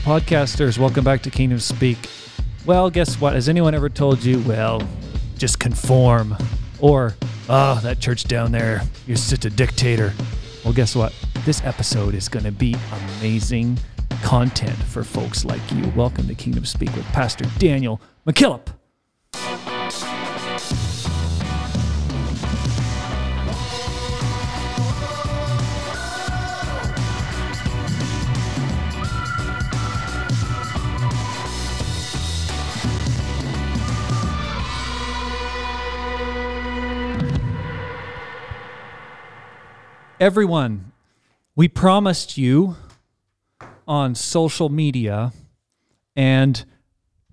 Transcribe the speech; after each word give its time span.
podcasters, 0.00 0.78
welcome 0.78 1.04
back 1.04 1.22
to 1.22 1.30
Kingdom 1.30 1.58
Speak. 1.58 1.98
Well, 2.64 2.88
guess 2.88 3.20
what? 3.20 3.34
Has 3.34 3.48
anyone 3.48 3.74
ever 3.74 3.90
told 3.90 4.24
you, 4.24 4.40
well, 4.40 4.82
just 5.36 5.58
conform? 5.58 6.36
Or, 6.78 7.14
oh, 7.48 7.78
that 7.82 8.00
church 8.00 8.24
down 8.24 8.50
there, 8.50 8.80
you're 9.06 9.18
such 9.18 9.44
a 9.44 9.50
dictator. 9.50 10.14
Well, 10.64 10.72
guess 10.72 10.96
what? 10.96 11.14
This 11.44 11.62
episode 11.64 12.14
is 12.14 12.28
going 12.28 12.44
to 12.44 12.52
be 12.52 12.76
amazing 13.18 13.78
content 14.22 14.76
for 14.76 15.04
folks 15.04 15.44
like 15.44 15.60
you. 15.70 15.92
Welcome 15.94 16.28
to 16.28 16.34
Kingdom 16.34 16.64
Speak 16.64 16.94
with 16.96 17.04
Pastor 17.06 17.44
Daniel 17.58 18.00
McKillop. 18.26 18.68
Everyone, 40.20 40.92
we 41.56 41.66
promised 41.66 42.36
you 42.36 42.76
on 43.88 44.14
social 44.14 44.68
media 44.68 45.32
and 46.14 46.62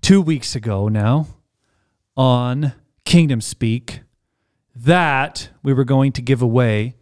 two 0.00 0.22
weeks 0.22 0.56
ago 0.56 0.88
now 0.88 1.26
on 2.16 2.72
Kingdom 3.04 3.42
Speak 3.42 4.00
that 4.74 5.50
we 5.62 5.74
were 5.74 5.84
going 5.84 6.12
to 6.12 6.22
give 6.22 6.40
away 6.40 6.96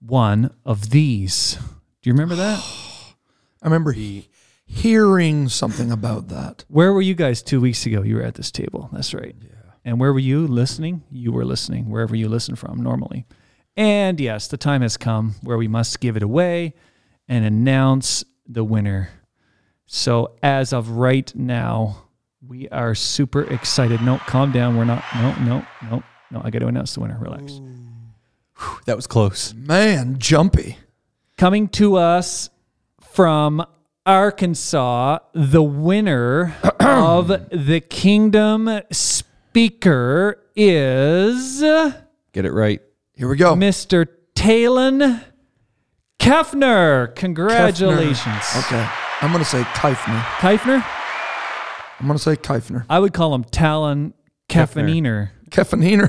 one 0.00 0.54
of 0.66 0.90
these. 0.90 1.54
Do 2.02 2.10
you 2.10 2.12
remember 2.12 2.34
that? 2.34 2.58
I 3.62 3.66
remember 3.66 3.92
he 3.92 4.28
hearing 4.66 5.48
something 5.48 5.90
about 5.90 6.28
that. 6.28 6.66
Where 6.68 6.92
were 6.92 7.00
you 7.00 7.14
guys 7.14 7.40
two 7.40 7.62
weeks 7.62 7.86
ago? 7.86 8.02
You 8.02 8.16
were 8.16 8.22
at 8.22 8.34
this 8.34 8.50
table. 8.50 8.90
That's 8.92 9.14
right. 9.14 9.34
Yeah. 9.40 9.72
And 9.82 9.98
where 9.98 10.12
were 10.12 10.18
you 10.18 10.46
listening? 10.46 11.04
You 11.10 11.32
were 11.32 11.46
listening 11.46 11.88
wherever 11.88 12.14
you 12.14 12.28
listen 12.28 12.54
from 12.54 12.82
normally. 12.82 13.24
And 13.76 14.20
yes, 14.20 14.48
the 14.48 14.56
time 14.56 14.82
has 14.82 14.96
come 14.96 15.34
where 15.42 15.56
we 15.56 15.68
must 15.68 16.00
give 16.00 16.16
it 16.16 16.22
away 16.22 16.74
and 17.28 17.44
announce 17.44 18.24
the 18.46 18.64
winner. 18.64 19.10
So 19.86 20.36
as 20.42 20.72
of 20.72 20.90
right 20.90 21.32
now, 21.34 22.04
we 22.46 22.68
are 22.68 22.94
super 22.94 23.42
excited. 23.42 24.02
No, 24.02 24.18
calm 24.18 24.52
down. 24.52 24.76
We're 24.76 24.84
not. 24.84 25.04
No, 25.14 25.34
no, 25.40 25.66
no, 25.90 26.02
no. 26.30 26.40
I 26.42 26.50
got 26.50 26.60
to 26.60 26.66
announce 26.66 26.94
the 26.94 27.00
winner. 27.00 27.18
Relax. 27.20 27.60
That 28.86 28.96
was 28.96 29.06
close. 29.06 29.54
Man, 29.54 30.18
jumpy. 30.18 30.78
Coming 31.36 31.68
to 31.68 31.96
us 31.96 32.50
from 33.00 33.64
Arkansas, 34.04 35.18
the 35.32 35.62
winner 35.62 36.56
of 36.80 37.28
the 37.50 37.80
Kingdom 37.80 38.80
Speaker 38.90 40.42
is 40.56 41.60
Get 42.32 42.44
it 42.44 42.52
right. 42.52 42.80
Here 43.20 43.28
we 43.28 43.36
go. 43.36 43.54
Mr. 43.54 44.06
Talon 44.34 45.20
Kefner. 46.18 47.14
Congratulations. 47.16 48.16
Kefner. 48.24 48.64
Okay. 48.64 48.88
I'm 49.20 49.30
going 49.30 49.44
to 49.44 49.50
say 49.50 49.60
Keifner. 49.60 50.22
Keifner? 50.38 50.82
I'm 52.00 52.06
going 52.06 52.16
to 52.16 52.22
say 52.22 52.36
Keifner. 52.36 52.86
I 52.88 52.98
would 52.98 53.12
call 53.12 53.34
him 53.34 53.44
Talon 53.44 54.14
Kefeniner, 54.48 55.32
Kefeniner. 55.50 56.08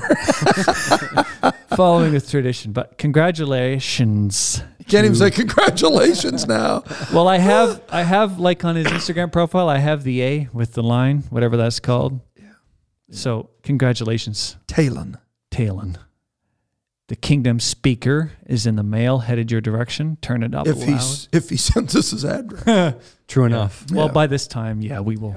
following 1.76 2.12
the 2.12 2.20
tradition. 2.22 2.72
But 2.72 2.96
congratulations. 2.96 4.62
Can't 4.88 5.04
even 5.04 5.14
say 5.14 5.30
congratulations 5.30 6.46
now. 6.46 6.82
Well, 7.12 7.28
I 7.28 7.36
have, 7.36 7.82
I 7.90 8.04
have 8.04 8.38
like 8.38 8.64
on 8.64 8.74
his 8.74 8.86
Instagram 8.86 9.30
profile, 9.30 9.68
I 9.68 9.76
have 9.80 10.02
the 10.02 10.22
A 10.22 10.48
with 10.54 10.72
the 10.72 10.82
line, 10.82 11.24
whatever 11.28 11.58
that's 11.58 11.78
called. 11.78 12.22
Yeah. 12.38 12.52
So 13.10 13.50
congratulations, 13.62 14.56
Talon. 14.66 15.18
Talon. 15.50 15.98
The 17.12 17.16
Kingdom 17.16 17.60
Speaker 17.60 18.32
is 18.46 18.64
in 18.64 18.76
the 18.76 18.82
mail, 18.82 19.18
headed 19.18 19.50
your 19.50 19.60
direction. 19.60 20.16
Turn 20.22 20.42
it 20.42 20.54
up 20.54 20.66
If 20.66 20.78
loud. 20.78 20.88
he's 20.88 21.28
if 21.30 21.50
he 21.50 21.56
sends 21.68 21.94
us 21.94 22.12
his 22.12 22.24
address. 22.24 22.94
True 23.28 23.44
enough. 23.44 23.84
Well, 23.92 24.06
Yeah. 24.06 24.12
by 24.12 24.26
this 24.26 24.46
time, 24.46 24.80
yeah, 24.80 25.00
we 25.00 25.18
will. 25.18 25.36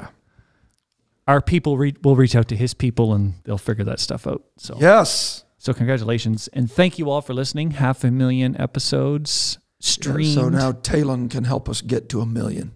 Our 1.27 1.41
people 1.41 1.77
re- 1.77 1.93
will 2.01 2.15
reach 2.15 2.33
out 2.33 2.47
to 2.47 2.55
his 2.55 2.73
people, 2.73 3.13
and 3.13 3.33
they'll 3.43 3.57
figure 3.57 3.83
that 3.83 3.99
stuff 3.99 4.25
out. 4.25 4.45
So, 4.57 4.77
yes. 4.79 5.43
so 5.57 5.73
congratulations, 5.73 6.47
and 6.53 6.71
thank 6.71 6.97
you 6.97 7.09
all 7.09 7.19
for 7.21 7.33
listening. 7.33 7.71
Half 7.71 8.05
a 8.05 8.09
million 8.11 8.55
episodes 8.57 9.57
Yeah, 9.81 9.85
streamed. 9.85 10.33
so 10.33 10.47
now 10.47 10.71
Talon 10.71 11.27
can 11.27 11.43
help 11.43 11.67
us 11.67 11.81
get 11.81 12.07
to 12.07 12.21
a 12.21 12.25
million. 12.25 12.71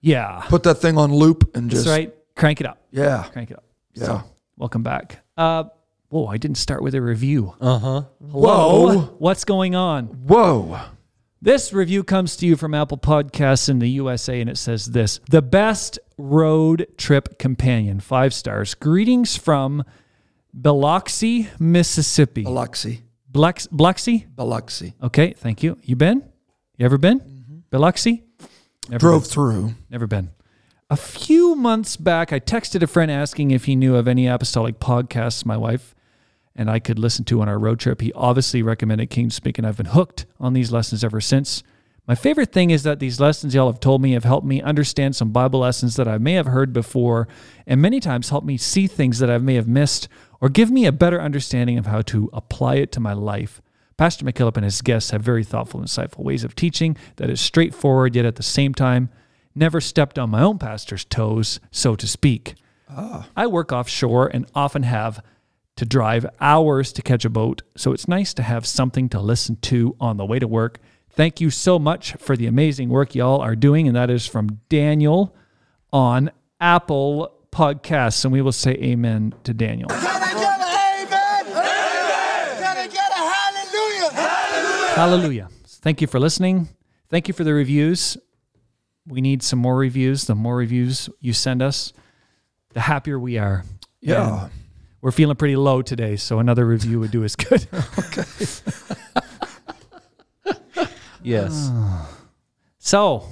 yeah, 0.00 0.44
Put 0.46 0.62
that 0.62 0.76
thing 0.76 0.96
on 0.98 1.12
loop 1.12 1.50
and 1.56 1.68
just 1.68 1.84
that's 1.84 1.98
right. 1.98 2.14
Crank 2.36 2.60
it 2.60 2.66
up. 2.68 2.78
Yeah. 2.92 3.24
Crank 3.32 3.50
it 3.50 3.56
up. 3.56 3.64
Yeah. 3.94 4.04
So, 4.04 4.22
welcome 4.56 4.84
back. 4.84 5.24
Uh, 5.36 5.64
whoa, 6.08 6.26
I 6.26 6.36
didn't 6.36 6.56
start 6.58 6.82
with 6.82 6.94
a 6.94 7.02
review. 7.02 7.54
Uh 7.60 7.78
huh. 7.78 8.02
Hello, 8.30 8.86
Whoa. 8.86 9.00
what's 9.18 9.44
going 9.44 9.74
on? 9.74 10.06
Whoa. 10.06 10.80
This 11.42 11.72
review 11.72 12.02
comes 12.02 12.36
to 12.38 12.46
you 12.46 12.56
from 12.56 12.74
Apple 12.74 12.98
Podcasts 12.98 13.68
in 13.68 13.78
the 13.78 13.88
USA, 13.90 14.40
and 14.40 14.48
it 14.50 14.56
says 14.58 14.86
this 14.86 15.20
The 15.30 15.42
best 15.42 15.98
road 16.18 16.86
trip 16.96 17.38
companion, 17.38 18.00
five 18.00 18.32
stars. 18.34 18.74
Greetings 18.74 19.36
from 19.36 19.84
Biloxi, 20.52 21.48
Mississippi. 21.58 22.42
Biloxi. 22.44 23.02
Blex- 23.30 23.68
Biloxi? 23.70 24.26
Biloxi. 24.34 24.94
Okay, 25.02 25.34
thank 25.34 25.62
you. 25.62 25.76
You 25.82 25.96
been? 25.96 26.22
You 26.78 26.86
ever 26.86 26.96
been? 26.98 27.64
Biloxi? 27.70 28.24
Never 28.88 28.98
Drove 29.00 29.22
been. 29.24 29.30
through. 29.30 29.74
Never 29.90 30.06
been. 30.06 30.30
A 30.88 30.96
few 30.96 31.54
months 31.56 31.96
back, 31.96 32.32
I 32.32 32.38
texted 32.40 32.82
a 32.82 32.86
friend 32.86 33.10
asking 33.10 33.50
if 33.50 33.64
he 33.64 33.74
knew 33.74 33.96
of 33.96 34.06
any 34.06 34.26
apostolic 34.28 34.78
podcasts 34.78 35.44
my 35.44 35.56
wife 35.56 35.94
and 36.56 36.70
I 36.70 36.78
could 36.78 36.98
listen 36.98 37.24
to 37.26 37.40
on 37.40 37.48
our 37.48 37.58
road 37.58 37.78
trip. 37.78 38.00
He 38.00 38.12
obviously 38.14 38.62
recommended 38.62 39.10
King 39.10 39.30
Speak, 39.30 39.58
and 39.58 39.66
I've 39.66 39.76
been 39.76 39.86
hooked 39.86 40.26
on 40.40 40.52
these 40.52 40.72
lessons 40.72 41.04
ever 41.04 41.20
since. 41.20 41.62
My 42.08 42.14
favorite 42.14 42.52
thing 42.52 42.70
is 42.70 42.84
that 42.84 43.00
these 43.00 43.18
lessons 43.18 43.54
y'all 43.54 43.70
have 43.70 43.80
told 43.80 44.00
me 44.00 44.12
have 44.12 44.24
helped 44.24 44.46
me 44.46 44.62
understand 44.62 45.16
some 45.16 45.30
Bible 45.30 45.60
lessons 45.60 45.96
that 45.96 46.06
I 46.06 46.18
may 46.18 46.34
have 46.34 46.46
heard 46.46 46.72
before, 46.72 47.26
and 47.66 47.82
many 47.82 47.98
times 47.98 48.30
helped 48.30 48.46
me 48.46 48.56
see 48.56 48.86
things 48.86 49.18
that 49.18 49.30
I 49.30 49.38
may 49.38 49.54
have 49.54 49.66
missed 49.66 50.08
or 50.40 50.48
give 50.48 50.70
me 50.70 50.86
a 50.86 50.92
better 50.92 51.20
understanding 51.20 51.78
of 51.78 51.86
how 51.86 52.02
to 52.02 52.30
apply 52.32 52.76
it 52.76 52.92
to 52.92 53.00
my 53.00 53.12
life. 53.12 53.60
Pastor 53.96 54.24
McKillop 54.24 54.56
and 54.56 54.64
his 54.64 54.82
guests 54.82 55.10
have 55.10 55.22
very 55.22 55.42
thoughtful, 55.42 55.80
insightful 55.80 56.18
ways 56.18 56.44
of 56.44 56.54
teaching 56.54 56.96
that 57.16 57.30
is 57.30 57.40
straightforward, 57.40 58.14
yet 58.14 58.26
at 58.26 58.36
the 58.36 58.42
same 58.42 58.74
time, 58.74 59.08
never 59.54 59.80
stepped 59.80 60.18
on 60.18 60.30
my 60.30 60.42
own 60.42 60.58
pastor's 60.58 61.04
toes, 61.04 61.58
so 61.70 61.96
to 61.96 62.06
speak. 62.06 62.54
Ah. 62.88 63.28
I 63.34 63.46
work 63.46 63.72
offshore 63.72 64.28
and 64.28 64.46
often 64.54 64.84
have 64.84 65.22
to 65.76 65.84
drive 65.84 66.26
hours 66.40 66.92
to 66.94 67.02
catch 67.02 67.24
a 67.24 67.30
boat, 67.30 67.62
so 67.76 67.92
it's 67.92 68.08
nice 68.08 68.32
to 68.34 68.42
have 68.42 68.66
something 68.66 69.08
to 69.10 69.20
listen 69.20 69.56
to 69.56 69.94
on 70.00 70.16
the 70.16 70.24
way 70.24 70.38
to 70.38 70.48
work. 70.48 70.78
Thank 71.10 71.40
you 71.40 71.50
so 71.50 71.78
much 71.78 72.12
for 72.14 72.36
the 72.36 72.46
amazing 72.46 72.88
work 72.88 73.14
y'all 73.14 73.40
are 73.40 73.56
doing, 73.56 73.86
and 73.86 73.96
that 73.96 74.10
is 74.10 74.26
from 74.26 74.60
Daniel 74.68 75.34
on 75.92 76.30
Apple 76.60 77.32
Podcasts. 77.50 78.24
And 78.24 78.32
we 78.32 78.42
will 78.42 78.52
say 78.52 78.72
amen 78.72 79.34
to 79.44 79.54
Daniel. 79.54 79.88
Can 79.88 79.98
I 79.98 80.34
get 80.34 80.60
an 80.60 80.66
amen? 81.06 81.46
Amen. 81.46 82.58
Can 82.58 82.76
I 82.76 82.86
get 82.86 83.10
a 83.10 83.14
hallelujah? 84.12 84.94
Hallelujah. 84.94 85.48
Thank 85.66 86.00
you 86.00 86.06
for 86.06 86.18
listening. 86.18 86.68
Thank 87.08 87.28
you 87.28 87.34
for 87.34 87.44
the 87.44 87.54
reviews. 87.54 88.16
We 89.06 89.20
need 89.20 89.42
some 89.42 89.58
more 89.58 89.76
reviews. 89.76 90.24
The 90.24 90.34
more 90.34 90.56
reviews 90.56 91.08
you 91.20 91.32
send 91.32 91.62
us, 91.62 91.92
the 92.74 92.80
happier 92.80 93.18
we 93.18 93.38
are. 93.38 93.64
Yeah. 94.00 94.44
And 94.44 94.50
we're 95.00 95.10
feeling 95.12 95.36
pretty 95.36 95.56
low 95.56 95.82
today, 95.82 96.16
so 96.16 96.38
another 96.38 96.66
review 96.66 97.00
would 97.00 97.10
do 97.10 97.24
us 97.24 97.36
good. 97.36 97.66
Yes. 101.22 101.70
Ah. 101.72 102.08
so, 102.78 103.24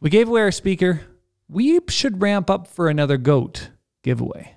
we 0.00 0.10
gave 0.10 0.26
away 0.26 0.40
our 0.40 0.50
speaker. 0.50 1.02
We 1.48 1.78
should 1.88 2.20
ramp 2.20 2.50
up 2.50 2.66
for 2.66 2.88
another 2.88 3.16
goat 3.16 3.70
giveaway. 4.02 4.56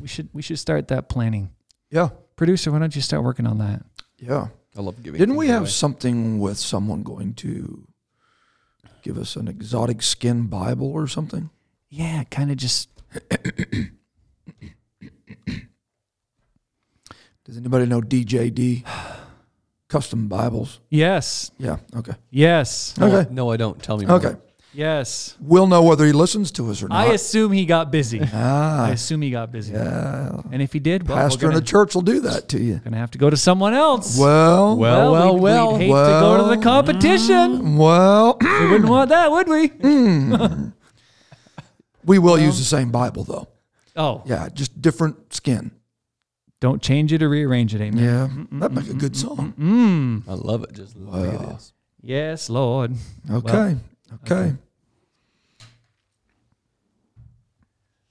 We 0.00 0.08
should 0.08 0.28
we 0.32 0.42
should 0.42 0.58
start 0.58 0.88
that 0.88 1.08
planning. 1.08 1.50
Yeah. 1.88 2.08
Producer, 2.34 2.72
why 2.72 2.80
don't 2.80 2.96
you 2.96 3.00
start 3.02 3.22
working 3.22 3.46
on 3.46 3.58
that? 3.58 3.84
Yeah. 4.18 4.48
I 4.76 4.80
love 4.80 5.00
giving. 5.04 5.20
Didn't 5.20 5.36
we 5.36 5.46
have 5.48 5.62
away. 5.62 5.70
something 5.70 6.40
with 6.40 6.58
someone 6.58 7.04
going 7.04 7.34
to 7.34 7.86
give 9.02 9.16
us 9.16 9.36
an 9.36 9.46
exotic 9.46 10.02
skin 10.02 10.48
Bible 10.48 10.90
or 10.90 11.06
something? 11.06 11.50
Yeah, 11.90 12.24
kind 12.24 12.50
of 12.50 12.56
just 12.56 12.88
Does 17.44 17.56
anybody 17.56 17.86
know 17.86 18.00
DJD? 18.00 18.86
Custom 19.88 20.28
Bibles. 20.28 20.78
yes, 20.88 21.50
Yeah. 21.58 21.78
Okay. 21.96 22.12
yes. 22.30 22.96
No, 22.96 23.08
Okay. 23.08 23.34
No, 23.34 23.50
I 23.50 23.56
don't. 23.56 23.82
Tell 23.82 23.98
me 23.98 24.06
more. 24.06 24.16
Okay. 24.16 24.36
Yes. 24.72 25.36
we'll 25.40 25.66
know 25.66 25.82
whether 25.82 26.06
he 26.06 26.12
listens 26.12 26.52
to 26.52 26.70
us 26.70 26.82
or 26.82 26.88
not. 26.88 26.96
I 26.96 27.12
assume 27.12 27.52
he 27.52 27.66
got 27.66 27.90
busy. 27.90 28.20
ah, 28.32 28.86
I 28.86 28.90
assume 28.90 29.20
he 29.22 29.30
got 29.30 29.50
busy. 29.50 29.72
yeah. 29.74 30.40
And 30.50 30.62
if 30.62 30.72
he 30.72 30.78
did, 30.78 31.06
well, 31.06 31.18
Pastor 31.18 31.46
we're 31.46 31.50
in 31.50 31.56
the 31.56 31.62
church 31.62 31.94
will 31.94 32.02
do 32.02 32.20
that 32.20 32.48
to 32.50 32.60
you. 32.60 32.76
gonna 32.76 32.96
have 32.96 33.10
to 33.10 33.18
go 33.18 33.28
to 33.28 33.36
someone 33.36 33.74
else. 33.74 34.16
Well, 34.16 34.76
Well, 34.78 35.12
well, 35.12 35.34
we'd, 35.34 35.42
well. 35.42 35.72
We'd 35.72 35.78
hate 35.80 35.88
to 35.88 36.20
go 36.20 36.48
to 36.48 36.56
the 36.56 36.62
competition. 36.62 37.58
Mm. 37.58 37.76
well, 37.76 38.38
we 38.40 38.46
mm. 38.46 38.70
wouldn't 38.70 38.88
want 38.88 39.10
that, 39.10 39.30
would 39.30 39.48
we? 39.48 39.68
Mm. 39.68 40.72
we 42.04 42.18
will 42.20 42.38
use 42.38 42.56
the 42.56 42.64
same 42.64 42.90
Bible 42.92 43.24
though. 43.24 43.48
Oh, 43.94 44.22
Yeah, 44.24 44.48
just 44.48 44.80
different 44.80 45.34
skin. 45.34 45.72
Don't 46.62 46.80
change 46.80 47.12
it 47.12 47.22
or 47.24 47.28
rearrange 47.28 47.74
it, 47.74 47.80
amen. 47.80 48.02
Yeah, 48.04 48.28
that'd 48.60 48.76
make 48.76 48.88
a 48.88 48.94
good 48.94 49.16
song. 49.16 49.52
Mm. 49.58 50.28
I 50.30 50.34
love 50.34 50.62
it. 50.62 50.72
Just 50.72 50.96
look 50.96 51.26
at 51.26 51.40
Wow. 51.40 51.46
this. 51.54 51.72
Yes, 52.00 52.48
Lord. 52.48 52.94
Okay, 53.28 53.76
okay. 54.22 54.54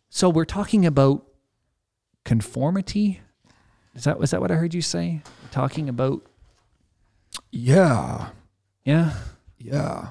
So 0.10 0.30
we're 0.30 0.44
talking 0.46 0.86
about 0.86 1.26
conformity. 2.26 3.22
Is 3.96 4.04
that 4.04 4.20
was 4.20 4.32
that 4.32 4.42
what 4.42 4.52
I 4.52 4.56
heard 4.56 4.74
you 4.74 4.82
say? 4.82 5.22
Talking 5.52 5.88
about 5.90 6.22
Yeah, 7.52 8.30
yeah. 8.84 9.14
yeah. 9.58 10.10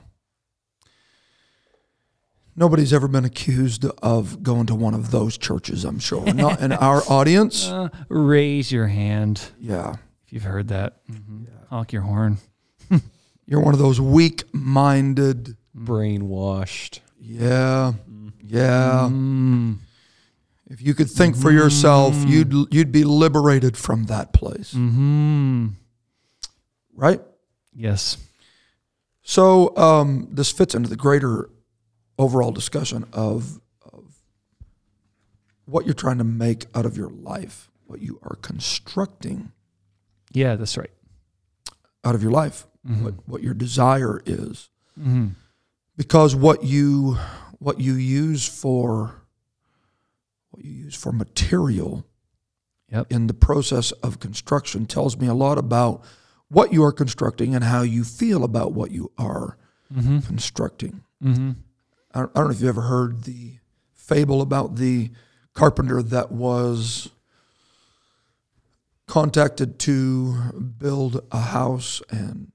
Nobody's 2.56 2.92
ever 2.92 3.08
been 3.08 3.24
accused 3.24 3.84
of 4.02 4.42
going 4.42 4.66
to 4.66 4.74
one 4.74 4.92
of 4.94 5.10
those 5.10 5.38
churches. 5.38 5.84
I'm 5.84 5.98
sure 5.98 6.24
not 6.34 6.60
in 6.60 6.72
our 6.72 7.02
audience. 7.08 7.68
Uh, 7.68 7.88
raise 8.08 8.70
your 8.72 8.88
hand 8.88 9.40
Yeah, 9.58 9.94
if 10.26 10.32
you've 10.32 10.42
heard 10.42 10.68
that. 10.68 11.00
Honk 11.70 11.92
your 11.92 12.02
horn. 12.02 12.38
you're 13.46 13.60
one 13.60 13.72
of 13.74 13.80
those 13.80 14.00
weak-minded. 14.00 15.56
Brainwashed. 15.76 17.00
Yeah, 17.20 17.92
yeah. 18.42 19.08
Mm. 19.10 19.76
If 20.68 20.82
you 20.82 20.94
could 20.94 21.08
think 21.10 21.36
for 21.36 21.50
yourself, 21.52 22.14
you'd 22.26 22.52
you'd 22.72 22.92
be 22.92 23.04
liberated 23.04 23.76
from 23.76 24.04
that 24.04 24.32
place, 24.32 24.72
Hmm. 24.72 25.68
right? 26.94 27.20
Yes. 27.74 28.16
So 29.22 29.76
um, 29.76 30.28
this 30.32 30.50
fits 30.50 30.74
into 30.74 30.88
the 30.88 30.96
greater 30.96 31.48
overall 32.20 32.52
discussion 32.52 33.04
of, 33.12 33.60
of 33.92 34.04
what 35.64 35.84
you're 35.86 35.94
trying 35.94 36.18
to 36.18 36.24
make 36.24 36.66
out 36.74 36.84
of 36.86 36.96
your 36.96 37.10
life, 37.10 37.70
what 37.86 38.00
you 38.00 38.18
are 38.22 38.36
constructing 38.42 39.52
Yeah, 40.32 40.56
that's 40.56 40.76
right. 40.76 40.90
out 42.04 42.14
of 42.14 42.22
your 42.22 42.32
life, 42.32 42.66
what, 42.84 43.14
what 43.26 43.42
your 43.42 43.54
desire 43.54 44.20
is. 44.26 44.68
Mm-hmm. 44.98 45.28
Because 45.96 46.34
what 46.34 46.64
you 46.64 47.16
what 47.58 47.78
you 47.80 47.92
use 47.94 48.46
for 48.48 49.22
what 50.50 50.64
you 50.64 50.72
use 50.72 50.94
for 50.94 51.12
material 51.12 52.04
Yep. 52.92 53.06
in 53.12 53.28
the 53.28 53.34
process 53.34 53.92
of 54.02 54.18
construction 54.18 54.84
tells 54.84 55.16
me 55.16 55.28
a 55.28 55.34
lot 55.34 55.58
about 55.58 56.02
what 56.48 56.72
you 56.72 56.82
are 56.82 56.90
constructing 56.92 57.54
and 57.54 57.62
how 57.62 57.82
you 57.82 58.02
feel 58.02 58.42
about 58.44 58.72
what 58.72 58.90
you 58.90 59.12
are 59.16 59.56
Mm-hmm. 59.94 60.20
constructing. 60.20 61.02
Mm-hmm. 61.22 61.50
I 62.14 62.20
don't, 62.20 62.34
know 62.34 62.50
if 62.50 62.60
you 62.60 62.68
ever 62.68 62.82
heard 62.82 63.24
the 63.24 63.58
fable 63.94 64.42
about 64.42 64.76
the 64.76 65.10
carpenter 65.54 66.02
that 66.02 66.32
was 66.32 67.10
contacted 69.06 69.78
to 69.80 70.34
build 70.78 71.24
a 71.32 71.40
house 71.40 72.00
and 72.10 72.52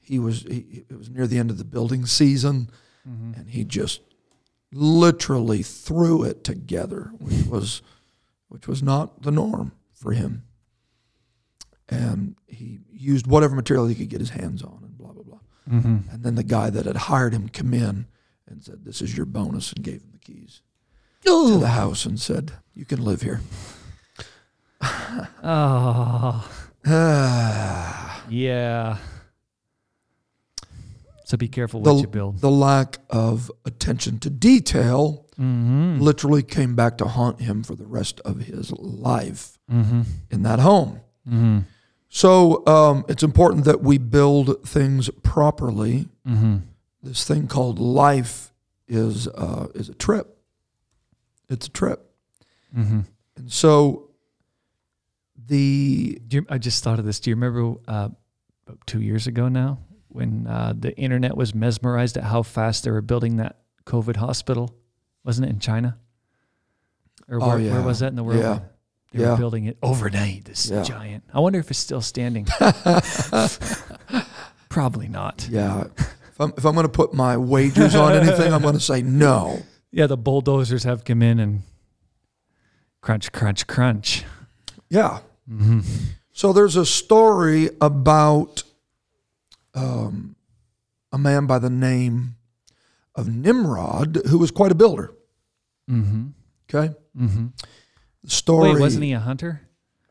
he 0.00 0.18
was 0.18 0.42
he, 0.42 0.84
it 0.88 0.96
was 0.96 1.10
near 1.10 1.26
the 1.26 1.38
end 1.38 1.50
of 1.50 1.58
the 1.58 1.64
building 1.64 2.06
season 2.06 2.70
and 3.04 3.48
he 3.48 3.64
just 3.64 4.00
literally 4.70 5.62
threw 5.62 6.22
it 6.22 6.44
together 6.44 7.10
which 7.18 7.46
was 7.46 7.82
which 8.48 8.66
was 8.68 8.82
not 8.82 9.22
the 9.22 9.30
norm 9.30 9.72
for 9.94 10.12
him. 10.12 10.44
And 11.88 12.36
he 12.46 12.80
used 12.92 13.26
whatever 13.26 13.54
material 13.54 13.86
he 13.86 13.94
could 13.94 14.08
get 14.08 14.20
his 14.20 14.30
hands 14.30 14.62
on 14.62 14.80
and 14.82 14.96
blah 14.98 15.12
blah 15.12 15.22
blah. 15.22 15.38
Mm-hmm. 15.70 16.10
and 16.10 16.22
then 16.22 16.34
the 16.34 16.42
guy 16.42 16.70
that 16.70 16.86
had 16.86 16.96
hired 16.96 17.34
him 17.34 17.48
come 17.48 17.74
in 17.74 18.06
and 18.50 18.62
said, 18.62 18.84
"This 18.84 19.00
is 19.02 19.16
your 19.16 19.26
bonus," 19.26 19.72
and 19.72 19.84
gave 19.84 20.00
him 20.02 20.10
the 20.12 20.18
keys 20.18 20.62
to 21.24 21.58
the 21.58 21.68
house 21.68 22.06
and 22.06 22.18
said, 22.20 22.52
"You 22.74 22.84
can 22.84 23.04
live 23.04 23.22
here." 23.22 23.40
Oh, 25.42 26.48
Ah, 26.86 28.24
yeah. 28.28 28.98
So 31.24 31.36
be 31.36 31.48
careful 31.48 31.82
what 31.82 32.00
you 32.00 32.06
build. 32.06 32.40
the 32.40 32.50
lack 32.50 32.98
of 33.10 33.50
attention 33.64 34.18
to 34.20 34.30
detail 34.30 35.24
Mm-hmm. 35.38 36.00
literally 36.00 36.42
came 36.42 36.74
back 36.74 36.98
to 36.98 37.04
haunt 37.04 37.40
him 37.40 37.62
for 37.62 37.76
the 37.76 37.86
rest 37.86 38.18
of 38.24 38.40
his 38.40 38.72
life 38.72 39.56
Mm-hmm. 39.70 40.02
in 40.32 40.42
that 40.42 40.58
home. 40.58 41.00
Mm-hmm. 41.28 41.58
So 42.08 42.66
um, 42.66 43.04
it's 43.08 43.22
important 43.22 43.64
that 43.66 43.80
we 43.80 43.98
build 43.98 44.66
things 44.66 45.08
properly. 45.22 46.08
This 47.02 47.24
thing 47.24 47.46
called 47.46 47.78
life 47.78 48.52
is 48.88 49.28
uh, 49.28 49.68
is 49.74 49.88
a 49.88 49.94
trip. 49.94 50.36
It's 51.48 51.66
a 51.66 51.70
trip, 51.70 52.04
Mm-hmm. 52.76 53.00
and 53.36 53.52
so 53.52 54.10
the 55.46 56.20
Do 56.28 56.38
you, 56.38 56.46
I 56.50 56.58
just 56.58 56.84
thought 56.84 56.98
of 56.98 57.04
this. 57.06 57.20
Do 57.20 57.30
you 57.30 57.36
remember 57.36 57.78
uh, 57.88 58.08
about 58.66 58.86
two 58.86 59.00
years 59.00 59.26
ago 59.26 59.48
now 59.48 59.78
when 60.08 60.46
uh, 60.46 60.74
the 60.78 60.94
internet 60.98 61.34
was 61.36 61.54
mesmerized 61.54 62.16
at 62.18 62.24
how 62.24 62.42
fast 62.42 62.84
they 62.84 62.90
were 62.90 63.00
building 63.00 63.36
that 63.36 63.56
COVID 63.86 64.16
hospital? 64.16 64.74
Wasn't 65.24 65.46
it 65.46 65.50
in 65.50 65.60
China? 65.60 65.96
Or 67.28 67.42
Oh, 67.42 67.48
where, 67.48 67.58
yeah. 67.58 67.72
where 67.74 67.82
was 67.82 68.00
that 68.00 68.08
in 68.08 68.16
the 68.16 68.24
world? 68.24 68.40
Yeah. 68.40 68.60
They 69.12 69.22
Yeah. 69.22 69.30
were 69.32 69.36
building 69.38 69.64
it 69.66 69.78
overnight. 69.82 70.44
This 70.44 70.68
Yeah. 70.70 70.82
giant. 70.82 71.24
I 71.32 71.40
wonder 71.40 71.58
if 71.58 71.70
it's 71.70 71.78
still 71.78 72.00
standing. 72.02 72.46
Probably 74.68 75.08
not. 75.08 75.48
Yeah. 75.50 75.84
If 76.38 76.42
I'm, 76.44 76.52
if 76.56 76.64
I'm 76.64 76.74
going 76.74 76.86
to 76.86 76.92
put 76.92 77.12
my 77.12 77.36
wagers 77.36 77.96
on 77.96 78.12
anything, 78.12 78.54
I'm 78.54 78.62
going 78.62 78.74
to 78.74 78.80
say 78.80 79.02
no. 79.02 79.62
Yeah, 79.90 80.06
the 80.06 80.18
bulldozers 80.18 80.84
have 80.84 81.02
come 81.02 81.22
in 81.22 81.40
and 81.40 81.62
crunch, 83.00 83.32
crunch, 83.32 83.66
crunch. 83.66 84.22
Yeah. 84.90 85.20
Mm-hmm. 85.50 85.80
So 86.30 86.52
there's 86.52 86.76
a 86.76 86.84
story 86.84 87.70
about 87.80 88.64
um, 89.72 90.36
a 91.10 91.16
man 91.16 91.46
by 91.46 91.58
the 91.58 91.70
name 91.70 92.36
of 93.14 93.34
Nimrod 93.34 94.20
who 94.28 94.36
was 94.36 94.50
quite 94.50 94.70
a 94.70 94.74
builder. 94.74 95.10
Mm-hmm. 95.90 96.26
Okay. 96.68 96.94
Mm-hmm. 97.18 97.46
The 98.24 98.30
story. 98.30 98.74
Wait, 98.74 98.80
wasn't 98.80 99.04
he 99.04 99.12
a 99.12 99.20
hunter? 99.20 99.62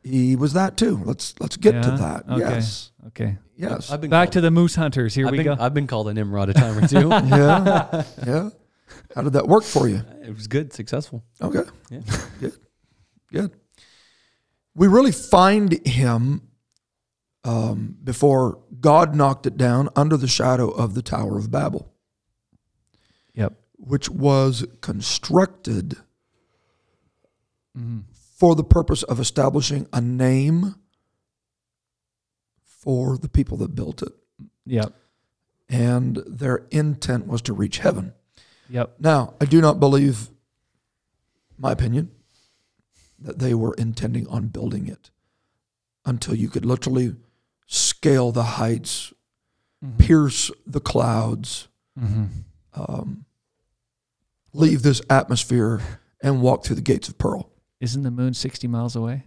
He 0.08 0.36
was 0.36 0.54
that 0.54 0.78
too. 0.78 1.02
Let's 1.04 1.34
let's 1.40 1.58
get 1.58 1.84
to 1.84 1.92
that. 1.92 2.24
Okay. 2.30 2.40
Yes. 2.40 2.92
Okay. 3.08 3.38
Yes. 3.56 3.92
I've 3.92 4.02
been 4.02 4.10
Back 4.10 4.28
called, 4.28 4.34
to 4.34 4.42
the 4.42 4.52
moose 4.52 4.76
hunters. 4.76 5.14
Here 5.16 5.26
I've 5.26 5.32
we 5.32 5.38
been, 5.40 5.46
go. 5.46 5.58
I've 5.60 5.74
been 5.74 5.88
called 5.88 6.08
a 6.10 6.14
Nimrod 6.14 6.50
a 6.50 6.54
time 6.54 6.78
or 6.78 6.88
two. 6.88 7.08
yeah. 7.10 8.04
Yeah. 8.26 8.50
How 9.16 9.22
did 9.24 9.34
that 9.34 9.48
work 9.48 9.64
for 9.64 9.88
you? 9.88 10.02
it 10.24 10.34
was 10.34 10.48
good, 10.48 10.74
successful. 10.74 11.24
Okay. 11.42 11.70
Yeah. 11.90 12.00
Good. 12.40 12.54
Good. 13.32 13.52
We 14.76 14.88
really 14.88 15.12
find 15.12 15.86
him 15.88 16.42
um, 17.44 17.98
before 18.04 18.60
God 18.80 19.16
knocked 19.16 19.46
it 19.46 19.58
down 19.58 19.90
under 19.96 20.18
the 20.18 20.28
shadow 20.28 20.70
of 20.70 20.94
the 20.94 21.02
Tower 21.02 21.38
of 21.38 21.50
Babel, 21.52 21.92
Yep. 23.34 23.54
which 23.78 24.10
was 24.10 24.66
constructed 24.82 25.98
Mhm. 27.78 28.04
For 28.38 28.54
the 28.56 28.64
purpose 28.64 29.02
of 29.04 29.20
establishing 29.20 29.88
a 29.92 30.00
name 30.00 30.76
for 32.64 33.18
the 33.18 33.30
people 33.30 33.58
that 33.58 33.74
built 33.76 34.02
it. 34.04 34.12
Yep. 34.66 34.94
And 35.70 36.18
their 36.28 36.68
intent 36.72 37.28
was 37.28 37.42
to 37.44 37.54
reach 37.54 37.80
heaven. 37.80 38.14
Yep. 38.70 38.96
Now, 39.00 39.34
I 39.42 39.46
do 39.46 39.60
not 39.60 39.80
believe, 39.80 40.30
my 41.58 41.72
opinion, 41.72 42.12
that 43.20 43.40
they 43.40 43.54
were 43.54 43.74
intending 43.74 44.28
on 44.28 44.48
building 44.48 44.88
it 44.88 45.10
until 46.06 46.36
you 46.36 46.48
could 46.48 46.66
literally 46.66 47.16
scale 47.66 48.32
the 48.32 48.44
heights, 48.44 49.14
pierce 49.98 50.52
the 50.66 50.80
clouds, 50.80 51.68
Mm-hmm. 52.00 52.26
um, 52.80 53.26
leave 54.54 54.84
this 54.84 55.02
atmosphere, 55.10 55.82
and 56.22 56.44
walk 56.44 56.64
through 56.64 56.76
the 56.76 56.82
gates 56.84 57.10
of 57.10 57.18
pearl. 57.18 57.50
Isn't 57.80 58.04
the 58.04 58.12
moon 58.12 58.34
60 58.34 58.68
miles 58.68 58.96
away? 58.96 59.24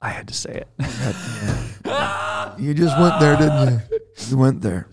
I 0.00 0.10
had 0.10 0.28
to 0.28 0.34
say 0.34 0.62
it. 0.62 0.68
You 2.58 2.74
just 2.74 2.98
went 2.98 3.20
there, 3.20 3.36
didn't 3.36 3.68
you? 3.90 4.00
You 4.28 4.38
went 4.38 4.62
there. 4.62 4.88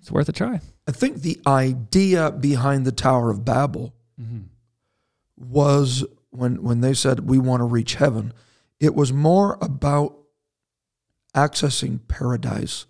It's 0.00 0.10
worth 0.10 0.28
a 0.28 0.32
try. 0.32 0.60
I 0.86 0.92
think 0.92 1.22
the 1.22 1.40
idea 1.46 2.30
behind 2.30 2.84
the 2.84 2.92
Tower 2.92 3.30
of 3.30 3.44
Babel 3.44 3.94
mm-hmm. 4.20 4.42
was 5.36 6.04
when 6.30 6.62
when 6.62 6.80
they 6.80 6.92
said 6.92 7.28
we 7.28 7.38
want 7.38 7.60
to 7.60 7.64
reach 7.64 7.94
heaven, 7.94 8.32
it 8.80 8.94
was 8.94 9.12
more 9.12 9.56
about 9.62 10.18
accessing 11.34 12.00
paradise 12.06 12.86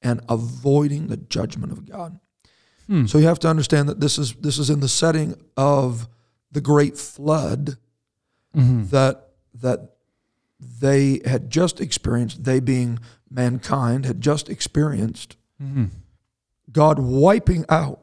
and 0.00 0.20
avoiding 0.28 1.08
the 1.08 1.16
judgment 1.16 1.72
of 1.72 1.88
God. 1.88 2.18
Hmm. 2.86 3.06
So 3.06 3.18
you 3.18 3.26
have 3.26 3.38
to 3.40 3.48
understand 3.48 3.88
that 3.88 4.00
this 4.00 4.18
is 4.18 4.34
this 4.34 4.58
is 4.58 4.70
in 4.70 4.80
the 4.80 4.88
setting 4.88 5.34
of 5.56 6.08
the 6.54 6.60
great 6.60 6.96
flood 6.96 7.76
mm-hmm. 8.56 8.86
that 8.86 9.28
that 9.54 9.90
they 10.58 11.20
had 11.26 11.50
just 11.50 11.80
experienced, 11.80 12.44
they 12.44 12.60
being 12.60 12.98
mankind 13.30 14.06
had 14.06 14.20
just 14.20 14.48
experienced 14.48 15.36
mm-hmm. 15.62 15.86
God 16.72 16.98
wiping 16.98 17.66
out 17.68 18.00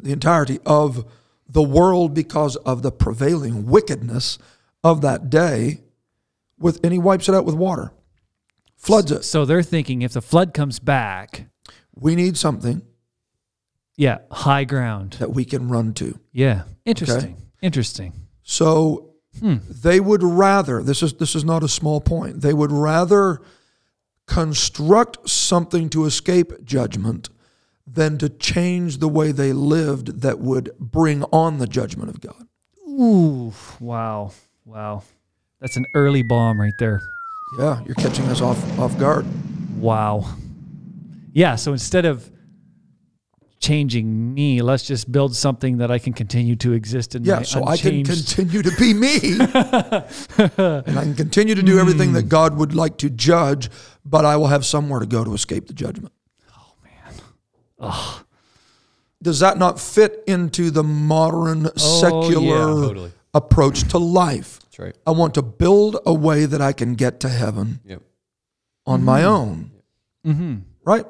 the 0.00 0.12
entirety 0.12 0.58
of 0.64 1.04
the 1.46 1.62
world 1.62 2.14
because 2.14 2.56
of 2.56 2.82
the 2.82 2.90
prevailing 2.90 3.66
wickedness 3.66 4.38
of 4.82 5.02
that 5.02 5.28
day 5.28 5.80
with 6.58 6.80
and 6.82 6.92
he 6.92 6.98
wipes 6.98 7.28
it 7.28 7.34
out 7.34 7.44
with 7.44 7.54
water. 7.54 7.92
Floods 8.76 9.12
it. 9.12 9.24
So 9.24 9.44
they're 9.44 9.62
thinking 9.62 10.02
if 10.02 10.12
the 10.12 10.22
flood 10.22 10.54
comes 10.54 10.78
back, 10.78 11.46
We 11.94 12.16
need 12.16 12.36
something 12.36 12.82
yeah, 14.02 14.18
high 14.32 14.64
ground. 14.64 15.12
that 15.20 15.30
we 15.30 15.44
can 15.44 15.68
run 15.68 15.94
to. 15.94 16.18
Yeah. 16.32 16.62
Interesting. 16.84 17.36
Interesting. 17.62 18.12
So 18.42 19.10
hmm. 19.38 19.58
they 19.70 20.00
would 20.00 20.24
rather 20.24 20.82
this 20.82 21.04
is 21.04 21.12
this 21.14 21.36
is 21.36 21.44
not 21.44 21.62
a 21.62 21.68
small 21.68 22.00
point. 22.00 22.40
They 22.40 22.52
would 22.52 22.72
rather 22.72 23.40
construct 24.26 25.30
something 25.30 25.88
to 25.90 26.04
escape 26.04 26.64
judgment 26.64 27.30
than 27.86 28.18
to 28.18 28.28
change 28.28 28.98
the 28.98 29.08
way 29.08 29.30
they 29.30 29.52
lived 29.52 30.22
that 30.22 30.40
would 30.40 30.76
bring 30.80 31.22
on 31.24 31.58
the 31.58 31.68
judgment 31.68 32.10
of 32.10 32.20
God. 32.20 32.48
Ooh, 32.88 33.52
wow. 33.78 34.32
Wow. 34.64 35.04
That's 35.60 35.76
an 35.76 35.86
early 35.94 36.22
bomb 36.22 36.60
right 36.60 36.76
there. 36.80 37.00
Yeah, 37.56 37.80
you're 37.86 37.94
catching 37.94 38.24
us 38.26 38.40
off 38.40 38.58
off 38.80 38.98
guard. 38.98 39.26
Wow. 39.78 40.24
Yeah, 41.32 41.54
so 41.54 41.70
instead 41.70 42.04
of 42.04 42.28
changing 43.62 44.34
me, 44.34 44.60
let's 44.60 44.82
just 44.82 45.10
build 45.10 45.34
something 45.34 45.78
that 45.78 45.90
I 45.90 45.98
can 45.98 46.12
continue 46.12 46.56
to 46.56 46.72
exist 46.72 47.14
in. 47.14 47.24
Yeah, 47.24 47.36
my 47.36 47.42
so 47.42 47.64
I 47.64 47.76
can 47.76 48.04
continue 48.04 48.60
to 48.60 48.72
be 48.78 48.92
me. 48.92 49.18
and 49.38 50.98
I 50.98 51.02
can 51.04 51.14
continue 51.14 51.54
to 51.54 51.62
do 51.62 51.78
everything 51.78 52.12
that 52.12 52.28
God 52.28 52.56
would 52.56 52.74
like 52.74 52.98
to 52.98 53.08
judge, 53.08 53.70
but 54.04 54.24
I 54.24 54.36
will 54.36 54.48
have 54.48 54.66
somewhere 54.66 55.00
to 55.00 55.06
go 55.06 55.24
to 55.24 55.32
escape 55.32 55.68
the 55.68 55.72
judgment. 55.74 56.12
Oh 56.52 56.74
man, 56.84 57.14
Ugh. 57.78 58.24
does 59.22 59.38
that 59.40 59.56
not 59.56 59.80
fit 59.80 60.22
into 60.26 60.70
the 60.70 60.82
modern 60.82 61.74
secular 61.78 62.42
yeah, 62.42 62.86
totally. 62.88 63.12
approach 63.32 63.88
to 63.90 63.98
life? 63.98 64.58
That's 64.64 64.78
right. 64.80 64.98
I 65.06 65.12
want 65.12 65.34
to 65.34 65.42
build 65.42 65.98
a 66.04 66.12
way 66.12 66.46
that 66.46 66.60
I 66.60 66.72
can 66.72 66.94
get 66.96 67.20
to 67.20 67.28
heaven 67.28 67.80
Yep. 67.84 68.02
on 68.86 69.04
my 69.04 69.22
own. 69.22 69.70
Mm-hmm. 70.26 70.54
Right? 70.84 71.06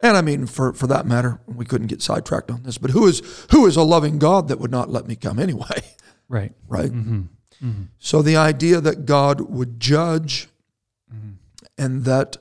And 0.00 0.16
I 0.16 0.22
mean, 0.22 0.46
for, 0.46 0.72
for 0.72 0.86
that 0.86 1.06
matter, 1.06 1.40
we 1.46 1.64
couldn't 1.64 1.88
get 1.88 2.02
sidetracked 2.02 2.50
on 2.50 2.62
this, 2.62 2.78
but 2.78 2.92
who 2.92 3.06
is 3.06 3.20
who 3.50 3.66
is 3.66 3.76
a 3.76 3.82
loving 3.82 4.18
God 4.18 4.48
that 4.48 4.60
would 4.60 4.70
not 4.70 4.90
let 4.90 5.06
me 5.06 5.16
come 5.16 5.38
anyway? 5.38 5.66
Right. 6.30 6.52
Right? 6.68 6.90
Mm-hmm. 6.90 7.20
Mm-hmm. 7.64 7.82
So 7.98 8.20
the 8.20 8.36
idea 8.36 8.82
that 8.82 9.06
God 9.06 9.40
would 9.40 9.80
judge 9.80 10.48
mm-hmm. 11.10 11.36
and 11.78 12.04
that 12.04 12.36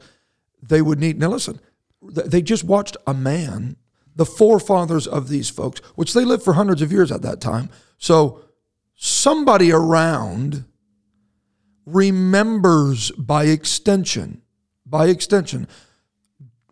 they 0.61 0.81
would 0.81 0.99
need 0.99 1.17
now 1.17 1.29
listen, 1.29 1.61
they 2.01 2.41
just 2.41 2.65
watched 2.65 2.97
a 3.07 3.13
man, 3.13 3.77
the 4.13 4.25
forefathers 4.25 5.07
of 5.07 5.29
these 5.29 5.49
folks, 5.49 5.79
which 5.95 6.13
they 6.13 6.25
lived 6.25 6.43
for 6.43 6.53
hundreds 6.53 6.81
of 6.81 6.91
years 6.91 7.11
at 7.11 7.21
that 7.21 7.39
time. 7.39 7.69
So 7.97 8.41
somebody 8.95 9.71
around 9.71 10.65
remembers 11.85 13.11
by 13.11 13.45
extension, 13.45 14.41
by 14.85 15.07
extension, 15.07 15.67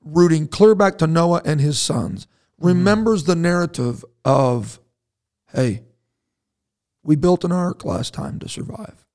rooting 0.06 0.48
clear 0.48 0.76
back 0.76 0.98
to 1.00 1.08
Noah 1.08 1.42
and 1.44 1.60
his 1.60 1.80
sons, 1.80 2.28
remembers 2.58 3.26
the 3.26 3.36
narrative 3.36 4.06
of, 4.24 4.80
hey, 5.52 5.82
we 7.04 7.16
built 7.16 7.44
an 7.44 7.52
ark 7.52 7.84
last 7.84 8.14
time 8.14 8.40
to 8.40 8.48
survive. 8.48 9.06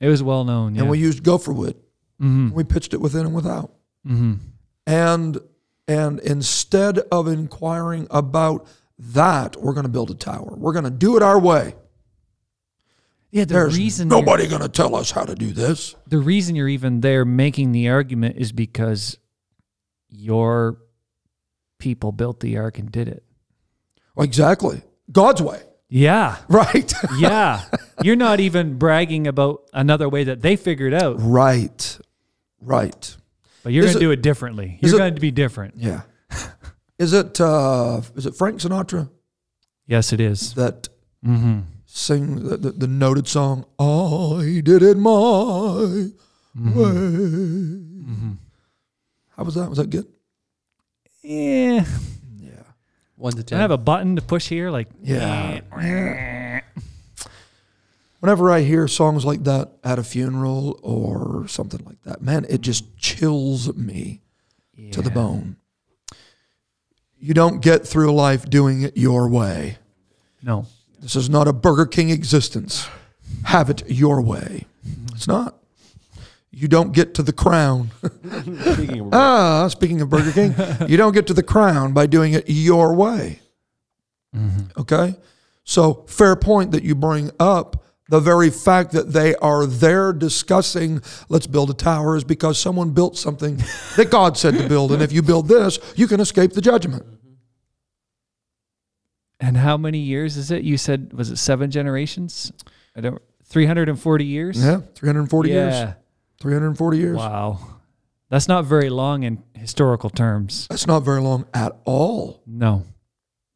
It 0.00 0.08
was 0.08 0.22
well 0.22 0.44
known. 0.44 0.74
Yeah. 0.74 0.82
And 0.82 0.90
we 0.90 0.98
used 0.98 1.22
gopher 1.22 1.52
wood. 1.52 1.76
mm-hmm. 2.20 2.50
We 2.50 2.64
pitched 2.64 2.92
it 2.92 3.00
within 3.00 3.26
and 3.26 3.34
without. 3.34 3.72
Mm-hmm. 4.06 4.34
And 4.86 5.38
and 5.88 6.20
instead 6.20 6.98
of 6.98 7.28
inquiring 7.28 8.06
about 8.10 8.66
that, 8.98 9.56
we're 9.56 9.72
going 9.72 9.84
to 9.84 9.90
build 9.90 10.10
a 10.10 10.14
tower. 10.14 10.54
We're 10.56 10.72
going 10.72 10.84
to 10.84 10.90
do 10.90 11.16
it 11.16 11.22
our 11.22 11.38
way. 11.38 11.74
Yeah, 13.36 13.44
the 13.44 13.52
There's 13.52 13.76
reason 13.76 14.08
nobody 14.08 14.48
going 14.48 14.62
to 14.62 14.68
tell 14.68 14.96
us 14.96 15.10
how 15.10 15.24
to 15.24 15.34
do 15.34 15.52
this. 15.52 15.94
the 16.06 16.16
reason 16.16 16.56
you're 16.56 16.68
even 16.68 17.02
there 17.02 17.26
making 17.26 17.72
the 17.72 17.90
argument 17.90 18.36
is 18.38 18.50
because 18.50 19.18
your 20.08 20.78
people 21.78 22.12
built 22.12 22.40
the 22.40 22.56
ark 22.56 22.78
and 22.78 22.90
did 22.90 23.08
it. 23.08 23.24
Exactly. 24.18 24.82
God's 25.12 25.42
way. 25.42 25.60
Yeah. 25.90 26.36
Right. 26.48 26.90
Yeah. 27.18 27.62
you're 28.02 28.16
not 28.16 28.40
even 28.40 28.78
bragging 28.78 29.26
about 29.26 29.64
another 29.74 30.08
way 30.08 30.24
that 30.24 30.40
they 30.40 30.56
figured 30.56 30.94
out, 30.94 31.16
right. 31.18 31.98
Right. 32.62 33.16
but 33.62 33.74
you're 33.74 33.82
going 33.84 33.94
to 33.94 34.00
do 34.00 34.12
it 34.12 34.22
differently. 34.22 34.78
You're 34.80 34.96
going 34.98 35.14
to 35.14 35.20
be 35.20 35.30
different. 35.30 35.74
Yeah. 35.76 36.02
Is 36.98 37.12
it 37.12 37.38
uh 37.38 38.00
is 38.14 38.24
it 38.24 38.34
Frank 38.34 38.60
Sinatra 38.60 39.10
Yes, 39.86 40.14
it 40.14 40.20
is. 40.22 40.54
that 40.54 40.88
Mm-hmm. 41.24 41.60
Sings 41.96 42.42
the, 42.42 42.56
the, 42.58 42.70
the 42.72 42.86
noted 42.86 43.26
song, 43.26 43.64
I 43.78 44.60
did 44.62 44.82
it 44.82 44.96
my 44.98 45.10
way. 45.10 46.10
Mm-hmm. 46.56 46.80
Mm-hmm. 48.10 48.32
How 49.36 49.42
was 49.44 49.54
that? 49.54 49.68
Was 49.68 49.78
that 49.78 49.90
good? 49.90 50.06
Yeah. 51.22 51.84
Yeah. 52.38 52.50
One 53.16 53.32
to 53.32 53.42
ten. 53.42 53.58
I 53.58 53.62
have 53.62 53.70
a 53.70 53.78
button 53.78 54.16
to 54.16 54.22
push 54.22 54.48
here? 54.48 54.70
Like, 54.70 54.88
Yeah. 55.02 55.60
Whenever 58.20 58.50
I 58.50 58.60
hear 58.62 58.88
songs 58.88 59.24
like 59.24 59.44
that 59.44 59.72
at 59.84 59.98
a 59.98 60.02
funeral 60.02 60.78
or 60.82 61.46
something 61.48 61.84
like 61.84 62.02
that, 62.02 62.22
man, 62.22 62.46
it 62.48 62.60
just 62.60 62.96
chills 62.96 63.74
me 63.74 64.22
to 64.92 65.00
the 65.02 65.10
bone. 65.10 65.56
You 67.18 67.34
don't 67.34 67.60
get 67.62 67.86
through 67.86 68.12
life 68.14 68.48
doing 68.48 68.82
it 68.82 68.96
your 68.96 69.28
way. 69.28 69.78
no. 70.42 70.66
This 71.06 71.14
is 71.14 71.30
not 71.30 71.46
a 71.46 71.52
Burger 71.52 71.86
King 71.86 72.10
existence. 72.10 72.88
Have 73.44 73.70
it 73.70 73.88
your 73.88 74.20
way. 74.20 74.66
It's 75.14 75.28
not. 75.28 75.56
You 76.50 76.66
don't 76.66 76.90
get 76.90 77.14
to 77.14 77.22
the 77.22 77.32
crown. 77.32 77.92
Speaking 78.72 79.00
of 79.02 79.14
ah, 79.14 79.68
speaking 79.68 80.00
of 80.00 80.10
Burger 80.10 80.32
King, 80.32 80.56
you 80.88 80.96
don't 80.96 81.12
get 81.12 81.28
to 81.28 81.32
the 81.32 81.44
crown 81.44 81.92
by 81.92 82.06
doing 82.06 82.32
it 82.32 82.46
your 82.48 82.92
way. 82.92 83.38
Okay? 84.76 85.14
So, 85.62 86.04
fair 86.08 86.34
point 86.34 86.72
that 86.72 86.82
you 86.82 86.96
bring 86.96 87.30
up. 87.38 87.84
The 88.08 88.18
very 88.18 88.50
fact 88.50 88.90
that 88.90 89.12
they 89.12 89.36
are 89.36 89.64
there 89.64 90.12
discussing, 90.12 91.02
let's 91.28 91.46
build 91.46 91.70
a 91.70 91.74
tower, 91.74 92.16
is 92.16 92.24
because 92.24 92.58
someone 92.58 92.90
built 92.90 93.16
something 93.16 93.62
that 93.96 94.10
God 94.10 94.36
said 94.36 94.54
to 94.58 94.68
build. 94.68 94.90
And 94.90 95.02
if 95.02 95.12
you 95.12 95.22
build 95.22 95.46
this, 95.46 95.78
you 95.94 96.08
can 96.08 96.18
escape 96.18 96.54
the 96.54 96.60
judgment. 96.60 97.06
And 99.40 99.56
how 99.56 99.76
many 99.76 99.98
years 99.98 100.36
is 100.36 100.50
it? 100.50 100.64
You 100.64 100.78
said, 100.78 101.12
was 101.12 101.30
it 101.30 101.36
seven 101.36 101.70
generations? 101.70 102.52
I 102.96 103.00
don't, 103.00 103.20
340 103.44 104.24
years? 104.24 104.64
Yeah, 104.64 104.80
340 104.94 105.50
years. 105.50 105.74
Yeah. 105.74 105.94
340 106.40 106.98
years. 106.98 107.16
Wow. 107.16 107.58
That's 108.28 108.48
not 108.48 108.64
very 108.64 108.90
long 108.90 109.22
in 109.22 109.42
historical 109.54 110.10
terms. 110.10 110.66
That's 110.68 110.86
not 110.86 111.00
very 111.00 111.20
long 111.20 111.46
at 111.54 111.76
all. 111.84 112.42
No. 112.46 112.84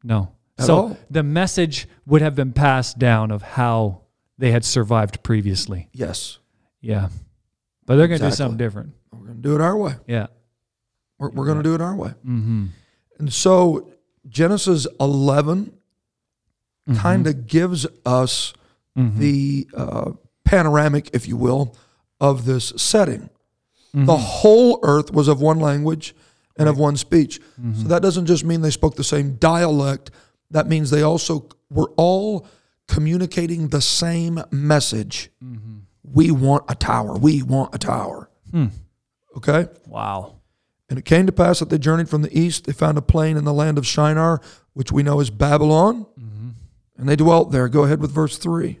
No. 0.03 0.31
At 0.57 0.65
so 0.65 0.75
all. 0.75 0.97
the 1.09 1.23
message 1.23 1.87
would 2.05 2.21
have 2.21 2.35
been 2.35 2.53
passed 2.53 2.97
down 2.97 3.31
of 3.31 3.41
how 3.41 4.01
they 4.37 4.51
had 4.51 4.63
survived 4.63 5.23
previously. 5.23 5.89
Yes. 5.93 6.39
Yeah. 6.79 7.09
But 7.85 7.97
they're 7.97 8.07
going 8.07 8.21
to 8.21 8.29
do 8.29 8.31
something 8.31 8.57
different. 8.57 8.93
We're 9.11 9.25
going 9.25 9.35
to 9.35 9.41
do 9.41 9.55
it 9.55 9.61
our 9.61 9.77
way. 9.77 9.95
Yeah. 10.07 10.27
We're, 11.19 11.29
we're 11.31 11.45
going 11.45 11.57
to 11.57 11.63
do 11.63 11.75
it 11.75 11.81
our 11.81 11.95
way. 11.95 12.09
Mm-hmm. 12.25 12.67
And 13.19 13.33
so 13.33 13.91
Genesis 14.27 14.87
11 14.99 15.65
mm-hmm. 15.65 16.99
kind 16.99 17.27
of 17.27 17.47
gives 17.47 17.85
us 18.05 18.53
mm-hmm. 18.97 19.19
the 19.19 19.67
uh, 19.75 20.11
panoramic, 20.45 21.09
if 21.13 21.27
you 21.27 21.37
will, 21.37 21.75
of 22.19 22.45
this 22.45 22.73
setting. 22.77 23.29
Mm-hmm. 23.95 24.05
The 24.05 24.17
whole 24.17 24.79
earth 24.83 25.11
was 25.11 25.27
of 25.27 25.41
one 25.41 25.59
language 25.59 26.15
and 26.57 26.69
of 26.69 26.77
one 26.77 26.95
speech. 26.95 27.39
So 27.73 27.87
that 27.87 28.01
doesn't 28.01 28.27
just 28.27 28.43
mean 28.43 28.61
they 28.61 28.69
spoke 28.69 28.95
the 28.95 29.03
same 29.03 29.35
dialect, 29.35 30.11
that 30.51 30.67
means 30.67 30.89
they 30.91 31.01
also 31.01 31.47
were 31.69 31.91
all 31.97 32.45
communicating 32.87 33.69
the 33.69 33.81
same 33.81 34.43
message. 34.51 35.31
We 36.03 36.31
want 36.31 36.65
a 36.69 36.75
tower. 36.75 37.17
We 37.17 37.41
want 37.41 37.73
a 37.73 37.77
tower. 37.77 38.29
Hmm. 38.51 38.67
Okay? 39.37 39.67
Wow. 39.87 40.40
And 40.91 40.99
it 40.99 41.05
came 41.05 41.25
to 41.25 41.31
pass 41.31 41.59
that 41.59 41.69
they 41.69 41.77
journeyed 41.77 42.09
from 42.09 42.21
the 42.21 42.37
east. 42.37 42.65
They 42.65 42.73
found 42.73 42.97
a 42.97 43.01
plain 43.01 43.37
in 43.37 43.45
the 43.45 43.53
land 43.53 43.77
of 43.77 43.87
Shinar, 43.87 44.41
which 44.73 44.91
we 44.91 45.03
know 45.03 45.21
as 45.21 45.29
Babylon. 45.29 46.05
And 46.97 47.07
they 47.07 47.15
dwelt 47.15 47.53
there. 47.53 47.69
Go 47.69 47.85
ahead 47.85 48.01
with 48.01 48.11
verse 48.11 48.37
3. 48.37 48.77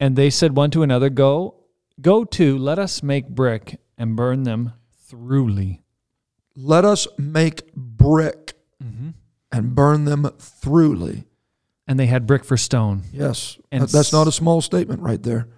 And 0.00 0.16
they 0.16 0.30
said 0.30 0.56
one 0.56 0.70
to 0.70 0.82
another, 0.82 1.10
Go, 1.10 1.56
go 2.00 2.24
to, 2.24 2.56
let 2.56 2.78
us 2.78 3.02
make 3.02 3.28
brick 3.28 3.78
and 3.98 4.16
burn 4.16 4.44
them 4.44 4.72
throughly. 5.06 5.82
Let 6.56 6.86
us 6.86 7.06
make 7.18 7.74
brick 7.74 8.54
mm-hmm. 8.82 9.10
and 9.52 9.74
burn 9.74 10.06
them 10.06 10.22
throughly. 10.38 11.26
And 11.86 12.00
they 12.00 12.06
had 12.06 12.26
brick 12.26 12.46
for 12.46 12.56
stone. 12.56 13.02
Yes. 13.12 13.58
And 13.70 13.82
that- 13.82 13.90
that's 13.90 14.12
not 14.12 14.26
a 14.26 14.32
small 14.32 14.62
statement 14.62 15.02
right 15.02 15.22
there. 15.22 15.48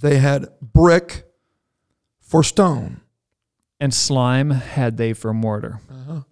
They 0.00 0.18
had 0.18 0.48
brick 0.60 1.24
for 2.20 2.42
stone. 2.42 3.00
And 3.82 3.92
slime 3.92 4.50
had 4.50 4.96
they 4.96 5.12
for 5.12 5.34
mortar. 5.34 5.80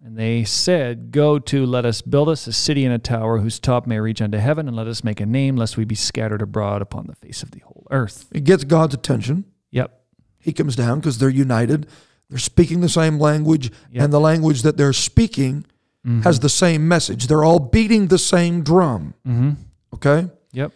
And 0.05 0.17
they 0.17 0.45
said, 0.45 1.11
Go 1.11 1.39
to, 1.39 1.67
let 1.67 1.85
us 1.85 2.01
build 2.01 2.29
us 2.29 2.47
a 2.47 2.53
city 2.53 2.85
and 2.85 2.95
a 2.95 2.99
tower 2.99 3.39
whose 3.39 3.59
top 3.59 3.87
may 3.87 3.99
reach 3.99 4.21
unto 4.23 4.39
heaven, 4.39 4.69
and 4.69 4.77
let 4.77 4.87
us 4.87 5.03
make 5.03 5.21
a 5.21 5.27
name, 5.27 5.57
lest 5.57 5.77
we 5.77 5.85
be 5.85 5.95
scattered 5.97 6.43
abroad 6.43 6.81
upon 6.81 7.07
the 7.07 7.17
face 7.17 7.43
of 7.43 7.51
the 7.51 7.61
whole 7.61 7.87
earth. 7.91 8.29
It 8.31 8.45
gets 8.45 8.63
God's 8.63 8.95
attention. 8.95 9.47
Yep. 9.73 10.01
He 10.39 10.53
comes 10.53 10.77
down 10.77 11.01
because 11.01 11.19
they're 11.19 11.29
united. 11.29 11.89
They're 12.29 12.39
speaking 12.39 12.83
the 12.83 12.89
same 12.89 13.19
language, 13.19 13.73
Yep. 13.91 14.05
and 14.05 14.13
the 14.13 14.21
language 14.21 14.63
that 14.63 14.77
they're 14.77 14.93
speaking 14.93 15.67
has 16.23 16.41
the 16.41 16.49
same 16.49 16.87
message. 16.87 17.27
They're 17.27 17.45
all 17.45 17.59
beating 17.59 18.07
the 18.09 18.19
same 18.19 18.63
drum. 18.63 19.15
Mm-hmm. 19.27 19.51
Okay? 19.95 20.29
Yep. 20.53 20.73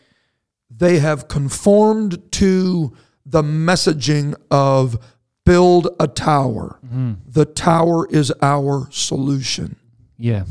They 0.70 0.98
have 0.98 1.28
conformed 1.28 2.32
to 2.32 2.92
the 3.24 3.42
messaging 3.42 4.34
of 4.50 4.98
build 5.44 5.88
a 6.00 6.06
tower. 6.08 6.78
Mm-hmm. 6.84 7.12
The 7.26 7.44
tower 7.44 8.06
is 8.08 8.32
our 8.42 8.88
solution. 8.90 9.76
Yeah. 10.18 10.44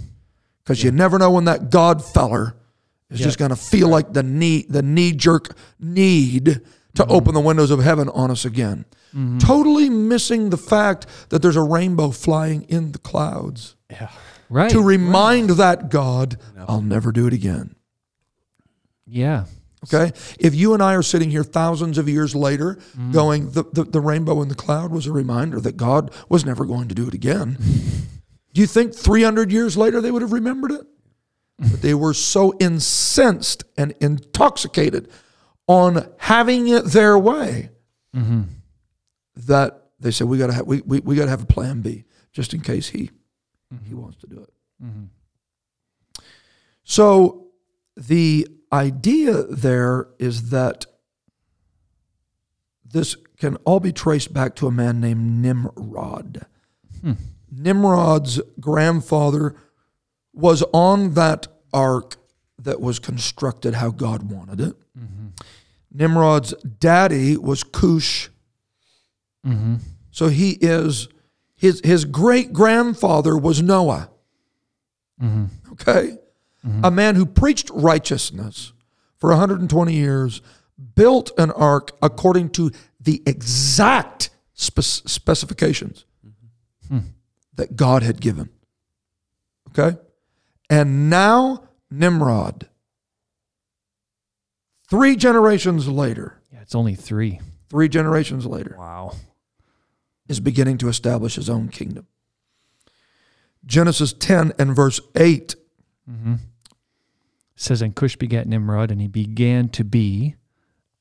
Because 0.64 0.84
you 0.84 0.92
never 0.92 1.18
know 1.20 1.32
when 1.32 1.46
that 1.46 1.70
God 1.70 2.04
feller 2.04 2.56
is 3.10 3.20
Yeah. 3.20 3.26
just 3.26 3.38
going 3.40 3.50
to 3.50 3.56
feel 3.56 3.88
like 3.90 4.14
the 4.14 4.24
knee, 4.24 4.66
the 4.70 4.82
knee 4.82 5.12
jerk 5.12 5.56
need 5.80 6.46
to 6.46 6.62
mm-hmm. 7.04 7.12
open 7.12 7.34
the 7.34 7.40
windows 7.42 7.72
of 7.72 7.80
heaven 7.84 8.08
on 8.10 8.30
us 8.32 8.46
again. 8.46 8.86
Mm-hmm. 9.16 9.40
Totally 9.40 9.90
missing 9.90 10.50
the 10.50 10.58
fact 10.58 11.06
that 11.30 11.42
there's 11.42 11.56
a 11.56 11.62
rainbow 11.62 12.12
flying 12.12 12.64
in 12.64 12.92
the 12.94 13.00
clouds 13.00 13.76
Yeah. 13.90 14.10
Right. 14.50 14.72
to 14.72 14.82
remind 14.82 15.52
that 15.52 15.90
God, 15.90 16.38
I'll 16.68 16.82
never 16.82 17.12
do 17.12 17.26
it 17.28 17.34
again. 17.34 17.76
yeah. 19.06 19.46
Okay. 19.84 20.12
If 20.40 20.56
you 20.56 20.74
and 20.74 20.82
I 20.82 20.94
are 20.94 21.04
sitting 21.04 21.30
here 21.30 21.44
thousands 21.44 21.98
of 21.98 22.08
years 22.08 22.34
later 22.36 22.78
mm. 22.98 23.12
going, 23.12 23.52
the, 23.52 23.64
the, 23.64 23.84
the 23.84 24.00
rainbow 24.00 24.42
in 24.42 24.48
the 24.48 24.56
cloud 24.56 24.92
was 24.92 25.08
a 25.08 25.12
reminder 25.12 25.60
that 25.60 25.76
God 25.76 26.12
was 26.30 26.46
never 26.46 26.66
going 26.66 26.88
to 26.88 26.96
do 26.96 27.08
it 27.08 27.14
again. 27.14 27.58
do 28.54 28.62
you 28.62 28.68
think 28.68 28.96
300 28.96 29.52
years 29.52 29.76
later 29.76 30.00
they 30.00 30.12
would 30.12 30.22
have 30.22 30.32
remembered 30.32 30.72
it? 30.72 30.88
But 31.60 31.82
they 31.82 31.94
were 31.94 32.14
so 32.14 32.54
incensed 32.60 33.64
and 33.78 33.94
intoxicated 34.02 35.10
on 35.68 36.10
having 36.18 36.68
it 36.68 36.86
their 36.86 37.18
way 37.18 37.70
mm-hmm. 38.16 38.44
that 39.36 39.84
they 40.00 40.12
said, 40.12 40.28
we 40.28 40.38
got 40.38 40.48
to 40.48 40.54
have, 40.54 40.66
we, 40.66 40.82
we, 40.82 41.00
we 41.00 41.16
got 41.16 41.26
to 41.26 41.30
have 41.30 41.44
a 41.44 41.48
plan 41.48 41.82
B 41.82 42.06
just 42.32 42.54
in 42.54 42.62
case 42.62 42.90
he, 42.90 43.00
he 43.00 43.10
mm-hmm. 43.76 44.02
wants 44.02 44.18
to 44.18 44.28
do 44.28 44.42
it. 44.42 44.54
Mm-hmm. 44.84 46.24
So 46.84 47.48
the 47.96 48.48
idea 48.74 49.44
there 49.44 50.08
is 50.20 50.50
that 50.50 50.86
this 52.84 53.16
can 53.38 53.56
all 53.58 53.80
be 53.80 53.92
traced 53.92 54.34
back 54.34 54.56
to 54.56 54.68
a 54.68 54.72
man 54.72 55.00
named 55.00 55.42
Nimrod. 55.42 56.46
Hmm. 57.02 57.14
Nimrod's 57.52 58.42
grandfather 58.60 59.56
was 60.34 60.64
on 60.74 61.14
that 61.14 61.48
ark 61.72 62.16
that 62.58 62.82
was 62.82 63.00
constructed 63.00 63.76
how 63.76 63.92
God 63.92 64.32
wanted 64.32 64.60
it. 64.60 64.76
Mm-hmm. 64.98 65.28
Nimrod's 65.92 66.54
daddy 66.80 67.38
was 67.38 67.64
Cush. 67.64 68.30
Mm-hmm. 69.46 69.76
So 70.12 70.30
he 70.30 70.52
is 70.62 71.08
his 71.56 71.82
his 71.84 72.06
great 72.06 72.54
grandfather 72.54 73.38
was 73.38 73.62
Noah. 73.62 74.10
Mm-hmm. 75.22 75.74
Okay? 75.74 76.18
A 76.84 76.90
man 76.92 77.16
who 77.16 77.26
preached 77.26 77.70
righteousness 77.74 78.72
for 79.18 79.30
120 79.32 79.94
years, 79.94 80.42
built 80.96 81.32
an 81.38 81.52
ark 81.52 81.92
according 82.02 82.50
to 82.52 82.72
the 83.02 83.22
exact 83.26 84.30
spec- 84.54 84.84
specifications 84.84 86.06
that 87.56 87.76
God 87.76 88.02
had 88.04 88.20
given. 88.22 88.50
Okay? 89.70 89.98
And 90.70 91.10
now 91.10 91.66
Nimrod, 91.92 92.70
three 94.90 95.16
generations 95.16 95.88
later, 95.88 96.40
Yeah. 96.52 96.62
It's 96.62 96.76
only 96.76 96.96
three. 96.96 97.40
three 97.70 97.90
generations 97.90 98.46
later, 98.46 98.76
Wow. 98.78 99.16
is 100.28 100.40
beginning 100.40 100.78
to 100.80 100.88
establish 100.88 101.36
his 101.36 101.50
own 101.50 101.68
kingdom. 101.70 102.08
Genesis 103.66 104.14
10 104.14 104.54
and 104.60 104.76
verse 104.76 105.00
8 105.16 105.56
mm-hmm. 106.10 106.36
Says, 107.64 107.82
And 107.82 107.96
Cush 107.96 108.16
begat 108.16 108.48
Nimrod, 108.48 108.92
and 108.92 109.02
he 109.02 109.08
began 109.08 109.70
to 109.70 109.84
be 109.84 110.36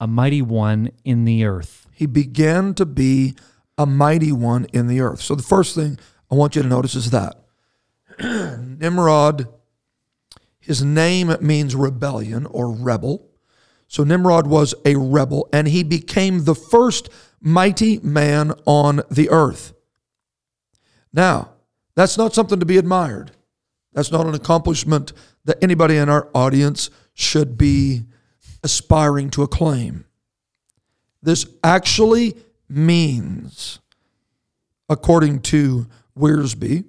a 0.01 0.07
mighty 0.07 0.43
one 0.43 0.91
in 1.05 1.25
the 1.25 1.45
earth. 1.45 1.87
he 1.93 2.07
began 2.07 2.75
to 2.75 2.85
be 2.85 3.35
a 3.79 3.87
mighty 3.87 4.33
one 4.33 4.67
in 4.73 4.87
the 4.87 5.01
earth. 5.01 5.21
So 5.21 5.35
the 5.35 5.43
first 5.43 5.75
thing 5.75 5.99
I 6.31 6.35
want 6.35 6.57
you 6.57 6.63
to 6.63 6.69
notice 6.69 6.95
is 6.95 7.11
that 7.11 7.37
Nimrod, 8.21 9.47
his 10.59 10.83
name 10.83 11.35
means 11.41 11.75
rebellion 11.75 12.47
or 12.47 12.71
rebel. 12.71 13.29
So 13.87 14.05
Nimrod 14.05 14.47
was 14.47 14.75
a 14.85 14.97
rebel 14.97 15.49
and 15.53 15.69
he 15.69 15.83
became 15.83 16.45
the 16.45 16.55
first 16.55 17.09
mighty 17.41 17.99
man 18.01 18.53
on 18.65 19.03
the 19.11 19.29
earth. 19.31 19.75
Now, 21.13 21.51
that's 21.95 22.17
not 22.17 22.35
something 22.35 22.59
to 22.59 22.67
be 22.67 22.79
admired. 22.79 23.33
That's 23.93 24.11
not 24.11 24.27
an 24.27 24.35
accomplishment 24.35 25.13
that 25.45 25.63
anybody 25.63 25.97
in 25.97 26.09
our 26.09 26.29
audience 26.35 26.91
should 27.15 27.59
be 27.59 28.03
aspiring 28.63 29.31
to 29.31 29.43
acclaim. 29.43 30.05
This 31.23 31.47
actually 31.63 32.37
means, 32.69 33.81
according 34.89 35.41
to 35.43 35.87
Wiersbe, 36.19 36.85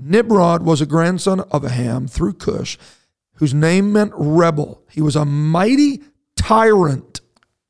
Nimrod 0.00 0.62
was 0.62 0.80
a 0.80 0.86
grandson 0.86 1.40
of 1.40 1.62
Ham 1.62 2.08
through 2.08 2.34
Cush, 2.34 2.76
whose 3.34 3.54
name 3.54 3.92
meant 3.92 4.12
rebel. 4.16 4.82
He 4.90 5.00
was 5.00 5.16
a 5.16 5.24
mighty 5.24 6.02
tyrant 6.36 7.20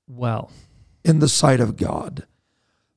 Well, 0.08 0.50
in 1.04 1.18
the 1.18 1.28
sight 1.28 1.61
of 1.61 1.76
God, 1.76 2.26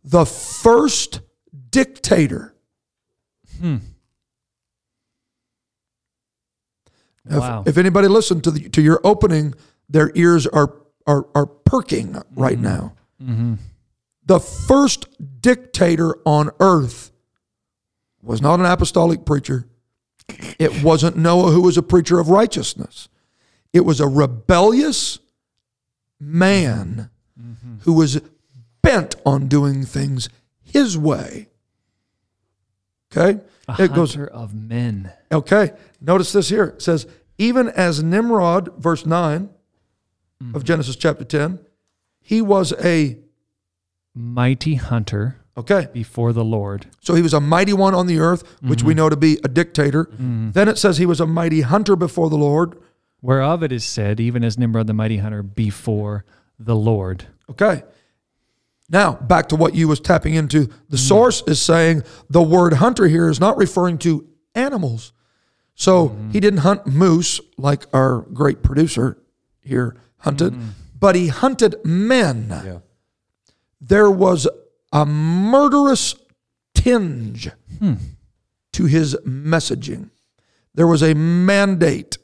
the 0.03 0.25
first 0.25 1.21
dictator. 1.69 2.55
If, 3.61 3.81
Wow. 7.27 7.63
if 7.65 7.77
anybody 7.77 8.07
listened 8.07 8.43
to 8.43 8.51
the, 8.51 8.69
to 8.69 8.81
your 8.81 9.01
opening, 9.03 9.55
their 9.89 10.11
ears 10.15 10.45
are 10.47 10.73
are, 11.07 11.27
are 11.35 11.45
perking 11.45 12.21
right 12.35 12.53
mm-hmm. 12.53 12.63
now. 12.63 12.93
Mm-hmm. 13.21 13.53
The 14.25 14.39
first 14.39 15.07
dictator 15.41 16.17
on 16.25 16.49
earth 16.59 17.11
was 18.21 18.41
not 18.41 18.59
an 18.59 18.65
apostolic 18.65 19.23
preacher. 19.25 19.67
It 20.57 20.83
wasn't 20.83 21.15
Noah 21.15 21.51
who 21.51 21.61
was 21.61 21.77
a 21.77 21.83
preacher 21.83 22.19
of 22.19 22.29
righteousness. 22.29 23.07
It 23.71 23.81
was 23.81 23.99
a 23.99 24.07
rebellious 24.07 25.19
man 26.19 27.11
mm-hmm. 27.39 27.75
who 27.81 27.93
was 27.93 28.19
bent 28.81 29.15
on 29.25 29.47
doing 29.47 29.85
things 29.85 30.29
his 30.63 30.97
way. 30.97 31.49
Okay? 33.11 33.41
A 33.67 33.75
It 33.79 33.93
goes 33.93 34.17
of 34.17 34.53
men. 34.53 35.11
Okay, 35.31 35.71
notice 36.01 36.31
this 36.31 36.49
here. 36.49 36.65
It 36.65 36.81
says, 36.81 37.07
even 37.37 37.69
as 37.69 38.03
Nimrod, 38.03 38.73
verse 38.77 39.05
9 39.05 39.35
of 39.35 39.49
mm-hmm. 40.45 40.59
Genesis 40.61 40.95
chapter 40.95 41.23
10, 41.23 41.59
he 42.21 42.41
was 42.41 42.73
a, 42.83 43.17
Mighty 44.17 44.75
hunter 44.75 45.41
okay, 45.57 45.87
before 45.93 46.33
the 46.33 46.43
Lord. 46.43 46.87
so 47.01 47.15
he 47.15 47.21
was 47.21 47.33
a 47.33 47.39
mighty 47.39 47.73
one 47.73 47.93
on 47.93 48.07
the 48.07 48.19
earth, 48.19 48.43
which 48.61 48.83
we 48.83 48.91
mm-hmm. 48.91 48.97
know 48.97 49.09
to 49.09 49.17
be 49.17 49.39
a 49.43 49.47
dictator. 49.47 50.05
Mm-hmm. 50.05 50.51
Then 50.51 50.67
it 50.67 50.77
says 50.77 50.97
he 50.97 51.05
was 51.05 51.19
a 51.19 51.25
mighty 51.25 51.61
hunter 51.61 51.95
before 51.95 52.29
the 52.29 52.37
Lord. 52.37 52.77
Whereof 53.21 53.63
it 53.63 53.71
is 53.71 53.83
said, 53.83 54.19
even 54.19 54.43
as 54.43 54.57
Nimrod 54.57 54.87
the 54.87 54.93
mighty 54.93 55.17
hunter 55.17 55.43
before 55.43 56.25
the 56.59 56.75
Lord. 56.75 57.25
Okay. 57.49 57.83
Now, 58.89 59.13
back 59.13 59.49
to 59.49 59.55
what 59.55 59.73
you 59.73 59.87
was 59.87 59.99
tapping 59.99 60.35
into. 60.35 60.65
The 60.65 60.65
mm-hmm. 60.65 60.95
source 60.97 61.43
is 61.47 61.61
saying 61.61 62.03
the 62.29 62.41
word 62.41 62.73
hunter 62.73 63.07
here 63.07 63.29
is 63.29 63.39
not 63.39 63.57
referring 63.57 63.97
to 63.99 64.27
animals. 64.53 65.11
So 65.73 66.09
mm-hmm. 66.09 66.31
he 66.31 66.39
didn't 66.39 66.59
hunt 66.59 66.85
moose 66.85 67.41
like 67.57 67.85
our 67.93 68.21
great 68.21 68.63
producer 68.63 69.17
here 69.61 69.97
hunted, 70.19 70.53
mm-hmm. 70.53 70.69
but 70.99 71.15
he 71.15 71.27
hunted 71.27 71.75
men. 71.83 72.47
Yeah. 72.49 72.79
There 73.81 74.09
was 74.09 74.47
a 74.91 75.05
murderous 75.05 76.15
tinge 76.73 77.49
hmm. 77.79 77.95
to 78.73 78.85
his 78.85 79.15
messaging. 79.25 80.11
There 80.73 80.87
was 80.87 81.03
a 81.03 81.13
mandate, 81.13 82.17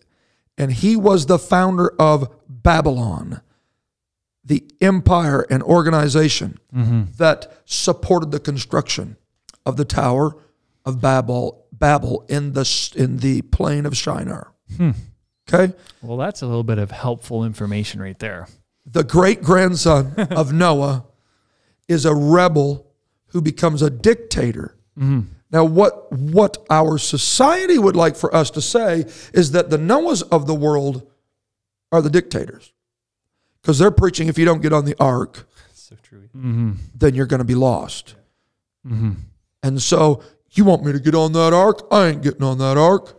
and 0.58 0.72
he 0.72 0.96
was 0.96 1.26
the 1.26 1.40
founder 1.40 1.94
of 2.00 2.34
Babylon 2.48 3.42
the 4.44 4.64
empire 4.82 5.46
and 5.50 5.62
organization 5.64 6.60
mm-hmm. 6.74 7.04
that 7.18 7.62
supported 7.66 8.32
the 8.32 8.40
construction 8.40 9.18
of 9.66 9.78
the 9.78 9.86
Tower 9.86 10.36
of 10.86 11.00
Babel, 11.00 11.66
Babel 11.72 12.26
in 12.28 12.54
the 12.54 12.94
in 12.96 13.18
the 13.18 13.44
plain 13.44 13.86
of 13.86 13.96
Shinar. 13.96 14.52
Hmm. 14.78 14.92
Okay, 15.52 15.74
Well, 16.02 16.18
that's 16.18 16.42
a 16.42 16.48
little 16.48 16.64
bit 16.64 16.78
of 16.78 16.92
helpful 16.92 17.44
information 17.44 18.02
right 18.02 18.18
there. 18.20 18.48
the 18.86 19.04
great 19.04 19.44
grandson 19.44 20.14
of 20.32 20.54
Noah 20.54 21.06
is 21.88 22.06
a 22.06 22.16
rebel 22.16 22.88
who 23.28 23.42
becomes 23.42 23.82
a 23.82 23.90
dictator. 23.90 24.76
Mm-hmm. 24.98 25.22
Now, 25.52 25.66
what 25.66 26.12
what 26.12 26.58
our 26.70 26.98
society 26.98 27.78
would 27.78 27.96
like 27.96 28.16
for 28.16 28.34
us 28.34 28.50
to 28.52 28.62
say 28.62 29.06
is 29.34 29.52
that 29.52 29.70
the 29.70 29.78
Noahs 29.78 30.24
of 30.32 30.48
the 30.48 30.56
world 30.56 31.08
are 31.92 32.02
the 32.02 32.10
dictators, 32.10 32.72
because 33.62 33.80
they're 33.80 33.92
preaching 33.92 34.28
if 34.28 34.38
you 34.38 34.46
don't 34.46 34.62
get 34.62 34.74
on 34.74 34.86
the 34.86 34.96
ark, 35.00 35.48
So 35.74 35.96
true. 36.02 36.30
Mm-hmm. 36.36 36.72
then 36.96 37.16
you're 37.16 37.26
going 37.26 37.40
to 37.40 37.46
be 37.46 37.56
lost. 37.56 38.16
Mm-hmm. 38.86 39.12
And 39.64 39.82
so 39.82 40.24
you 40.52 40.66
want 40.66 40.84
me 40.84 40.92
to 40.92 41.00
get 41.00 41.16
on 41.16 41.34
that 41.34 41.54
ark? 41.54 41.88
I 41.92 42.08
ain't 42.08 42.24
getting 42.24 42.44
on 42.44 42.58
that 42.58 42.78
ark. 42.78 43.18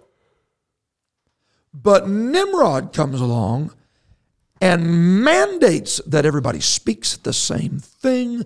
But 1.73 2.09
Nimrod 2.09 2.93
comes 2.93 3.21
along 3.21 3.73
and 4.61 5.25
mandates 5.25 6.01
that 6.07 6.27
everybody 6.27 6.61
speaks 6.61 7.17
the 7.17 7.33
same 7.33 7.79
thing, 7.79 8.45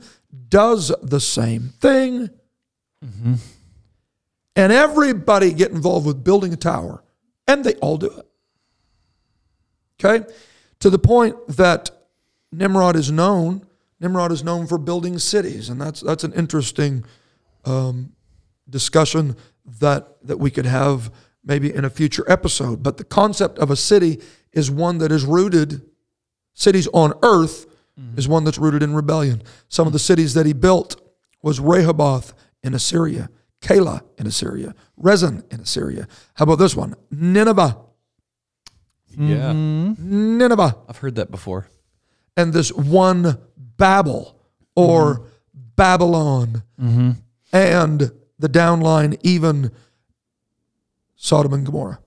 does 0.48 0.92
the 1.02 1.20
same 1.20 1.74
thing, 1.80 2.30
mm-hmm. 3.04 3.34
and 4.54 4.72
everybody 4.72 5.52
get 5.52 5.72
involved 5.72 6.06
with 6.06 6.24
building 6.24 6.52
a 6.52 6.56
tower, 6.56 7.02
and 7.48 7.64
they 7.64 7.74
all 7.74 7.98
do 7.98 8.06
it. 8.06 8.26
Okay? 10.02 10.26
To 10.80 10.90
the 10.90 10.98
point 10.98 11.36
that 11.48 11.90
Nimrod 12.52 12.96
is 12.96 13.10
known, 13.10 13.66
Nimrod 14.00 14.32
is 14.32 14.44
known 14.44 14.66
for 14.66 14.78
building 14.78 15.18
cities, 15.18 15.68
and 15.68 15.80
that's 15.80 16.00
that's 16.00 16.24
an 16.24 16.32
interesting 16.34 17.04
um, 17.64 18.12
discussion 18.68 19.36
that 19.80 20.16
that 20.22 20.38
we 20.38 20.50
could 20.50 20.66
have 20.66 21.10
maybe 21.44 21.72
in 21.72 21.84
a 21.84 21.90
future 21.90 22.24
episode. 22.28 22.82
But 22.82 22.98
the 22.98 23.04
concept 23.04 23.58
of 23.58 23.70
a 23.70 23.76
city 23.76 24.20
is 24.52 24.70
one 24.70 24.98
that 24.98 25.12
is 25.12 25.24
rooted. 25.24 25.82
Cities 26.54 26.88
on 26.92 27.12
earth 27.22 27.66
is 28.16 28.28
one 28.28 28.44
that's 28.44 28.58
rooted 28.58 28.82
in 28.82 28.94
rebellion. 28.94 29.42
Some 29.68 29.86
of 29.86 29.92
the 29.92 29.98
cities 29.98 30.34
that 30.34 30.44
he 30.44 30.52
built 30.52 31.00
was 31.42 31.60
Rehoboth 31.60 32.34
in 32.62 32.74
Assyria, 32.74 33.30
Calah 33.62 34.02
in 34.18 34.26
Assyria, 34.26 34.74
Resen 35.00 35.50
in 35.52 35.60
Assyria. 35.60 36.06
How 36.34 36.42
about 36.42 36.58
this 36.58 36.76
one? 36.76 36.94
Nineveh, 37.10 37.78
Yeah. 39.16 39.52
Mm-hmm. 39.52 40.38
Nineveh. 40.38 40.76
I've 40.88 40.98
heard 40.98 41.14
that 41.16 41.30
before. 41.30 41.68
and 42.36 42.52
this 42.52 42.72
one 42.72 43.38
Babel 43.56 44.38
or 44.74 45.14
mm-hmm. 45.14 45.24
Babylon, 45.74 46.62
mm-hmm. 46.80 47.10
and 47.52 48.12
the 48.38 48.48
downline, 48.48 49.18
even 49.22 49.72
Sodom 51.16 51.52
and 51.54 51.66
Gomorrah. 51.66 51.98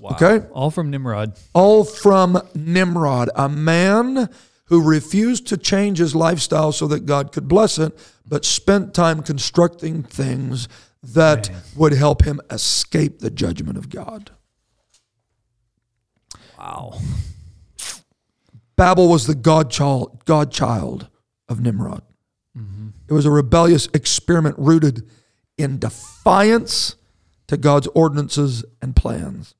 Wow. 0.00 0.10
Okay. 0.12 0.46
All 0.52 0.70
from 0.70 0.90
Nimrod. 0.90 1.38
All 1.52 1.84
from 1.84 2.40
Nimrod, 2.54 3.28
a 3.34 3.48
man 3.48 4.30
who 4.66 4.82
refused 4.82 5.46
to 5.48 5.56
change 5.58 5.98
his 5.98 6.14
lifestyle 6.14 6.72
so 6.72 6.86
that 6.88 7.04
God 7.04 7.32
could 7.32 7.48
bless 7.48 7.78
it, 7.78 7.98
but 8.26 8.44
spent 8.44 8.94
time 8.94 9.22
constructing 9.22 10.02
things 10.02 10.68
that 11.02 11.50
would 11.76 11.92
help 11.92 12.24
him 12.24 12.40
escape 12.50 13.18
the 13.18 13.30
judgment 13.30 13.76
of 13.76 13.90
God. 13.90 14.30
Wow. 16.60 17.00
Babel 18.76 19.08
was 19.08 19.26
the 19.26 19.34
godchild, 19.34 20.24
godchild 20.24 21.08
of 21.48 21.60
Nimrod. 21.60 22.02
It 23.08 23.12
was 23.12 23.24
a 23.26 23.30
rebellious 23.30 23.88
experiment 23.94 24.56
rooted 24.58 25.08
in 25.56 25.78
defiance 25.78 26.96
to 27.48 27.56
God's 27.56 27.88
ordinances 27.88 28.64
and 28.80 28.94
plans. 28.94 29.54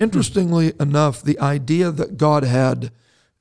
Interestingly 0.00 0.72
enough, 0.80 1.22
the 1.22 1.38
idea 1.38 1.90
that 1.90 2.16
God 2.16 2.44
had, 2.44 2.90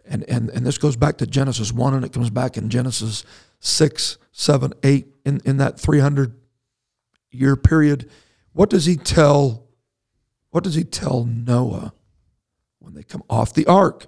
and, 0.06 0.24
and, 0.30 0.50
and 0.50 0.66
this 0.66 0.78
goes 0.78 0.96
back 0.96 1.18
to 1.18 1.28
Genesis 1.28 1.74
1 1.74 1.94
and 1.94 2.06
it 2.06 2.13
comes 2.13 2.30
back 2.30 2.58
in 2.58 2.70
Genesis 2.70 3.26
6, 3.60 4.18
7, 4.32 4.74
8, 4.84 5.08
in, 5.26 5.42
in 5.46 5.58
that 5.58 5.80
300 5.80 6.34
year 7.32 7.56
period. 7.56 8.10
What 8.54 8.70
does 8.70 8.86
he 8.86 8.96
tell? 8.96 9.62
What 10.54 10.63
does 10.63 10.76
he 10.76 10.84
tell 10.84 11.24
Noah 11.24 11.94
when 12.78 12.94
they 12.94 13.02
come 13.02 13.24
off 13.28 13.56
the 13.56 13.66
ark? 13.66 14.06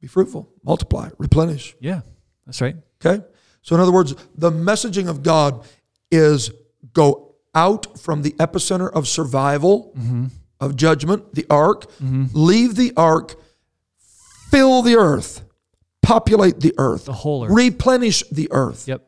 Be 0.00 0.06
fruitful, 0.06 0.48
multiply, 0.64 1.10
replenish. 1.18 1.76
Yeah, 1.78 2.00
that's 2.46 2.62
right. 2.62 2.74
Okay? 3.04 3.22
So, 3.60 3.74
in 3.74 3.82
other 3.82 3.92
words, 3.92 4.14
the 4.34 4.50
messaging 4.50 5.08
of 5.10 5.22
God 5.22 5.62
is 6.10 6.50
go 6.94 7.34
out 7.54 7.98
from 7.98 8.22
the 8.22 8.30
epicenter 8.32 8.90
of 8.90 9.06
survival, 9.06 9.92
mm-hmm. 9.98 10.26
of 10.58 10.74
judgment, 10.74 11.34
the 11.34 11.44
ark, 11.50 11.82
mm-hmm. 12.02 12.24
leave 12.32 12.76
the 12.76 12.94
ark, 12.96 13.34
fill 14.50 14.80
the 14.80 14.96
earth, 14.96 15.42
populate 16.00 16.60
the 16.60 16.72
earth, 16.78 17.04
The 17.04 17.12
whole 17.12 17.44
earth. 17.44 17.52
replenish 17.52 18.22
the 18.32 18.48
earth. 18.52 18.88
Yep. 18.88 19.02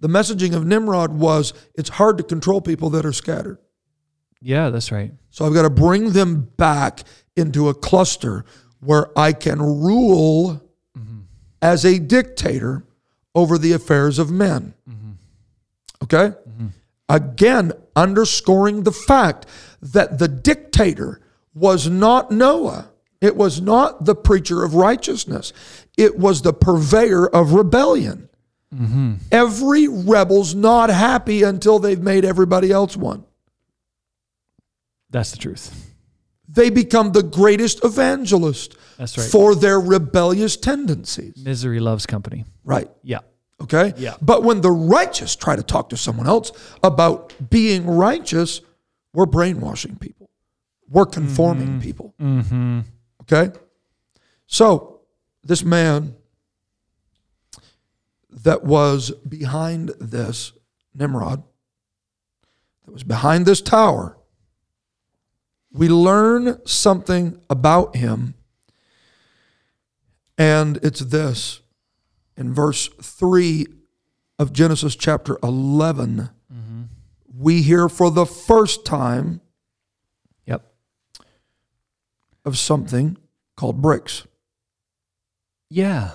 The 0.00 0.08
messaging 0.08 0.56
of 0.56 0.66
Nimrod 0.66 1.12
was 1.12 1.52
it's 1.76 1.90
hard 1.90 2.18
to 2.18 2.24
control 2.24 2.60
people 2.60 2.90
that 2.90 3.06
are 3.06 3.12
scattered. 3.12 3.58
Yeah, 4.40 4.70
that's 4.70 4.92
right. 4.92 5.12
So 5.30 5.46
I've 5.46 5.54
got 5.54 5.62
to 5.62 5.70
bring 5.70 6.12
them 6.12 6.42
back 6.56 7.02
into 7.36 7.68
a 7.68 7.74
cluster 7.74 8.44
where 8.80 9.16
I 9.18 9.32
can 9.32 9.60
rule 9.60 10.62
mm-hmm. 10.96 11.20
as 11.60 11.84
a 11.84 11.98
dictator 11.98 12.84
over 13.34 13.58
the 13.58 13.72
affairs 13.72 14.18
of 14.18 14.30
men. 14.30 14.74
Mm-hmm. 14.88 15.12
Okay? 16.04 16.36
Mm-hmm. 16.48 16.66
Again, 17.08 17.72
underscoring 17.96 18.82
the 18.82 18.92
fact 18.92 19.46
that 19.80 20.18
the 20.18 20.28
dictator 20.28 21.20
was 21.54 21.88
not 21.88 22.30
Noah. 22.30 22.90
It 23.20 23.36
was 23.36 23.60
not 23.60 24.04
the 24.04 24.14
preacher 24.14 24.62
of 24.62 24.74
righteousness. 24.74 25.52
It 25.96 26.18
was 26.18 26.42
the 26.42 26.52
purveyor 26.52 27.26
of 27.26 27.52
rebellion. 27.52 28.28
Every 29.32 29.88
rebel's 29.88 30.54
not 30.54 30.90
happy 30.90 31.42
until 31.42 31.78
they've 31.78 32.00
made 32.00 32.24
everybody 32.24 32.70
else 32.70 32.96
one 32.96 33.24
That's 35.10 35.30
the 35.30 35.38
truth. 35.38 35.94
they 36.48 36.70
become 36.70 37.12
the 37.12 37.22
greatest 37.22 37.84
evangelist 37.84 38.76
That's 38.96 39.16
right. 39.16 39.30
for 39.30 39.54
their 39.54 39.80
rebellious 39.80 40.56
tendencies. 40.56 41.36
Misery 41.44 41.80
loves 41.80 42.06
company. 42.06 42.44
Right. 42.64 42.90
Yeah. 43.02 43.20
Okay? 43.60 43.92
Yeah. 43.96 44.14
But 44.22 44.44
when 44.44 44.60
the 44.60 44.70
righteous 44.70 45.36
try 45.36 45.56
to 45.56 45.62
talk 45.62 45.90
to 45.90 45.96
someone 45.96 46.26
else 46.26 46.52
about 46.82 47.34
being 47.50 47.86
righteous, 47.86 48.60
we're 49.12 49.26
brainwashing 49.26 49.96
people. 49.96 50.30
We're 50.88 51.06
conforming 51.06 51.68
mm-hmm. 51.68 51.80
people. 51.80 52.14
Mm-hmm. 52.20 52.80
Okay? 53.22 53.58
So, 54.46 55.00
this 55.44 55.62
man 55.62 56.14
that 58.30 58.64
was 58.64 59.10
behind 59.10 59.90
this, 60.00 60.52
Nimrod, 60.94 61.42
that 62.84 62.92
was 62.92 63.02
behind 63.02 63.44
this 63.44 63.60
tower, 63.60 64.17
we 65.78 65.88
learn 65.88 66.60
something 66.66 67.40
about 67.48 67.96
him, 67.96 68.34
and 70.36 70.78
it's 70.82 71.00
this. 71.00 71.60
In 72.36 72.52
verse 72.52 72.88
3 73.00 73.66
of 74.38 74.52
Genesis 74.52 74.94
chapter 74.96 75.38
11, 75.42 76.30
mm-hmm. 76.52 76.82
we 77.32 77.62
hear 77.62 77.88
for 77.88 78.10
the 78.10 78.26
first 78.26 78.84
time 78.84 79.40
Yep. 80.46 80.64
of 82.44 82.56
something 82.58 83.16
called 83.56 83.82
bricks. 83.82 84.26
Yeah. 85.68 86.12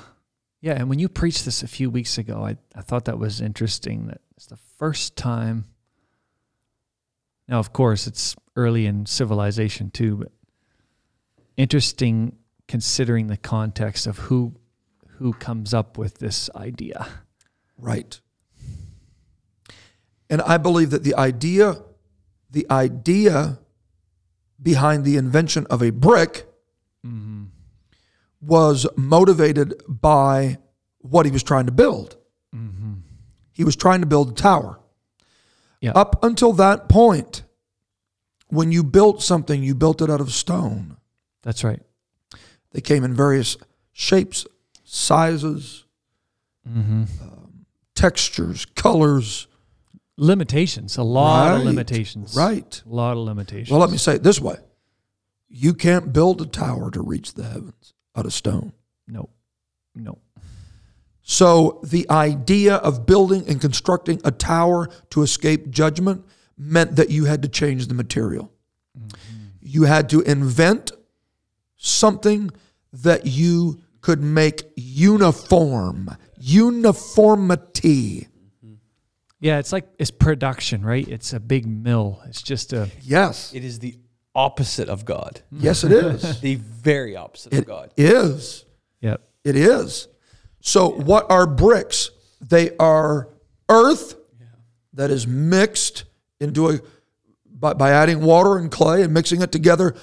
Yeah. 0.61 0.73
And 0.73 0.89
when 0.89 0.99
you 0.99 1.09
preached 1.09 1.45
this 1.45 1.61
a 1.61 1.67
few 1.67 1.89
weeks 1.89 2.17
ago, 2.17 2.45
I, 2.45 2.57
I 2.75 2.81
thought 2.81 3.05
that 3.05 3.19
was 3.19 3.41
interesting 3.41 4.07
that 4.07 4.21
it's 4.35 4.45
the 4.45 4.57
first 4.77 5.15
time. 5.15 5.65
Now, 7.47 7.59
of 7.59 7.73
course, 7.73 8.07
it's 8.07 8.35
early 8.55 8.85
in 8.85 9.05
civilization 9.05 9.91
too, 9.91 10.17
but 10.17 10.31
interesting 11.57 12.37
considering 12.67 13.27
the 13.27 13.37
context 13.37 14.07
of 14.07 14.17
who 14.17 14.55
who 15.17 15.33
comes 15.33 15.73
up 15.73 15.97
with 15.97 16.17
this 16.17 16.49
idea. 16.55 17.07
Right. 17.77 18.19
And 20.29 20.41
I 20.41 20.57
believe 20.57 20.89
that 20.89 21.03
the 21.03 21.15
idea, 21.15 21.75
the 22.49 22.65
idea 22.69 23.59
behind 24.61 25.05
the 25.05 25.17
invention 25.17 25.67
of 25.69 25.83
a 25.83 25.91
brick 25.91 26.45
mm-hmm. 27.05 27.43
was 28.41 28.87
motivated 28.95 29.81
by 29.87 30.57
what 30.99 31.25
he 31.25 31.31
was 31.31 31.43
trying 31.43 31.67
to 31.67 31.71
build. 31.71 32.17
Mm-hmm. 32.55 32.93
He 33.51 33.63
was 33.63 33.75
trying 33.75 33.99
to 33.99 34.07
build 34.07 34.31
a 34.31 34.33
tower. 34.33 34.79
Yeah. 35.83 35.91
Up 35.95 36.23
until 36.23 36.53
that 36.53 36.87
point, 36.87 37.43
when 38.47 38.71
you 38.71 38.85
built 38.85 39.21
something, 39.21 39.61
you 39.61 39.75
built 39.75 40.01
it 40.01 40.09
out 40.09 40.21
of 40.21 40.31
stone. 40.31 40.95
That's 41.41 41.61
right. 41.61 41.81
They 42.71 42.79
came 42.79 43.03
in 43.03 43.13
various 43.13 43.57
shapes, 43.91 44.47
sizes, 44.85 45.83
um, 46.65 47.65
textures, 47.95 48.63
colors. 48.63 49.47
Limitations, 50.15 50.95
a 50.95 51.03
lot 51.03 51.57
of 51.57 51.65
limitations. 51.65 52.33
Right. 52.33 52.81
A 52.89 52.93
lot 52.93 53.17
of 53.17 53.25
limitations. 53.25 53.69
Well, 53.69 53.81
let 53.81 53.89
me 53.89 53.97
say 53.97 54.15
it 54.15 54.23
this 54.23 54.39
way 54.39 54.55
you 55.49 55.73
can't 55.73 56.13
build 56.13 56.41
a 56.41 56.45
tower 56.45 56.91
to 56.91 57.01
reach 57.01 57.33
the 57.33 57.43
heavens 57.43 57.93
out 58.15 58.25
of 58.25 58.31
stone. 58.31 58.71
No. 59.05 59.29
No. 59.95 60.17
So 61.23 61.79
the 61.83 62.05
idea 62.09 62.75
of 62.75 63.05
building 63.05 63.47
and 63.47 63.59
constructing 63.59 64.19
a 64.25 64.31
tower 64.31 64.89
to 65.11 65.23
escape 65.23 65.69
judgment 65.69 66.25
meant 66.57 66.97
that 66.97 67.09
you 67.09 67.25
had 67.25 67.41
to 67.43 67.47
change 67.47 67.87
the 67.87 67.93
material. 67.93 68.51
Mm-hmm. 68.97 69.37
You 69.61 69.83
had 69.83 70.09
to 70.09 70.21
invent 70.21 70.91
something 71.77 72.51
that 72.91 73.25
you 73.25 73.81
could 74.01 74.21
make 74.21 74.63
uniform, 74.75 76.15
uniformity. 76.37 78.27
Mm-hmm. 78.63 78.73
Yeah, 79.39 79.59
it's 79.59 79.71
like 79.71 79.87
it's 79.97 80.11
production, 80.11 80.83
right? 80.83 81.07
It's 81.07 81.31
a 81.31 81.39
big 81.39 81.65
mill. 81.65 82.21
It's 82.27 82.41
just 82.41 82.73
a 82.73 82.89
Yes. 83.01 83.53
It 83.53 83.63
is 83.63 83.79
the 83.79 83.95
opposite 84.35 84.89
of 84.89 85.05
God. 85.05 85.41
Yes, 85.51 85.85
it 85.85 85.93
is. 85.93 86.39
The 86.41 86.55
very 86.55 87.15
opposite 87.15 87.53
of 87.53 87.65
God. 87.65 87.93
is. 87.95 88.65
yep. 88.99 89.21
It 89.45 89.55
is. 89.55 90.09
So, 90.65 90.87
what 90.87 91.29
are 91.29 91.45
bricks? 91.45 92.09
They 92.39 92.75
are 92.77 93.27
earth 93.67 94.15
that 94.93 95.11
is 95.11 95.27
mixed 95.27 96.05
into 96.39 96.69
a 96.69 96.79
by, 97.45 97.73
by 97.73 97.91
adding 97.91 98.21
water 98.21 98.57
and 98.57 98.71
clay 98.71 99.03
and 99.03 99.13
mixing 99.13 99.41
it 99.41 99.51
together, 99.51 99.93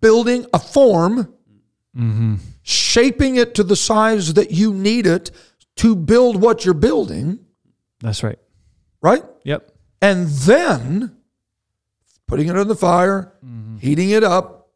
building 0.00 0.44
a 0.52 0.58
form, 0.58 1.32
mm-hmm. 1.96 2.34
shaping 2.62 3.36
it 3.36 3.54
to 3.54 3.62
the 3.62 3.76
size 3.76 4.34
that 4.34 4.50
you 4.50 4.74
need 4.74 5.06
it 5.06 5.30
to 5.76 5.94
build 5.94 6.42
what 6.42 6.64
you're 6.64 6.74
building, 6.74 7.38
That's 8.00 8.24
right. 8.24 8.38
right? 9.00 9.24
Yep. 9.44 9.70
And 10.02 10.26
then 10.26 11.16
putting 12.26 12.48
it 12.48 12.56
in 12.56 12.66
the 12.66 12.76
fire, 12.76 13.32
mm-hmm. 13.44 13.76
heating 13.76 14.10
it 14.10 14.24
up 14.24 14.70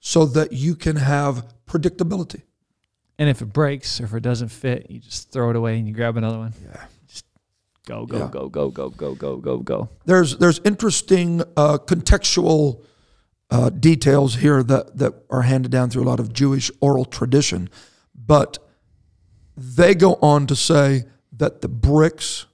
so 0.00 0.24
that 0.24 0.52
you 0.52 0.74
can 0.74 0.96
have 0.96 1.46
predictability. 1.66 2.42
And 3.22 3.30
if 3.30 3.40
it 3.40 3.52
breaks 3.52 4.00
or 4.00 4.04
if 4.06 4.14
it 4.14 4.20
doesn't 4.24 4.48
fit, 4.48 4.90
you 4.90 4.98
just 4.98 5.30
throw 5.30 5.50
it 5.50 5.54
away 5.54 5.78
and 5.78 5.86
you 5.86 5.94
grab 5.94 6.16
another 6.16 6.38
one. 6.38 6.52
Yeah. 6.64 6.86
Just 7.06 7.24
go, 7.86 8.04
go, 8.04 8.18
Yeah. 8.18 8.28
go, 8.32 8.48
go, 8.48 8.68
go, 8.68 8.88
go, 8.90 9.14
go, 9.14 9.36
go, 9.36 9.58
go. 9.58 9.88
there's 10.06 10.38
there's 10.38 10.58
interesting 10.64 11.40
uh, 11.56 11.78
contextual 11.78 12.82
uh, 13.48 13.70
details 13.70 14.34
here 14.34 14.64
that 14.64 14.98
that 14.98 15.14
are 15.30 15.42
handed 15.42 15.70
down 15.70 15.88
through 15.88 16.02
a 16.02 16.08
lot 16.10 16.18
of 16.18 16.32
Jewish 16.32 16.68
oral 16.80 17.04
tradition, 17.04 17.70
but 18.12 18.58
they 19.56 19.94
go 19.94 20.14
on 20.14 20.48
to 20.48 20.56
say 20.56 21.04
that 21.30 21.60
the 21.60 21.68
bricks 21.68 22.46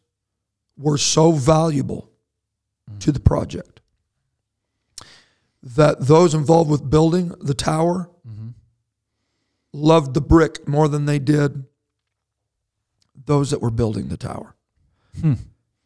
were 0.77 0.99
so 0.99 1.33
valuable 1.33 2.11
to 3.01 3.11
the 3.11 3.21
project 3.21 3.81
that 5.63 6.07
those 6.09 6.35
involved 6.35 6.71
with 6.71 6.91
building 6.91 7.29
the 7.41 7.55
tower 7.55 8.11
loved 9.73 10.15
the 10.15 10.21
brick 10.21 10.67
more 10.67 10.89
than 10.89 11.05
they 11.05 11.19
did 11.19 11.65
those 13.27 13.51
that 13.51 13.61
were 13.61 13.71
building 13.71 14.09
the 14.09 14.17
tower. 14.17 14.55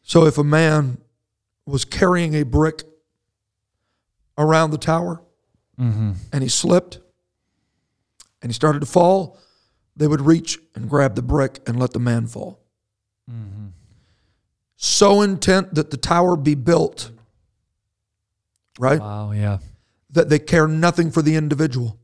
So 0.01 0.25
if 0.25 0.37
a 0.37 0.43
man 0.43 0.99
was 1.65 1.85
carrying 1.85 2.35
a 2.35 2.43
brick 2.43 2.83
around 4.37 4.71
the 4.71 4.77
tower 4.77 5.21
and 5.77 6.17
he 6.41 6.49
slipped 6.49 6.99
and 8.41 8.49
he 8.51 8.53
started 8.53 8.79
to 8.79 8.85
fall, 8.85 9.37
they 9.95 10.07
would 10.07 10.21
reach 10.21 10.59
and 10.75 10.89
grab 10.89 11.15
the 11.15 11.21
brick 11.21 11.59
and 11.67 11.79
let 11.79 11.91
the 11.93 11.99
man 11.99 12.27
fall. 12.27 12.59
Mm-hmm. 13.29 13.67
So 14.75 15.21
intent 15.21 15.75
that 15.75 15.91
the 15.91 15.97
tower 15.97 16.35
be 16.35 16.55
built, 16.55 17.11
right? 18.77 18.99
Wow. 18.99 19.31
Yeah. 19.31 19.59
That 20.11 20.29
they 20.29 20.39
care 20.39 20.67
nothing 20.67 21.09
for 21.09 21.21
the 21.21 21.35
individual. 21.35 21.97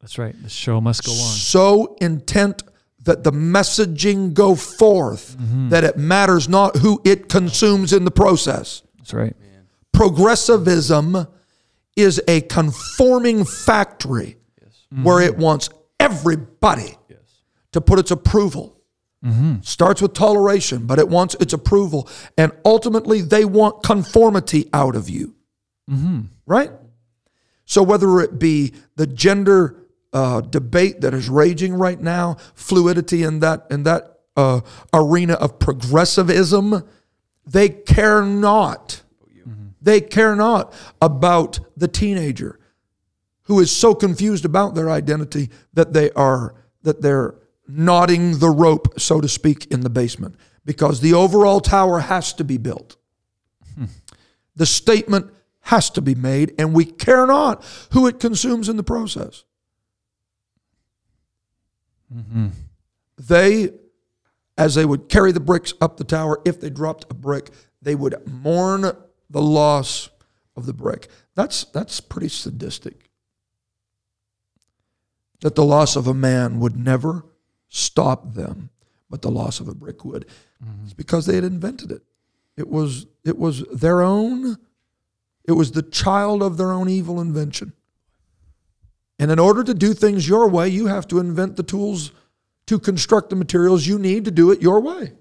That's 0.00 0.18
right. 0.18 0.34
The 0.42 0.48
show 0.48 0.80
must 0.80 1.04
go 1.04 1.12
on. 1.12 1.18
So 1.18 1.96
intent 2.00 2.62
that 3.04 3.24
the 3.24 3.32
messaging 3.32 4.34
go 4.34 4.54
forth 4.54 5.36
mm-hmm. 5.38 5.70
that 5.70 5.84
it 5.84 5.96
matters 5.96 6.48
not 6.48 6.76
who 6.76 7.00
it 7.04 7.28
consumes 7.28 7.92
in 7.92 8.04
the 8.04 8.10
process. 8.10 8.82
That's 8.98 9.14
right. 9.14 9.36
progressivism 9.92 11.26
is 11.96 12.22
a 12.28 12.42
conforming 12.42 13.44
factory 13.44 14.36
where 15.02 15.18
mm-hmm. 15.18 15.34
it 15.34 15.38
wants 15.38 15.70
everybody 15.98 16.96
to 17.72 17.80
put 17.80 17.98
its 17.98 18.10
approval. 18.10 18.76
Mm-hmm. 19.24 19.56
Starts 19.60 20.00
with 20.00 20.14
toleration, 20.14 20.86
but 20.86 20.98
it 20.98 21.08
wants 21.08 21.36
its 21.40 21.52
approval. 21.52 22.08
And 22.38 22.52
ultimately, 22.64 23.20
they 23.20 23.44
want 23.44 23.82
conformity 23.82 24.70
out 24.72 24.96
of 24.96 25.10
you. 25.10 25.34
Right? 26.46 26.70
So, 27.66 27.82
whether 27.82 28.20
it 28.20 28.38
be 28.38 28.72
the 28.96 29.06
gender 29.06 29.79
uh, 30.12 30.40
debate 30.40 31.00
that 31.00 31.14
is 31.14 31.28
raging 31.28 31.74
right 31.74 32.00
now, 32.00 32.36
fluidity 32.54 33.22
in 33.22 33.40
that, 33.40 33.66
in 33.70 33.84
that 33.84 34.20
uh, 34.36 34.60
arena 34.92 35.34
of 35.34 35.58
progressivism, 35.58 36.84
they 37.46 37.68
care 37.68 38.22
not. 38.22 39.02
They 39.82 40.00
care 40.00 40.36
not 40.36 40.74
about 41.00 41.60
the 41.76 41.88
teenager 41.88 42.58
who 43.44 43.60
is 43.60 43.74
so 43.74 43.94
confused 43.94 44.44
about 44.44 44.74
their 44.74 44.90
identity 44.90 45.50
that 45.72 45.92
they 45.92 46.10
are 46.12 46.54
that 46.82 47.02
they're 47.02 47.34
knotting 47.66 48.38
the 48.38 48.50
rope, 48.50 48.98
so 48.98 49.20
to 49.20 49.28
speak, 49.28 49.66
in 49.70 49.80
the 49.80 49.90
basement 49.90 50.36
because 50.64 51.00
the 51.00 51.14
overall 51.14 51.60
tower 51.60 52.00
has 52.00 52.32
to 52.34 52.44
be 52.44 52.58
built. 52.58 52.96
The 54.56 54.66
statement 54.66 55.32
has 55.62 55.90
to 55.90 56.02
be 56.02 56.14
made, 56.14 56.54
and 56.58 56.74
we 56.74 56.84
care 56.84 57.26
not 57.26 57.64
who 57.92 58.06
it 58.06 58.20
consumes 58.20 58.68
in 58.68 58.76
the 58.76 58.82
process. 58.82 59.44
Mm-hmm. 62.14 62.48
They, 63.18 63.70
as 64.56 64.74
they 64.74 64.84
would 64.84 65.08
carry 65.08 65.32
the 65.32 65.40
bricks 65.40 65.74
up 65.80 65.96
the 65.96 66.04
tower, 66.04 66.40
if 66.44 66.60
they 66.60 66.70
dropped 66.70 67.06
a 67.10 67.14
brick, 67.14 67.50
they 67.82 67.94
would 67.94 68.14
mourn 68.26 68.92
the 69.28 69.42
loss 69.42 70.10
of 70.56 70.66
the 70.66 70.72
brick. 70.72 71.08
That's 71.34 71.64
that's 71.64 72.00
pretty 72.00 72.28
sadistic. 72.28 73.10
That 75.40 75.54
the 75.54 75.64
loss 75.64 75.96
of 75.96 76.06
a 76.06 76.14
man 76.14 76.60
would 76.60 76.76
never 76.76 77.24
stop 77.68 78.34
them, 78.34 78.70
but 79.08 79.22
the 79.22 79.30
loss 79.30 79.60
of 79.60 79.68
a 79.68 79.74
brick 79.74 80.04
would. 80.04 80.26
Mm-hmm. 80.62 80.84
It's 80.84 80.92
because 80.92 81.26
they 81.26 81.36
had 81.36 81.44
invented 81.44 81.90
it. 81.92 82.02
It 82.56 82.68
was 82.68 83.06
it 83.24 83.38
was 83.38 83.62
their 83.72 84.02
own. 84.02 84.56
It 85.44 85.52
was 85.52 85.72
the 85.72 85.82
child 85.82 86.42
of 86.42 86.58
their 86.58 86.70
own 86.70 86.88
evil 86.88 87.20
invention. 87.20 87.72
And 89.20 89.30
in 89.30 89.38
order 89.38 89.62
to 89.62 89.74
do 89.74 89.92
things 89.92 90.26
your 90.26 90.48
way, 90.48 90.70
you 90.70 90.86
have 90.86 91.06
to 91.08 91.18
invent 91.18 91.56
the 91.56 91.62
tools 91.62 92.10
to 92.66 92.78
construct 92.78 93.28
the 93.28 93.36
materials 93.36 93.86
you 93.86 93.98
need 93.98 94.24
to 94.24 94.30
do 94.30 94.50
it 94.50 94.62
your 94.62 94.80
way. 94.80 95.12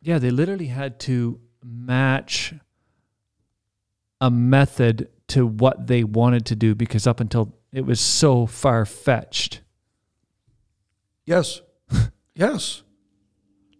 Yeah, 0.00 0.20
they 0.20 0.30
literally 0.30 0.68
had 0.68 1.00
to 1.00 1.40
match 1.64 2.54
a 4.20 4.30
method 4.30 5.08
to 5.28 5.44
what 5.44 5.88
they 5.88 6.04
wanted 6.04 6.46
to 6.46 6.54
do 6.54 6.76
because 6.76 7.08
up 7.08 7.18
until 7.18 7.56
it 7.72 7.84
was 7.84 7.98
so 8.00 8.46
far 8.46 8.86
fetched. 8.86 9.60
Yes. 11.26 11.60
yes. 12.36 12.84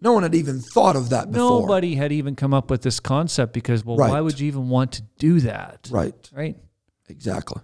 No 0.00 0.14
one 0.14 0.24
had 0.24 0.34
even 0.34 0.58
thought 0.58 0.96
of 0.96 1.10
that 1.10 1.30
before. 1.30 1.60
Nobody 1.60 1.94
had 1.94 2.10
even 2.10 2.34
come 2.34 2.52
up 2.54 2.70
with 2.72 2.82
this 2.82 2.98
concept 2.98 3.52
because, 3.52 3.84
well, 3.84 3.98
why 3.98 4.20
would 4.20 4.40
you 4.40 4.48
even 4.48 4.68
want 4.68 4.92
to 4.92 5.02
do 5.18 5.38
that? 5.40 5.88
Right. 5.92 6.30
Right? 6.34 6.56
Exactly. 7.08 7.62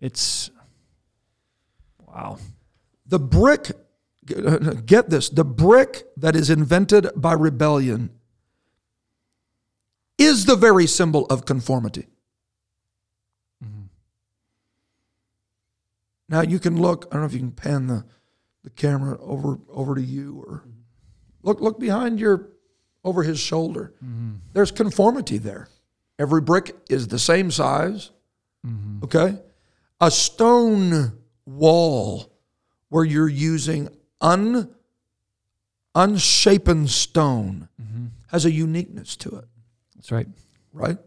It's 0.00 0.50
wow. 2.06 2.38
The 3.06 3.18
brick, 3.18 3.72
get 4.86 5.08
this, 5.10 5.28
the 5.30 5.44
brick 5.44 6.04
that 6.16 6.36
is 6.36 6.50
invented 6.50 7.08
by 7.16 7.32
rebellion 7.32 8.10
is 10.18 10.44
the 10.44 10.56
very 10.56 10.86
symbol 10.86 11.24
of 11.26 11.44
conformity. 11.44 12.06
Mm-hmm. 13.64 13.84
Now 16.28 16.42
you 16.42 16.58
can 16.58 16.80
look, 16.80 17.06
I 17.10 17.14
don't 17.14 17.22
know 17.22 17.26
if 17.26 17.32
you 17.32 17.38
can 17.38 17.52
pan 17.52 17.86
the, 17.86 18.04
the 18.64 18.70
camera 18.70 19.18
over 19.20 19.58
over 19.70 19.94
to 19.94 20.02
you 20.02 20.44
or 20.46 20.64
look 21.42 21.60
look 21.60 21.78
behind 21.78 22.20
your 22.20 22.50
over 23.04 23.22
his 23.22 23.38
shoulder. 23.38 23.94
There's 24.52 24.70
conformity 24.70 25.38
there. 25.38 25.68
Every 26.18 26.40
brick 26.40 26.76
is 26.90 27.08
the 27.08 27.18
same 27.18 27.50
size. 27.50 28.10
Okay? 29.04 29.38
A 30.00 30.10
stone 30.10 31.18
wall 31.44 32.32
where 32.88 33.04
you're 33.04 33.28
using 33.28 33.88
un 34.20 34.74
unshapen 35.94 36.86
stone 36.86 37.68
mm-hmm. 37.80 38.06
has 38.28 38.44
a 38.44 38.50
uniqueness 38.52 39.16
to 39.16 39.30
it 39.36 39.44
That's 39.96 40.12
right. 40.12 40.28
right? 40.72 40.98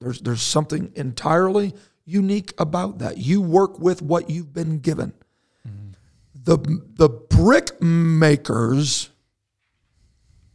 There's 0.00 0.20
there's 0.20 0.42
something 0.42 0.92
entirely 0.94 1.74
unique 2.04 2.52
about 2.58 2.98
that. 2.98 3.18
You 3.18 3.40
work 3.40 3.78
with 3.78 4.02
what 4.02 4.30
you've 4.30 4.52
been 4.52 4.78
given. 4.78 5.12
Mm-hmm. 5.66 5.90
the 6.44 6.82
the 6.94 7.08
brick 7.08 7.82
makers 7.82 9.10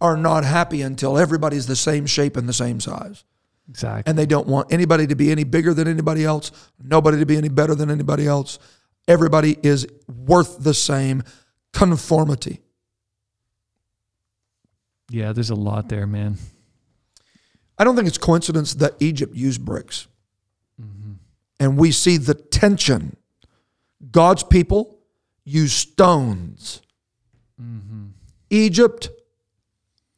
are 0.01 0.17
not 0.17 0.43
happy 0.43 0.81
until 0.81 1.17
everybody's 1.17 1.67
the 1.67 1.75
same 1.75 2.05
shape 2.05 2.37
and 2.37 2.47
the 2.49 2.53
same 2.53 2.79
size. 2.79 3.23
Exactly. 3.69 4.09
And 4.09 4.17
they 4.17 4.25
don't 4.25 4.47
want 4.47 4.71
anybody 4.71 5.07
to 5.07 5.15
be 5.15 5.31
any 5.31 5.43
bigger 5.43 5.73
than 5.73 5.87
anybody 5.87 6.23
else, 6.23 6.51
nobody 6.81 7.19
to 7.19 7.25
be 7.25 7.37
any 7.37 7.49
better 7.49 7.75
than 7.75 7.89
anybody 7.89 8.27
else. 8.27 8.59
Everybody 9.07 9.57
is 9.63 9.87
worth 10.07 10.59
the 10.59 10.73
same 10.73 11.23
conformity. 11.73 12.61
yeah, 15.09 15.33
there's 15.33 15.49
a 15.51 15.55
lot 15.55 15.89
there, 15.89 16.07
man. 16.07 16.37
I 17.77 17.83
don't 17.83 17.95
think 17.95 18.07
it's 18.07 18.17
coincidence 18.17 18.75
that 18.75 18.93
Egypt 18.99 19.35
used 19.35 19.63
bricks. 19.63 20.07
Mm-hmm. 20.81 21.13
And 21.59 21.77
we 21.77 21.91
see 21.91 22.17
the 22.17 22.33
tension. 22.33 23.17
God's 24.11 24.43
people 24.43 24.99
use 25.43 25.73
stones. 25.73 26.81
Mm-hmm. 27.61 28.07
Egypt, 28.49 29.09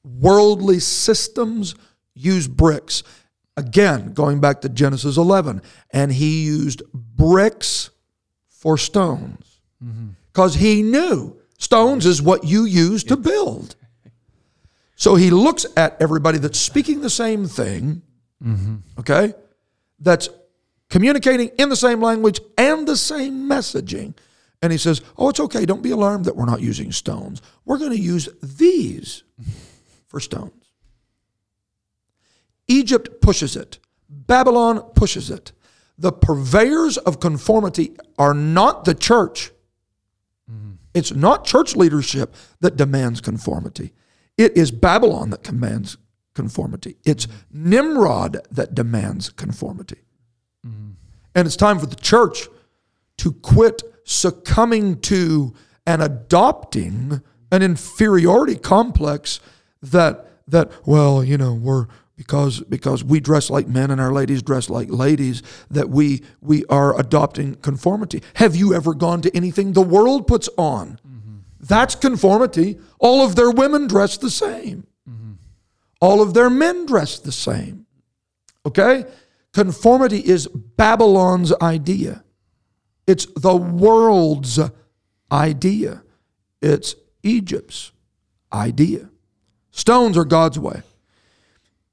worldly 0.04 0.80
systems 0.80 1.76
use 2.14 2.48
bricks. 2.48 3.04
Again, 3.58 4.14
going 4.14 4.40
back 4.40 4.62
to 4.62 4.70
Genesis 4.70 5.18
11, 5.18 5.62
and 5.92 6.12
he 6.12 6.46
used 6.46 6.84
bricks 6.94 7.90
for 8.50 8.78
stones 8.78 9.60
mm-hmm. 9.84 10.10
because 10.32 10.54
he 10.54 10.84
knew 10.84 11.36
stones 11.58 12.06
is 12.06 12.22
what 12.22 12.44
you 12.44 12.66
use 12.66 13.04
to 13.06 13.18
build. 13.18 13.76
So 14.96 15.16
he 15.16 15.32
looks 15.32 15.66
at 15.76 16.00
everybody 16.02 16.38
that's 16.38 16.60
speaking 16.60 17.02
the 17.02 17.10
same 17.10 17.48
thing, 17.48 18.04
mm-hmm. 18.44 18.78
okay, 19.00 19.34
that's 20.00 20.30
communicating 20.90 21.50
in 21.58 21.70
the 21.70 21.76
same 21.76 22.02
language 22.02 22.40
and 22.58 22.88
the 22.88 22.98
same 22.98 23.50
messaging. 23.50 24.16
And 24.62 24.72
he 24.72 24.78
says, 24.78 25.02
Oh, 25.18 25.30
it's 25.30 25.40
okay. 25.40 25.66
Don't 25.66 25.84
be 25.84 25.92
alarmed 25.92 26.26
that 26.26 26.36
we're 26.36 26.46
not 26.46 26.62
using 26.62 26.92
stones. 26.92 27.42
We're 27.66 27.78
going 27.78 27.92
to 27.92 28.00
use 28.00 28.30
these 28.42 29.24
for 30.08 30.20
stones. 30.20 30.54
Egypt 32.68 33.22
pushes 33.22 33.56
it, 33.56 33.80
Babylon 34.10 34.82
pushes 34.96 35.30
it. 35.30 35.52
The 35.98 36.12
purveyors 36.12 36.98
of 36.98 37.20
conformity 37.20 37.96
are 38.20 38.34
not 38.34 38.86
the 38.86 38.94
church. 38.94 39.52
Mm-hmm. 40.52 40.74
It's 40.94 41.12
not 41.12 41.44
church 41.44 41.76
leadership 41.76 42.36
that 42.60 42.76
demands 42.76 43.20
conformity. 43.20 43.94
It 44.38 44.56
is 44.56 44.70
Babylon 44.70 45.32
that 45.32 45.44
commands 45.44 45.98
conformity. 46.36 46.98
It's 47.04 47.28
Nimrod 47.52 48.38
that 48.52 48.76
demands 48.76 49.32
conformity. 49.32 50.04
Mm-hmm. 50.66 50.92
And 51.34 51.48
it's 51.48 51.56
time 51.56 51.80
for 51.80 51.88
the 51.88 51.96
church 51.96 52.48
to 53.18 53.32
quit 53.34 53.82
succumbing 54.04 55.02
to 55.02 55.54
and 55.86 56.02
adopting 56.02 57.22
an 57.52 57.64
inferiority 57.64 58.56
complex 58.56 59.40
that 59.82 60.26
that 60.48 60.72
well, 60.86 61.24
you 61.24 61.38
know, 61.38 61.54
we're 61.54 61.88
because 62.18 62.62
because 62.62 63.04
we 63.04 63.20
dress 63.20 63.50
like 63.50 63.68
men 63.68 63.92
and 63.92 64.02
our 64.02 64.12
ladies 64.12 64.42
dress 64.42 64.70
like 64.70 64.90
ladies 64.90 65.44
that 65.70 65.90
we 65.90 66.24
we 66.42 66.66
are 66.66 67.00
adopting 67.00 67.56
conformity. 67.56 68.22
Have 68.34 68.56
you 68.56 68.74
ever 68.74 68.94
gone 68.94 69.22
to 69.22 69.36
anything 69.38 69.74
the 69.74 69.82
world 69.82 70.28
puts 70.28 70.50
on? 70.58 71.00
Mm-hmm. 71.08 71.38
That's 71.62 71.96
conformity. 71.96 72.80
All 73.00 73.24
of 73.24 73.36
their 73.36 73.52
women 73.52 73.88
dress 73.88 74.18
the 74.18 74.32
same. 74.32 74.88
Mm-hmm. 75.08 75.34
All 76.02 76.22
of 76.22 76.34
their 76.34 76.50
men 76.50 76.88
dress 76.88 77.20
the 77.20 77.32
same. 77.32 77.86
Okay? 78.66 79.06
Conformity 79.54 80.20
is 80.20 80.48
Babylon's 80.48 81.54
idea. 81.62 82.24
It's 83.06 83.26
the 83.36 83.56
world's 83.56 84.60
idea. 85.32 86.04
It's 86.62 86.96
Egypt's 87.24 87.92
idea. 88.52 89.10
Stones 89.72 90.18
are 90.18 90.26
God's 90.26 90.60
way. 90.60 90.82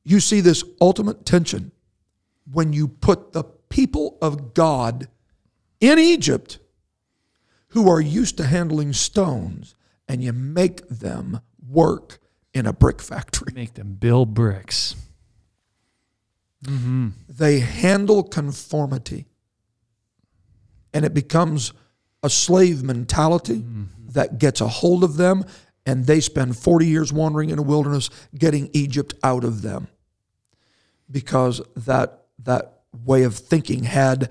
You 0.04 0.20
see 0.20 0.40
this 0.40 0.62
ultimate 0.80 1.24
tension 1.24 1.72
when 2.50 2.72
you 2.72 2.88
put 2.88 3.32
the 3.32 3.44
people 3.44 4.18
of 4.20 4.54
God 4.54 5.08
in 5.80 5.98
Egypt 5.98 6.58
who 7.68 7.88
are 7.88 8.00
used 8.00 8.36
to 8.36 8.44
handling 8.44 8.92
stones 8.92 9.74
and 10.06 10.22
you 10.22 10.32
make 10.32 10.86
them 10.88 11.40
work 11.68 12.18
in 12.52 12.66
a 12.66 12.72
brick 12.72 13.02
factory. 13.02 13.52
Make 13.54 13.74
them 13.74 13.94
build 13.94 14.34
bricks. 14.34 14.94
Mm-hmm. 16.64 17.08
they 17.28 17.58
handle 17.58 18.22
conformity 18.22 19.26
and 20.94 21.04
it 21.04 21.12
becomes 21.12 21.74
a 22.22 22.30
slave 22.30 22.82
mentality 22.82 23.56
mm-hmm. 23.56 23.84
that 24.12 24.38
gets 24.38 24.62
a 24.62 24.68
hold 24.68 25.04
of 25.04 25.18
them 25.18 25.44
and 25.84 26.06
they 26.06 26.20
spend 26.20 26.56
40 26.56 26.86
years 26.86 27.12
wandering 27.12 27.50
in 27.50 27.58
a 27.58 27.62
wilderness 27.62 28.08
getting 28.38 28.70
Egypt 28.72 29.12
out 29.22 29.44
of 29.44 29.60
them 29.60 29.88
because 31.10 31.60
that 31.76 32.24
that 32.38 32.80
way 33.04 33.24
of 33.24 33.34
thinking 33.34 33.84
had 33.84 34.30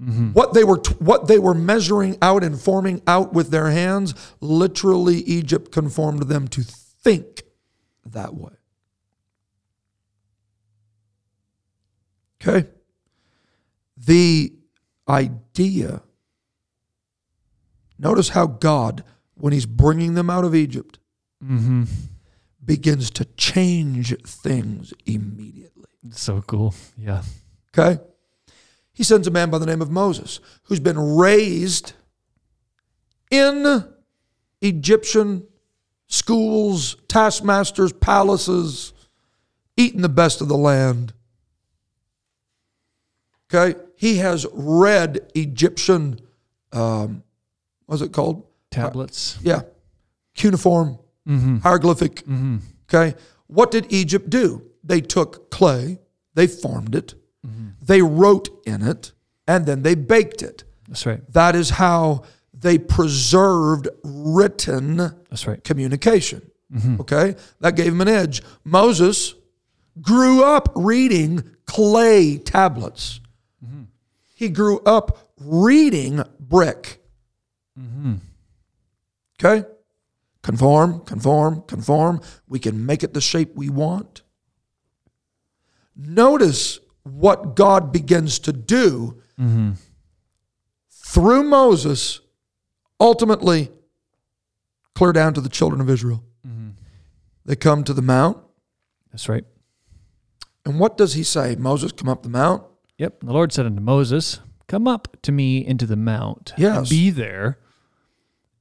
mm-hmm. 0.00 0.32
what 0.32 0.54
they 0.54 0.64
were 0.64 0.80
what 0.98 1.28
they 1.28 1.38
were 1.38 1.54
measuring 1.54 2.16
out 2.22 2.42
and 2.42 2.60
forming 2.60 3.02
out 3.06 3.32
with 3.32 3.50
their 3.50 3.70
hands 3.70 4.14
literally 4.40 5.16
Egypt 5.16 5.70
conformed 5.70 6.24
them 6.24 6.48
to 6.48 6.62
think 6.62 7.42
that 8.04 8.34
way 8.34 8.52
Okay. 12.42 12.68
The 13.96 14.52
idea, 15.08 16.02
notice 17.98 18.30
how 18.30 18.46
God, 18.46 19.04
when 19.34 19.52
He's 19.52 19.66
bringing 19.66 20.14
them 20.14 20.30
out 20.30 20.44
of 20.44 20.54
Egypt, 20.54 20.98
mm-hmm. 21.44 21.84
begins 22.64 23.10
to 23.12 23.24
change 23.36 24.16
things 24.24 24.94
immediately. 25.04 25.89
So 26.10 26.42
cool. 26.42 26.74
Yeah. 26.96 27.22
Okay. 27.76 28.00
He 28.92 29.04
sends 29.04 29.26
a 29.26 29.30
man 29.30 29.50
by 29.50 29.58
the 29.58 29.66
name 29.66 29.82
of 29.82 29.90
Moses 29.90 30.40
who's 30.64 30.80
been 30.80 30.98
raised 30.98 31.92
in 33.30 33.84
Egyptian 34.60 35.46
schools, 36.06 36.96
taskmasters, 37.08 37.92
palaces, 37.92 38.92
eating 39.76 40.00
the 40.02 40.08
best 40.08 40.40
of 40.40 40.48
the 40.48 40.56
land. 40.56 41.12
Okay. 43.52 43.78
He 43.96 44.16
has 44.18 44.46
read 44.52 45.30
Egyptian, 45.34 46.18
um, 46.72 47.22
what's 47.86 48.02
it 48.02 48.12
called? 48.12 48.46
Tablets. 48.70 49.38
Yeah. 49.42 49.62
Cuneiform, 50.34 50.98
hieroglyphic. 51.62 52.22
Okay. 52.88 53.16
What 53.46 53.70
did 53.70 53.92
Egypt 53.92 54.30
do? 54.30 54.69
They 54.90 55.00
took 55.00 55.50
clay, 55.52 56.00
they 56.34 56.48
formed 56.48 56.96
it, 56.96 57.14
they 57.80 58.02
wrote 58.02 58.48
in 58.66 58.82
it, 58.82 59.12
and 59.46 59.64
then 59.64 59.82
they 59.82 59.94
baked 59.94 60.42
it. 60.42 60.64
That's 60.88 61.06
right. 61.06 61.20
That 61.32 61.54
is 61.54 61.70
how 61.70 62.24
they 62.52 62.76
preserved 62.76 63.86
written 64.02 64.96
That's 65.30 65.46
right. 65.46 65.62
communication. 65.62 66.42
Okay? 67.00 67.36
That 67.60 67.76
gave 67.76 67.92
him 67.92 68.00
an 68.00 68.08
edge. 68.08 68.42
Moses 68.64 69.34
grew 70.00 70.42
up 70.42 70.72
reading 70.74 71.56
clay 71.66 72.38
tablets. 72.38 73.20
He 74.34 74.48
grew 74.48 74.80
up 74.80 75.30
reading 75.38 76.24
brick. 76.40 77.00
Mm-hmm. 77.78 78.14
Okay? 79.38 79.68
Conform, 80.42 81.00
conform, 81.04 81.62
conform. 81.62 82.20
We 82.48 82.58
can 82.58 82.86
make 82.86 83.04
it 83.04 83.14
the 83.14 83.20
shape 83.20 83.54
we 83.54 83.68
want. 83.68 84.22
Notice 86.02 86.78
what 87.02 87.54
God 87.56 87.92
begins 87.92 88.38
to 88.40 88.52
do 88.52 89.20
through 90.90 91.42
Moses, 91.44 92.20
ultimately 92.98 93.70
clear 94.94 95.12
down 95.12 95.34
to 95.34 95.40
the 95.40 95.48
children 95.48 95.80
of 95.80 95.88
Israel. 95.90 96.24
They 97.44 97.56
come 97.56 97.84
to 97.84 97.92
the 97.94 98.02
mount, 98.02 98.38
That's 99.12 99.28
right. 99.28 99.44
and 100.64 100.78
what 100.78 100.96
does 100.96 101.14
he 101.14 101.22
say? 101.24 101.56
Moses, 101.56 101.90
come 101.90 102.08
up 102.08 102.22
the 102.22 102.28
mount. 102.28 102.62
Yep. 102.98 103.20
The 103.24 103.32
Lord 103.32 103.52
said 103.52 103.66
unto 103.66 103.80
Moses, 103.80 104.40
Come 104.68 104.86
up 104.86 105.16
to 105.22 105.32
me 105.32 105.66
into 105.66 105.84
the 105.86 105.96
mount, 105.96 106.52
and 106.56 106.62
Yes. 106.62 106.88
be 106.90 107.10
there, 107.10 107.58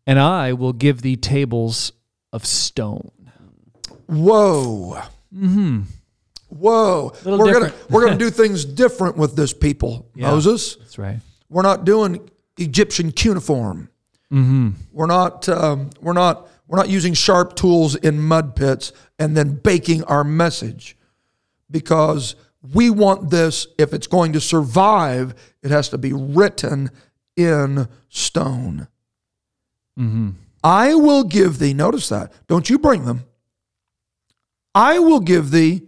and 0.08 0.18
I 0.18 0.54
will 0.54 0.74
give 0.74 1.02
thee 1.04 1.18
tables 1.18 1.92
of 2.34 2.46
stone. 2.46 3.12
Whoa. 4.08 5.02
Mm-hmm. 5.36 5.82
Whoa. 6.50 7.14
We're 7.24 7.54
gonna 7.54 7.74
we're 7.90 8.06
gonna 8.06 8.18
do 8.26 8.30
things 8.30 8.66
different 8.66 9.18
with 9.18 9.36
this 9.36 9.54
people, 9.54 10.10
Yeah. 10.16 10.32
Moses. 10.32 10.76
That's 10.76 10.98
right. 10.98 11.20
We're 11.50 11.64
not 11.64 11.86
doing 11.86 12.30
Egyptian 12.58 13.12
cuneiform. 13.12 13.90
We're 14.32 15.08
not 15.08 15.48
um, 15.50 15.90
we're 16.02 16.14
not 16.14 16.48
we're 16.68 16.78
not 16.78 16.90
using 16.90 17.14
sharp 17.16 17.56
tools 17.56 17.96
in 17.96 18.20
mud 18.20 18.56
pits 18.56 18.92
and 19.18 19.36
then 19.36 19.56
baking 19.56 20.04
our 20.04 20.24
message 20.24 20.96
because 21.72 22.36
we 22.74 22.90
want 22.92 23.32
this 23.32 23.66
if 23.80 23.92
it's 23.94 24.06
going 24.08 24.34
to 24.34 24.40
survive 24.42 25.34
it 25.64 25.72
has 25.72 25.90
to 25.90 25.98
be 25.98 26.14
written 26.14 26.92
in 27.36 27.88
stone 28.10 28.88
I 30.64 30.94
will 30.96 31.24
give 31.26 31.60
thee, 31.60 31.74
notice 31.74 32.08
that, 32.10 32.32
don't 32.48 32.70
you 32.70 32.80
bring 32.80 33.04
them. 33.06 33.24
I 34.74 35.00
will 35.00 35.20
give 35.20 35.52
thee, 35.52 35.82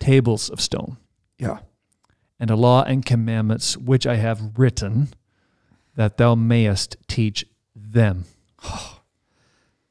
Tables 0.00 0.48
of 0.50 0.60
stone 0.60 0.96
yeah, 1.40 1.60
and 2.38 2.50
a 2.50 2.56
law 2.56 2.82
and 2.82 3.04
commandments 3.04 3.76
which 3.76 4.06
I 4.06 4.16
have 4.16 4.58
written 4.58 5.08
that 5.96 6.18
thou 6.18 6.34
mayest 6.34 6.96
teach 7.08 7.46
them. 7.74 8.26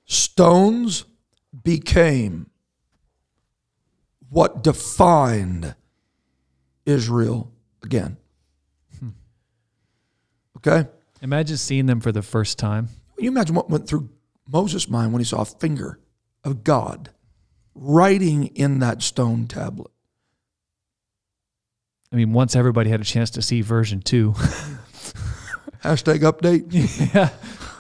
stones 0.05 1.05
became 1.63 2.49
what 4.29 4.63
defined 4.63 5.75
Israel 6.85 7.51
again. 7.83 8.17
Hmm. 8.99 9.09
Okay? 10.57 10.87
Imagine 11.21 11.57
seeing 11.57 11.87
them 11.87 11.99
for 11.99 12.11
the 12.11 12.21
first 12.21 12.59
time. 12.59 12.89
Can 13.15 13.25
you 13.25 13.31
imagine 13.31 13.55
what 13.55 13.69
went 13.69 13.87
through 13.87 14.09
Moses' 14.47 14.87
mind 14.87 15.13
when 15.13 15.19
he 15.19 15.25
saw 15.25 15.41
a 15.41 15.45
finger 15.45 15.99
of 16.43 16.63
God 16.63 17.09
writing 17.73 18.45
in 18.47 18.79
that 18.79 19.01
stone 19.01 19.47
tablet? 19.47 19.91
I 22.11 22.15
mean, 22.15 22.33
once 22.33 22.55
everybody 22.55 22.89
had 22.89 23.01
a 23.01 23.05
chance 23.05 23.29
to 23.31 23.41
see 23.41 23.61
version 23.61 24.01
two. 24.01 24.31
Hashtag 25.83 26.19
update. 26.19 26.65
yeah. 27.13 27.29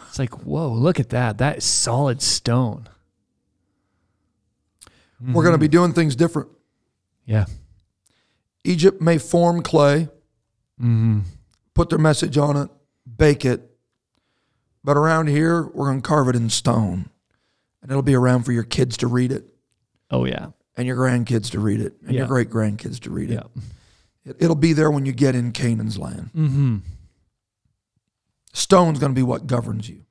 It's 0.07 0.19
like, 0.19 0.45
whoa, 0.45 0.69
look 0.69 0.99
at 0.99 1.09
that. 1.09 1.39
That 1.39 1.57
is 1.57 1.63
solid 1.63 2.21
stone. 2.21 2.87
We're 5.21 5.43
going 5.43 5.53
to 5.53 5.57
be 5.57 5.65
mm-hmm. 5.65 5.71
doing 5.71 5.93
things 5.93 6.15
different. 6.15 6.49
Yeah. 7.25 7.45
Egypt 8.63 9.01
may 9.01 9.17
form 9.17 9.61
clay, 9.61 10.07
mm-hmm. 10.79 11.19
put 11.73 11.89
their 11.89 11.99
message 11.99 12.37
on 12.37 12.55
it, 12.55 12.69
bake 13.17 13.43
it. 13.43 13.69
But 14.83 14.95
around 14.95 15.27
here, 15.27 15.63
we're 15.67 15.87
going 15.87 16.01
to 16.01 16.07
carve 16.07 16.29
it 16.29 16.35
in 16.35 16.49
stone. 16.49 17.09
And 17.81 17.91
it'll 17.91 18.01
be 18.01 18.15
around 18.15 18.43
for 18.43 18.51
your 18.51 18.63
kids 18.63 18.97
to 18.97 19.07
read 19.07 19.31
it, 19.31 19.45
Oh, 20.09 20.25
yeah. 20.25 20.47
and 20.77 20.87
your 20.87 20.97
grandkids 20.97 21.51
to 21.51 21.59
read 21.59 21.81
it, 21.81 21.93
and 22.05 22.15
your 22.15 22.27
great 22.27 22.49
grandkids 22.49 22.99
to 23.01 23.09
read 23.09 23.31
it. 23.31 23.43
Yeah. 23.55 23.61
It. 24.25 24.37
It'll 24.39 24.55
be 24.55 24.73
there 24.73 24.91
when 24.91 25.05
you 25.05 25.11
get 25.11 25.35
in 25.35 25.51
Canaan's 25.51 25.97
land. 25.97 26.29
Mm-hmm. 26.35 26.77
Stone's 28.53 28.99
going 28.99 29.11
to 29.11 29.15
be 29.15 29.23
what 29.23 29.47
governs 29.47 29.89
you. 29.89 30.05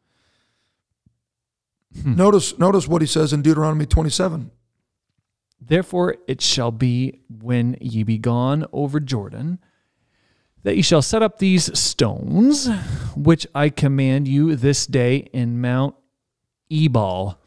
Hmm. 2.03 2.15
Notice, 2.17 2.59
notice 2.59 2.87
what 2.87 3.03
he 3.03 3.07
says 3.07 3.33
in 3.33 3.43
Deuteronomy 3.43 3.87
27. 3.87 4.51
Therefore 5.61 6.17
it 6.27 6.41
shall 6.41 6.71
be 6.71 7.21
when 7.29 7.77
ye 7.81 8.03
be 8.03 8.19
gone 8.19 8.65
over 8.73 9.01
Jordan, 9.01 9.59
that 10.63 10.77
ye 10.77 10.83
shall 10.83 11.03
set 11.03 11.23
up 11.23 11.39
these 11.39 11.77
stones, 11.79 12.69
which 13.17 13.47
I 13.55 13.69
command 13.69 14.29
you 14.29 14.55
this 14.57 14.87
day 14.87 15.29
in 15.33 15.61
Mount 15.61 15.95
Ebal, 16.71 17.41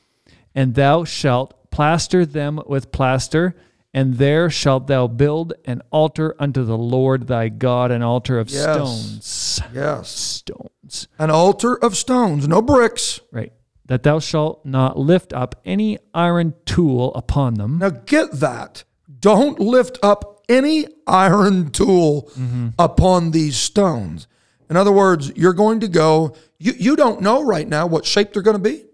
and 0.54 0.76
thou 0.76 1.04
shalt 1.04 1.72
plaster 1.72 2.26
them 2.26 2.62
with 2.66 2.92
plaster, 2.92 3.56
and 3.94 4.16
there 4.16 4.50
shalt 4.50 4.88
thou 4.88 5.08
build 5.08 5.54
an 5.66 5.82
altar 5.92 6.36
unto 6.40 6.64
the 6.64 6.78
Lord 6.78 7.28
thy 7.28 7.50
God, 7.50 7.92
an 7.92 8.02
altar 8.02 8.40
of 8.40 8.50
Yes. 8.50 8.62
stones. 8.64 9.62
Yes. 9.74 10.10
Stones. 10.10 11.08
An 11.20 11.30
altar 11.30 11.76
of 11.76 11.98
stones, 11.98 12.48
no 12.48 12.62
bricks. 12.62 13.20
Right. 13.32 13.54
That 13.86 14.04
thou 14.04 14.20
shalt 14.20 14.66
not 14.66 14.98
lift 14.98 15.34
up 15.34 15.60
any 15.66 15.98
iron 16.14 16.54
tool 16.66 17.14
upon 17.14 17.56
them. 17.56 17.80
Now 17.80 17.90
get 17.90 18.32
that. 18.34 18.84
Don't 19.20 19.60
lift 19.60 20.00
up 20.02 20.44
any 20.48 20.88
iron 21.06 21.72
tool 21.72 22.30
mm-hmm. 22.38 22.70
upon 22.80 23.32
these 23.32 23.58
stones. 23.58 24.28
In 24.70 24.78
other 24.78 24.92
words, 24.92 25.34
you're 25.36 25.54
going 25.54 25.82
to 25.82 25.90
go, 25.90 26.34
you, 26.58 26.74
you 26.78 26.96
don't 26.96 27.22
know 27.22 27.44
right 27.44 27.68
now 27.68 27.86
what 27.86 28.06
shape 28.06 28.32
they're 28.32 28.42
going 28.42 28.56
to 28.56 28.70
be. 28.70 28.86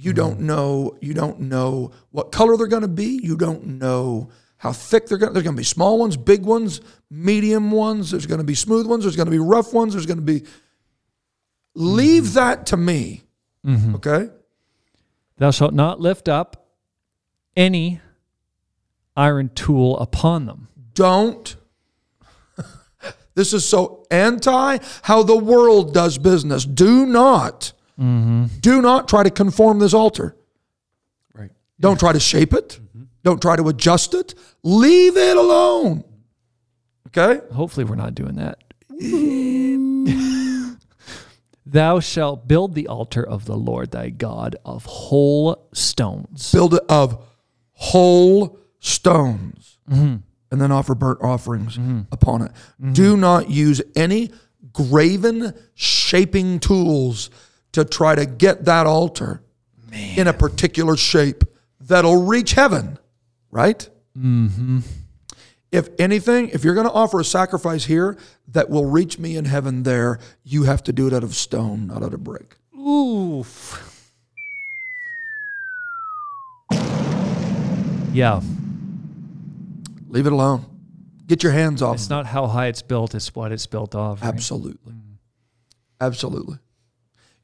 You 0.00 0.12
don't 0.12 0.36
mm-hmm. 0.36 0.46
know, 0.46 0.96
you 1.00 1.12
don't 1.12 1.40
know 1.40 1.90
what 2.12 2.30
color 2.30 2.56
they're 2.56 2.68
going 2.68 2.82
to 2.82 2.88
be. 2.88 3.20
You 3.20 3.36
don't 3.36 3.66
know 3.66 4.30
how 4.56 4.72
thick 4.72 5.06
they're 5.06 5.18
going 5.18 5.30
to 5.30 5.32
be. 5.32 5.34
There's 5.34 5.44
going 5.44 5.56
to 5.56 5.60
be 5.60 5.64
small 5.64 5.98
ones, 5.98 6.16
big 6.16 6.46
ones, 6.46 6.80
medium 7.10 7.72
ones. 7.72 8.12
There's 8.12 8.26
going 8.26 8.38
to 8.38 8.44
be 8.44 8.54
smooth 8.54 8.86
ones. 8.86 9.02
There's 9.02 9.16
going 9.16 9.26
to 9.26 9.32
be 9.32 9.40
rough 9.40 9.74
ones. 9.74 9.94
There's 9.94 10.06
going 10.06 10.18
to 10.18 10.22
be. 10.22 10.44
Leave 11.74 12.24
mm-hmm. 12.24 12.34
that 12.34 12.66
to 12.66 12.76
me. 12.76 13.24
Mm-hmm. 13.66 13.96
Okay? 13.96 14.28
Thou 15.38 15.50
shalt 15.50 15.74
not 15.74 16.00
lift 16.00 16.28
up 16.28 16.68
any 17.56 18.00
iron 19.16 19.50
tool 19.54 19.98
upon 19.98 20.46
them. 20.46 20.68
don't. 20.94 21.56
this 23.34 23.52
is 23.52 23.68
so 23.68 24.06
anti 24.12 24.78
how 25.02 25.24
the 25.24 25.36
world 25.36 25.92
does 25.92 26.18
business. 26.18 26.64
Do 26.64 27.04
not, 27.04 27.72
Mm-hmm. 27.98 28.58
do 28.60 28.80
not 28.80 29.08
try 29.08 29.24
to 29.24 29.30
conform 29.30 29.80
this 29.80 29.92
altar. 29.92 30.36
Right. 31.34 31.50
Don't 31.80 31.98
try 31.98 32.12
to 32.12 32.20
shape 32.20 32.52
it. 32.54 32.78
Mm-hmm. 32.80 33.04
Don't 33.24 33.42
try 33.42 33.56
to 33.56 33.68
adjust 33.68 34.14
it. 34.14 34.34
Leave 34.62 35.16
it 35.16 35.36
alone. 35.36 36.04
Okay? 37.08 37.44
Hopefully, 37.52 37.84
we're 37.84 37.96
not 37.96 38.14
doing 38.14 38.36
that. 38.36 38.62
Thou 41.66 42.00
shalt 42.00 42.48
build 42.48 42.74
the 42.74 42.88
altar 42.88 43.22
of 43.26 43.44
the 43.44 43.56
Lord 43.56 43.90
thy 43.90 44.08
God 44.10 44.56
of 44.64 44.86
whole 44.86 45.68
stones. 45.74 46.50
Build 46.52 46.74
it 46.74 46.82
of 46.88 47.22
whole 47.72 48.58
stones 48.80 49.78
mm-hmm. 49.90 50.16
and 50.50 50.60
then 50.60 50.72
offer 50.72 50.94
burnt 50.94 51.20
offerings 51.22 51.78
upon 52.10 52.42
it. 52.42 52.52
Do 52.92 53.16
not 53.16 53.50
use 53.50 53.82
any 53.94 54.30
graven 54.72 55.52
shaping 55.74 56.58
tools 56.58 57.28
to 57.78 57.84
try 57.84 58.14
to 58.14 58.26
get 58.26 58.64
that 58.64 58.86
altar 58.86 59.42
in 60.16 60.26
a 60.26 60.32
particular 60.32 60.96
shape 60.96 61.44
that'll 61.80 62.24
reach 62.26 62.52
heaven, 62.52 62.98
right? 63.50 63.88
Mm-hmm. 64.16 64.80
If 65.70 65.88
anything, 65.98 66.48
if 66.50 66.64
you're 66.64 66.74
going 66.74 66.86
to 66.86 66.92
offer 66.92 67.20
a 67.20 67.24
sacrifice 67.24 67.84
here 67.84 68.16
that 68.48 68.70
will 68.70 68.86
reach 68.86 69.18
me 69.18 69.36
in 69.36 69.44
heaven 69.44 69.82
there, 69.82 70.18
you 70.42 70.64
have 70.64 70.82
to 70.84 70.92
do 70.92 71.06
it 71.06 71.12
out 71.12 71.22
of 71.22 71.34
stone, 71.34 71.86
not 71.88 72.02
out 72.02 72.14
of 72.14 72.24
brick. 72.24 72.56
Oof. 72.78 73.84
Yeah, 78.12 78.40
Leave 80.08 80.26
it 80.26 80.32
alone. 80.32 80.64
Get 81.26 81.42
your 81.42 81.52
hands 81.52 81.82
off. 81.82 81.96
it's 81.96 82.08
not 82.08 82.24
how 82.26 82.46
high 82.46 82.68
it's 82.68 82.80
built; 82.80 83.14
it's 83.14 83.34
what 83.34 83.52
it's 83.52 83.66
built 83.66 83.94
of. 83.94 84.22
right? 84.22 84.28
Absolutely. 86.00 86.56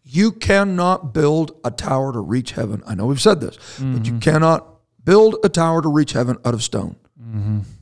You 0.07 0.33
cannot 0.33 1.15
build 1.15 1.59
a 1.65 1.71
tower 1.71 2.13
to 2.13 2.21
reach 2.21 2.53
heaven. 2.53 2.83
I 2.87 2.95
know 2.95 3.07
we've 3.07 3.21
said 3.21 3.41
this, 3.41 3.57
but 3.79 4.07
you 4.07 4.19
cannot 4.19 4.67
build 5.03 5.37
a 5.43 5.49
tower 5.49 5.81
to 5.83 5.89
reach 5.89 6.13
heaven 6.13 6.37
out 6.45 6.53
of 6.55 6.63
stone. 6.63 6.97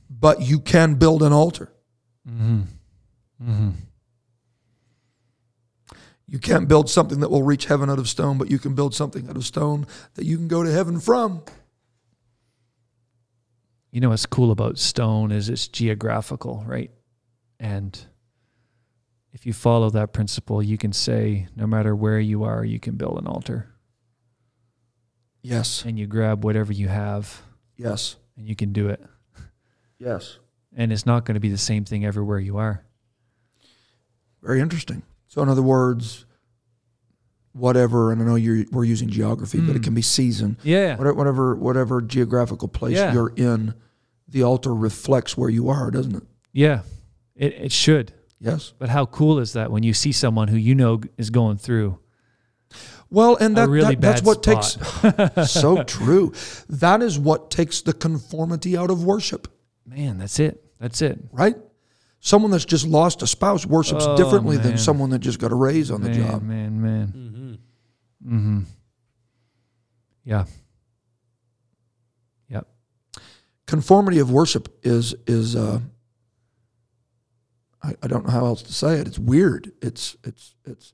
But 0.09 0.41
you 0.41 0.59
can 0.59 0.95
build 0.95 1.21
an 1.21 1.33
altar. 1.33 1.71
You 6.25 6.39
can't 6.39 6.67
build 6.67 6.89
something 6.89 7.19
that 7.19 7.29
will 7.29 7.43
reach 7.43 7.65
heaven 7.65 7.89
out 7.89 7.99
of 7.99 8.07
stone, 8.07 8.37
but 8.37 8.49
you 8.49 8.57
can 8.57 8.73
build 8.73 8.95
something 8.95 9.29
out 9.29 9.35
of 9.35 9.45
stone 9.45 9.85
that 10.15 10.25
you 10.25 10.37
can 10.37 10.47
go 10.47 10.63
to 10.63 10.71
heaven 10.71 10.99
from. 10.99 11.43
You 13.91 14.01
know 14.01 14.09
what's 14.09 14.25
cool 14.25 14.49
about 14.49 14.79
stone 14.79 15.31
is 15.31 15.49
it's 15.49 15.67
geographical, 15.67 16.63
right? 16.65 16.89
And 17.59 17.99
if 19.33 19.47
you 19.47 19.51
follow 19.51 19.89
that 19.89 20.13
principle, 20.13 20.61
you 20.61 20.77
can 20.77 20.93
say 20.93 21.47
no 21.55 21.65
matter 21.65 21.95
where 21.95 22.19
you 22.19 22.43
are, 22.43 22.63
you 22.63 22.79
can 22.79 22.95
build 22.95 23.17
an 23.17 23.27
altar. 23.27 23.73
Yes. 25.41 25.83
And 25.83 25.99
you 25.99 26.07
grab 26.07 26.45
whatever 26.45 26.71
you 26.71 26.87
have 26.87 27.41
Yes. 27.75 28.15
and 28.37 28.47
you 28.47 28.55
can 28.55 28.71
do 28.71 28.87
it. 28.87 29.03
Yes. 29.99 30.37
And 30.75 30.93
it's 30.93 31.05
not 31.05 31.25
going 31.25 31.33
to 31.33 31.41
be 31.41 31.49
the 31.49 31.57
same 31.57 31.83
thing 31.83 32.05
everywhere 32.05 32.39
you 32.39 32.57
are. 32.57 32.85
Very 34.41 34.61
interesting. 34.61 35.03
So, 35.27 35.41
in 35.41 35.49
other 35.49 35.61
words, 35.61 36.25
whatever, 37.53 38.11
and 38.11 38.21
I 38.21 38.25
know 38.25 38.35
you're, 38.35 38.65
we're 38.71 38.83
using 38.83 39.09
geography, 39.09 39.59
but 39.59 39.71
it 39.71 39.77
hmm. 39.77 39.83
can 39.83 39.93
be 39.93 40.01
season. 40.01 40.57
Yeah. 40.63 40.95
Whatever, 40.95 41.13
whatever, 41.13 41.55
whatever 41.55 42.01
geographical 42.01 42.67
place 42.67 42.97
Yeah. 42.97 43.13
you're 43.13 43.33
in, 43.35 43.73
the 44.27 44.43
altar 44.43 44.73
reflects 44.73 45.37
where 45.37 45.49
you 45.49 45.69
are, 45.69 45.89
doesn't 45.91 46.15
it? 46.15 46.23
Yeah. 46.51 46.81
It, 47.35 47.53
it 47.53 47.71
should. 47.71 48.13
Yes. 48.43 48.73
But 48.77 48.89
how 48.89 49.05
cool 49.05 49.39
is 49.39 49.53
that 49.53 49.71
when 49.71 49.83
you 49.83 49.93
see 49.93 50.11
someone 50.11 50.49
who 50.49 50.57
you 50.57 50.75
know 50.75 51.01
is 51.17 51.29
going 51.29 51.57
through? 51.57 51.97
Well, 53.09 53.35
and 53.37 53.57
A 53.57 53.61
that, 53.61 53.69
really 53.69 53.95
that- 53.95 54.01
that's 54.01 54.21
bad 54.21 54.27
what 54.27 54.43
takes 54.43 55.51
so 55.51 55.83
true. 55.83 56.33
That 56.67 57.01
is 57.01 57.17
what 57.19 57.49
takes 57.51 57.81
the 57.81 57.93
conformity 57.93 58.75
out 58.75 58.89
of 58.91 59.03
worship, 59.03 59.47
Man, 59.85 60.17
that's 60.17 60.39
it. 60.39 60.63
That's 60.79 61.01
it. 61.01 61.19
right? 61.31 61.55
Someone 62.19 62.51
that's 62.51 62.65
just 62.65 62.85
lost 62.87 63.21
a 63.21 63.27
spouse 63.27 63.65
worships 63.65 64.05
Oh, 64.07 64.15
differently 64.17 64.57
than 64.57 64.77
someone 64.77 65.09
that 65.11 65.19
just 65.19 65.39
got 65.39 65.51
a 65.51 65.55
raise 65.55 65.91
on 65.91 66.01
the 66.01 66.09
job. 66.09 66.41
Man, 66.41 66.81
man. 66.81 67.59
Mm-hmm. 68.25 68.59
Yeah. 70.23 70.45
Yep. 72.49 72.67
Conformity 73.67 74.19
of 74.19 74.31
worship 74.31 74.69
is 74.83 75.13
is 75.27 75.55
uh, 75.55 75.79
I, 77.83 77.95
I 78.01 78.07
don't 78.07 78.25
know 78.25 78.31
how 78.31 78.45
else 78.45 78.63
to 78.63 78.73
say 78.73 78.99
it. 78.99 79.07
It's 79.07 79.19
weird. 79.19 79.71
It's 79.81 80.15
it's 80.23 80.55
it's 80.65 80.93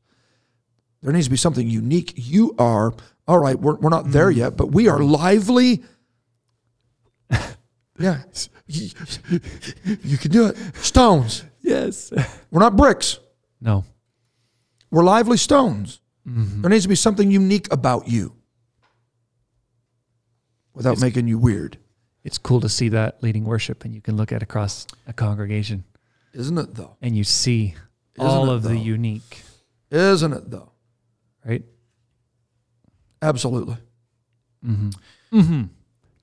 There 1.01 1.13
needs 1.13 1.27
to 1.27 1.31
be 1.31 1.37
something 1.37 1.69
unique. 1.69 2.13
You 2.15 2.55
are, 2.57 2.93
all 3.27 3.39
right, 3.39 3.57
we're, 3.59 3.75
we're 3.75 3.89
not 3.89 4.03
mm-hmm. 4.03 4.13
there 4.13 4.31
yet, 4.31 4.57
but 4.57 4.71
we 4.71 4.87
are 4.87 4.99
lively. 4.99 5.83
yeah. 7.99 8.23
You, 8.67 8.89
you 10.03 10.17
can 10.17 10.31
do 10.31 10.47
it. 10.47 10.57
Stones. 10.75 11.43
Yes. 11.61 12.11
We're 12.51 12.59
not 12.61 12.75
bricks. 12.75 13.19
No. 13.59 13.83
We're 14.91 15.03
lively 15.03 15.37
stones. 15.37 16.01
Mm-hmm. 16.27 16.61
There 16.61 16.69
needs 16.69 16.83
to 16.83 16.89
be 16.89 16.95
something 16.95 17.31
unique 17.31 17.71
about 17.71 18.07
you 18.07 18.35
without 20.73 20.99
making 20.99 21.27
you 21.27 21.37
weird. 21.37 21.77
It's 22.23 22.37
cool 22.37 22.61
to 22.61 22.69
see 22.69 22.89
that 22.89 23.21
leading 23.23 23.43
worship 23.43 23.85
and 23.85 23.93
you 23.93 24.01
can 24.01 24.17
look 24.17 24.31
at 24.31 24.43
across 24.43 24.85
a 25.07 25.13
congregation 25.13 25.83
Isn't 26.34 26.57
it, 26.57 26.75
though? 26.75 26.95
and 27.01 27.15
you 27.17 27.23
see 27.23 27.75
Isn't 28.17 28.27
all 28.27 28.49
it, 28.51 28.55
of 28.55 28.63
the 28.63 28.69
though? 28.69 28.75
unique, 28.75 29.41
Isn't 29.91 30.34
it, 30.34 30.49
though? 30.51 30.71
right? 31.45 31.63
Absolutely. 33.21 33.77
Hmm. 34.63 34.89
Hmm. 35.32 35.63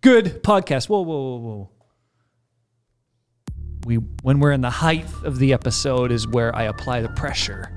Good 0.01 0.43
podcast. 0.43 0.89
Whoa, 0.89 1.01
whoa, 1.03 1.21
whoa, 1.23 1.39
whoa. 1.39 1.71
We 3.87 3.97
when 4.23 4.41
we're 4.41 4.53
in 4.53 4.61
the 4.63 4.71
height 4.71 5.07
of 5.25 5.39
the 5.39 5.53
episode 5.53 6.11
is 6.11 6.27
where 6.27 6.55
I 6.55 6.65
apply 6.65 7.03
the 7.03 7.09
pressure. 7.11 7.71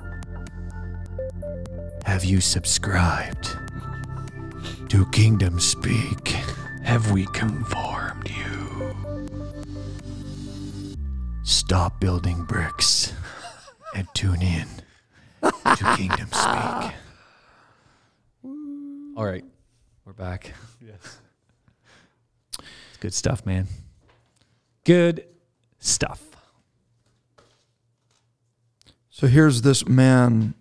Have 2.05 2.23
you 2.25 2.41
subscribed 2.41 3.57
to 4.89 5.05
Kingdom 5.11 5.59
Speak? 5.59 6.29
Have 6.83 7.11
we 7.11 7.25
conformed 7.27 8.27
you? 8.29 8.58
Stop 11.49 11.99
building 11.99 12.43
bricks 12.43 13.11
and 13.95 14.07
tune 14.13 14.39
in 14.39 14.67
to 15.41 15.95
Kingdom 15.97 16.27
Speak. 16.31 16.93
All 19.17 19.25
right. 19.25 19.43
We're 20.05 20.13
back. 20.13 20.53
Yes. 20.79 21.19
It's 22.59 22.97
good 22.99 23.15
stuff, 23.15 23.47
man. 23.47 23.67
Good 24.83 25.25
stuff. 25.79 26.23
So 29.09 29.25
here's 29.25 29.63
this 29.63 29.87
man. 29.87 30.53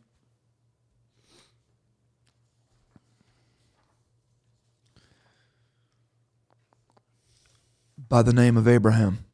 By 8.09 8.22
the 8.22 8.32
name 8.32 8.57
of 8.57 8.66
Abraham. 8.66 9.26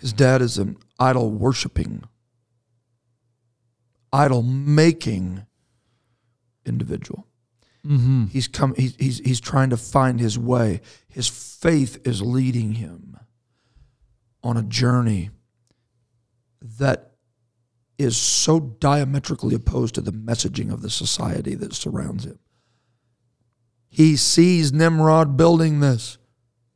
His 0.00 0.12
dad 0.14 0.40
is 0.40 0.56
an 0.56 0.78
idol 0.98 1.30
worshiping, 1.30 2.04
idol 4.12 4.42
making 4.42 5.46
individual. 6.64 7.26
Mm-hmm. 7.86 8.26
He's 8.26 8.48
come. 8.48 8.74
He's, 8.76 8.96
he's 8.96 9.18
he's 9.18 9.40
trying 9.40 9.70
to 9.70 9.76
find 9.76 10.18
his 10.18 10.38
way. 10.38 10.80
His 11.08 11.28
faith 11.28 12.06
is 12.06 12.22
leading 12.22 12.72
him 12.72 13.18
on 14.42 14.56
a 14.56 14.62
journey 14.62 15.30
that 16.62 17.12
is 17.98 18.16
so 18.16 18.58
diametrically 18.58 19.54
opposed 19.54 19.94
to 19.94 20.00
the 20.00 20.12
messaging 20.12 20.72
of 20.72 20.80
the 20.80 20.88
society 20.90 21.54
that 21.54 21.74
surrounds 21.74 22.24
him. 22.24 22.38
He 23.88 24.16
sees 24.16 24.72
Nimrod 24.72 25.36
building 25.36 25.80
this. 25.80 26.16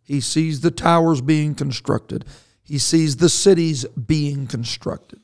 He 0.03 0.20
sees 0.20 0.61
the 0.61 0.70
towers 0.70 1.22
being 1.22 1.55
constructed. 1.55 2.27
He 2.64 2.78
sees 2.78 3.16
the 3.16 3.28
cities 3.28 3.84
being 3.86 4.46
constructed. 4.46 5.20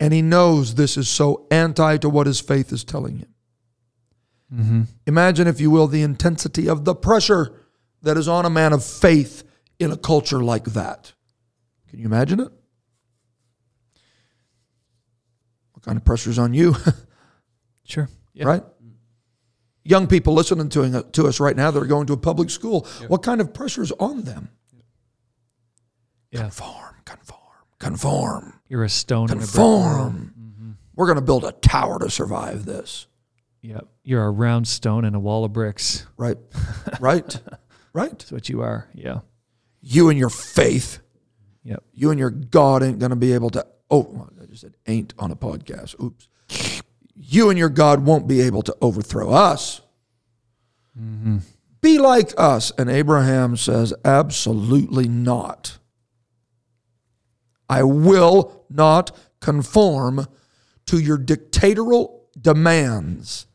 And 0.00 0.12
he 0.12 0.20
knows 0.20 0.74
this 0.74 0.96
is 0.96 1.08
so 1.08 1.46
anti 1.50 1.96
to 1.98 2.08
what 2.08 2.26
his 2.26 2.40
faith 2.40 2.72
is 2.72 2.84
telling 2.84 3.18
him. 3.18 3.28
Mm-hmm. 4.52 4.82
Imagine, 5.06 5.46
if 5.46 5.60
you 5.60 5.70
will, 5.70 5.86
the 5.86 6.02
intensity 6.02 6.68
of 6.68 6.84
the 6.84 6.94
pressure 6.94 7.52
that 8.02 8.16
is 8.16 8.28
on 8.28 8.44
a 8.44 8.50
man 8.50 8.72
of 8.72 8.84
faith 8.84 9.44
in 9.78 9.90
a 9.92 9.96
culture 9.96 10.42
like 10.42 10.64
that. 10.64 11.12
Can 11.88 12.00
you 12.00 12.06
imagine 12.06 12.40
it? 12.40 12.50
What 15.72 15.82
kind 15.84 15.96
of 15.96 16.04
pressure 16.04 16.30
is 16.30 16.38
on 16.38 16.54
you, 16.54 16.74
Sure. 17.84 18.08
right? 18.46 18.62
Young 19.84 20.06
people 20.06 20.34
listening 20.34 20.68
to, 20.70 21.02
to 21.12 21.26
us 21.28 21.40
right 21.40 21.56
now 21.56 21.70
that 21.70 21.82
are 21.82 21.86
going 21.86 22.06
to 22.06 22.14
a 22.14 22.16
public 22.18 22.50
school, 22.50 22.86
what 23.08 23.22
kind 23.22 23.40
of 23.40 23.52
pressure 23.54 23.82
is 23.82 23.92
on 23.92 24.22
them? 24.22 24.48
Yeah. 26.34 26.40
Conform, 26.42 26.94
conform, 27.04 27.40
conform, 27.78 28.60
You're 28.68 28.82
a 28.84 28.88
stone 28.88 29.30
in 29.30 29.38
a 29.38 29.40
brick 29.40 29.54
world. 29.54 30.12
conform. 30.12 30.78
We're 30.96 31.06
going 31.06 31.16
to 31.16 31.22
build 31.22 31.44
a 31.44 31.52
tower 31.52 31.98
to 32.00 32.10
survive 32.10 32.64
this. 32.66 33.06
Yep. 33.62 33.86
You're 34.02 34.24
a 34.24 34.30
round 34.30 34.66
stone 34.68 35.04
in 35.04 35.14
a 35.14 35.20
wall 35.20 35.44
of 35.44 35.52
bricks. 35.52 36.06
Right? 36.16 36.36
right? 37.00 37.40
Right? 37.92 38.10
That's 38.18 38.32
what 38.32 38.48
you 38.48 38.62
are. 38.62 38.88
Yeah. 38.94 39.20
You 39.80 40.08
and 40.10 40.18
your 40.18 40.30
faith 40.30 41.00
Yep. 41.62 41.82
you 41.94 42.10
and 42.10 42.18
your 42.20 42.30
God 42.30 42.82
ain't 42.82 42.98
going 42.98 43.10
to 43.10 43.16
be 43.16 43.32
able 43.32 43.48
to. 43.50 43.66
Oh, 43.90 44.28
I 44.42 44.44
just 44.46 44.60
said 44.62 44.74
ain't 44.86 45.14
on 45.18 45.30
a 45.30 45.36
podcast. 45.36 45.98
Oops. 46.02 46.82
You 47.14 47.48
and 47.48 47.58
your 47.58 47.68
God 47.70 48.04
won't 48.04 48.26
be 48.26 48.40
able 48.42 48.62
to 48.62 48.76
overthrow 48.82 49.30
us. 49.30 49.80
Mm-hmm. 51.00 51.38
Be 51.80 51.98
like 51.98 52.32
us. 52.36 52.70
And 52.76 52.90
Abraham 52.90 53.56
says, 53.56 53.94
absolutely 54.04 55.08
not. 55.08 55.78
I 57.74 57.82
will 57.82 58.64
not 58.70 59.10
conform 59.40 60.26
to 60.86 60.98
your 60.98 61.18
dictatorial 61.18 62.24
demands. 62.40 63.46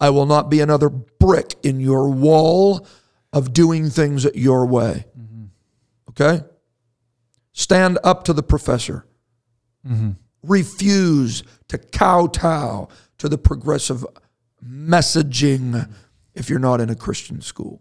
I 0.00 0.10
will 0.10 0.26
not 0.26 0.50
be 0.50 0.60
another 0.60 0.88
brick 0.88 1.54
in 1.62 1.78
your 1.78 2.08
wall 2.08 2.86
of 3.32 3.52
doing 3.52 3.88
things 3.90 4.26
your 4.34 4.66
way. 4.66 5.04
Okay? 6.10 6.44
Stand 7.52 7.98
up 8.02 8.24
to 8.24 8.32
the 8.32 8.42
professor. 8.42 9.06
Refuse 10.42 11.44
to 11.68 11.78
kowtow 11.78 12.88
to 13.18 13.28
the 13.28 13.38
progressive 13.38 14.04
messaging 14.66 15.88
if 16.34 16.50
you're 16.50 16.58
not 16.58 16.80
in 16.80 16.90
a 16.90 16.96
Christian 16.96 17.40
school. 17.40 17.80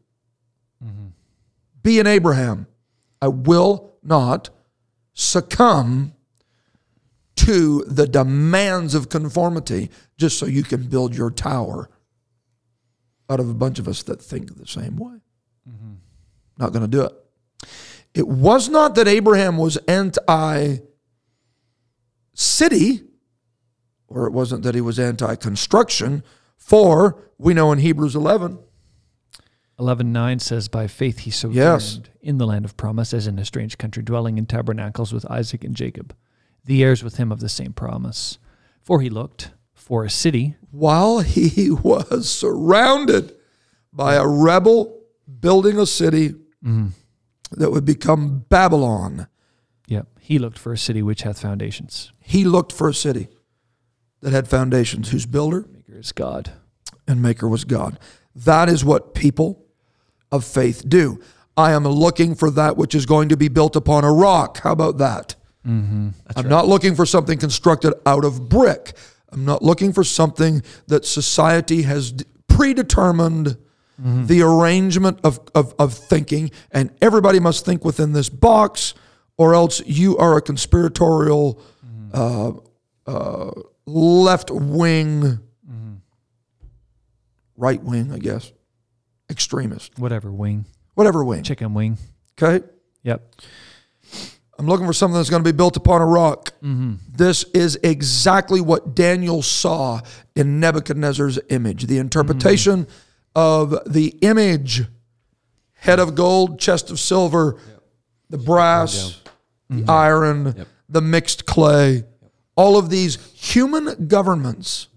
Be 1.81 1.99
an 1.99 2.07
Abraham. 2.07 2.67
I 3.21 3.29
will 3.29 3.93
not 4.03 4.49
succumb 5.13 6.13
to 7.35 7.83
the 7.85 8.07
demands 8.07 8.93
of 8.93 9.09
conformity 9.09 9.89
just 10.17 10.37
so 10.37 10.45
you 10.45 10.63
can 10.63 10.83
build 10.83 11.15
your 11.15 11.31
tower 11.31 11.89
out 13.29 13.39
of 13.39 13.49
a 13.49 13.53
bunch 13.53 13.79
of 13.79 13.87
us 13.87 14.03
that 14.03 14.21
think 14.21 14.57
the 14.57 14.67
same 14.67 14.97
way. 14.97 15.17
Mm-hmm. 15.67 15.93
Not 16.57 16.73
going 16.73 16.83
to 16.83 16.87
do 16.87 17.03
it. 17.03 17.13
It 18.13 18.27
was 18.27 18.67
not 18.69 18.95
that 18.95 19.07
Abraham 19.07 19.57
was 19.57 19.77
anti 19.87 20.77
city, 22.33 23.01
or 24.07 24.27
it 24.27 24.31
wasn't 24.31 24.63
that 24.63 24.75
he 24.75 24.81
was 24.81 24.99
anti 24.99 25.35
construction, 25.35 26.23
for 26.57 27.31
we 27.37 27.53
know 27.53 27.71
in 27.71 27.79
Hebrews 27.79 28.15
11, 28.15 28.59
11.9 29.81 30.39
says, 30.39 30.67
By 30.67 30.87
faith 30.87 31.19
he 31.19 31.31
sojourned 31.31 31.55
Yes. 31.55 31.99
in 32.21 32.37
the 32.37 32.45
land 32.45 32.65
of 32.65 32.77
promise, 32.77 33.13
as 33.13 33.27
in 33.27 33.39
a 33.39 33.45
strange 33.45 33.77
country, 33.77 34.03
dwelling 34.03 34.37
in 34.37 34.45
tabernacles 34.45 35.11
with 35.11 35.29
Isaac 35.29 35.63
and 35.63 35.75
Jacob, 35.75 36.15
the 36.65 36.83
heirs 36.83 37.03
with 37.03 37.17
him 37.17 37.31
of 37.31 37.39
the 37.39 37.49
same 37.49 37.73
promise. 37.73 38.37
For 38.81 39.01
he 39.01 39.09
looked 39.09 39.51
for 39.73 40.05
a 40.05 40.09
city. 40.09 40.55
while 40.71 41.19
he 41.19 41.69
was 41.83 42.29
surrounded 42.29 43.33
by 43.91 44.15
a 44.15 44.25
rebel 44.27 45.01
building 45.39 45.77
a 45.79 45.85
city 45.85 46.29
mm-hmm. 46.63 46.87
that 47.51 47.71
would 47.71 47.85
become 47.85 48.45
Babylon, 48.49 49.27
Yep. 49.87 50.07
He 50.21 50.39
looked 50.39 50.57
for 50.59 50.71
a 50.71 50.77
city 50.77 51.01
which 51.01 51.23
hath 51.23 51.41
foundations. 51.41 52.13
he 52.21 52.45
looked 52.45 52.71
for 52.71 52.87
a 52.87 52.93
city 52.93 53.27
that 54.21 54.31
had 54.31 54.47
foundations, 54.47 55.09
whose 55.09 55.25
builder 55.25 55.65
Maker 55.73 55.97
is 55.99 56.11
God. 56.13 56.51
and 57.07 57.21
maker 57.21 57.49
was 57.49 57.65
God. 57.65 57.99
That 58.33 58.69
is 58.69 58.85
what 58.85 59.13
people 59.13 59.60
of 60.31 60.45
faith 60.45 60.87
do. 60.87 61.19
I 61.57 61.73
am 61.73 61.83
looking 61.85 62.35
for 62.35 62.49
that 62.51 62.77
which 62.77 62.95
is 62.95 63.05
going 63.05 63.29
to 63.29 63.37
be 63.37 63.47
built 63.49 63.75
upon 63.75 64.03
a 64.03 64.11
rock. 64.11 64.59
How 64.59 64.71
about 64.71 64.97
that? 64.99 65.35
I'm 66.35 66.49
not 66.49 66.67
looking 66.67 66.95
for 66.95 67.05
something 67.05 67.37
constructed 67.37 67.93
out 68.05 68.25
of 68.25 68.49
brick. 68.49 68.93
I'm 69.31 69.45
not 69.45 69.61
looking 69.61 69.93
for 69.93 70.03
something 70.03 70.63
that 70.87 71.05
society 71.05 71.83
has 71.83 72.13
predetermined 72.47 73.57
the 74.27 74.41
arrangement 74.41 75.19
of, 75.23 75.39
of, 75.53 75.75
of 75.77 75.93
thinking, 75.93 76.49
and 76.71 76.89
everybody 77.01 77.39
must 77.39 77.63
think 77.65 77.85
within 77.85 78.13
this 78.13 78.29
box, 78.29 78.95
or 79.37 79.53
else 79.53 79.79
you 79.85 80.17
are 80.17 80.37
a 80.37 80.41
conspiratorial, 80.41 81.61
uh, 82.13 82.53
uh, 83.05 83.51
left 83.85 84.49
wing, 84.49 85.39
right 87.55 87.83
wing, 87.83 88.11
I 88.11 88.17
guess, 88.17 88.51
extremist, 89.31 89.97
Whatever, 89.97 90.31
wing. 90.31 90.65
whatever 90.93 91.23
wing. 91.23 91.43
Chicken 91.43 91.73
wing. 91.73 91.97
Okay. 92.41 92.65
Yep. 93.03 93.35
I'm 94.59 94.67
looking 94.67 94.85
for 94.85 94.93
something 94.93 95.15
that's 95.15 95.31
going 95.31 95.43
to 95.43 95.51
be 95.51 95.55
built 95.55 95.75
upon 95.75 96.01
a 96.01 96.05
rock. 96.05 96.51
Mm-hmm. 96.61 96.95
This 97.11 97.45
is 97.45 97.79
exactly 97.81 98.61
what 98.61 98.93
Daniel 98.93 99.41
saw 99.41 100.01
in 100.35 100.59
Nebuchadnezzar's 100.59 101.39
image. 101.49 101.87
The 101.87 101.97
interpretation 101.97 102.85
mm-hmm. 102.85 102.91
of 103.33 103.91
the 103.91 104.09
image 104.21 104.83
head 105.73 105.99
of 105.99 106.13
gold, 106.13 106.59
chest 106.59 106.91
of 106.91 106.99
silver, 106.99 107.59
the 108.29 108.37
brass, 108.37 109.19
the 109.67 109.77
mm-hmm. 109.77 109.89
iron, 109.89 110.67
the 110.87 111.01
mixed 111.01 111.47
clay, 111.47 112.03
all 112.55 112.77
of 112.77 112.91
these 112.91 113.17
human 113.33 114.07
governments. 114.07 114.89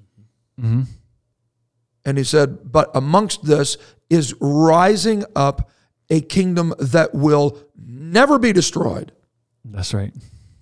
And 2.05 2.19
he 2.19 2.25
said, 2.25 2.71
But 2.71 2.91
amongst 2.95 3.45
this 3.45 3.79
is 4.11 4.35
rising 4.41 5.25
up 5.35 5.71
a 6.11 6.21
kingdom 6.21 6.75
that 6.79 7.15
will 7.15 7.59
never 7.77 8.39
be 8.39 8.53
destroyed. 8.53 9.13
That's 9.65 9.95
right. 9.95 10.13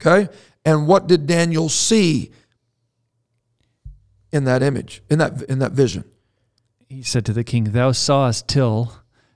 Okay? 0.00 0.32
And 0.64 0.86
what 0.86 1.06
did 1.06 1.26
Daniel 1.26 1.68
see 1.68 2.30
in 4.30 4.44
that 4.44 4.62
image, 4.62 5.02
in 5.10 5.18
that 5.18 5.42
in 5.42 5.58
that 5.58 5.72
vision? 5.72 6.04
He 6.88 7.02
said 7.02 7.24
to 7.26 7.32
the 7.32 7.44
king, 7.44 7.64
Thou 7.64 7.92
sawest 7.92 8.48
till 8.48 8.92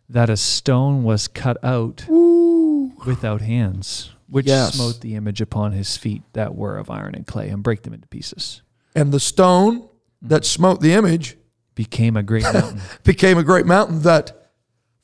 that 0.09 0.31
a 0.31 0.37
stone 0.37 1.03
was 1.03 1.27
cut 1.27 1.57
out 1.65 2.05
without 2.09 3.41
hands, 3.41 4.13
which 4.29 4.47
Yes. 4.47 4.75
smote 4.75 5.01
the 5.01 5.15
image 5.15 5.41
upon 5.41 5.73
his 5.73 5.97
feet 5.97 6.23
that 6.33 6.55
were 6.55 6.77
of 6.77 6.91
iron 6.91 7.15
and 7.15 7.27
clay, 7.27 7.49
and 7.49 7.63
break 7.63 7.83
them 7.83 7.93
into 7.93 8.07
pieces. 8.09 8.63
And 8.95 9.13
the 9.13 9.21
stone 9.21 9.89
that 10.23 10.43
mm-hmm. 10.43 10.45
smote 10.45 10.81
the 10.81 10.93
image 10.93 11.37
Became 11.77 12.17
a 12.17 12.25
great 12.25 12.43
mountain. 12.53 12.81
became 13.05 13.39
a 13.39 13.45
great 13.45 13.67
mountain 13.67 14.03
that 14.03 14.51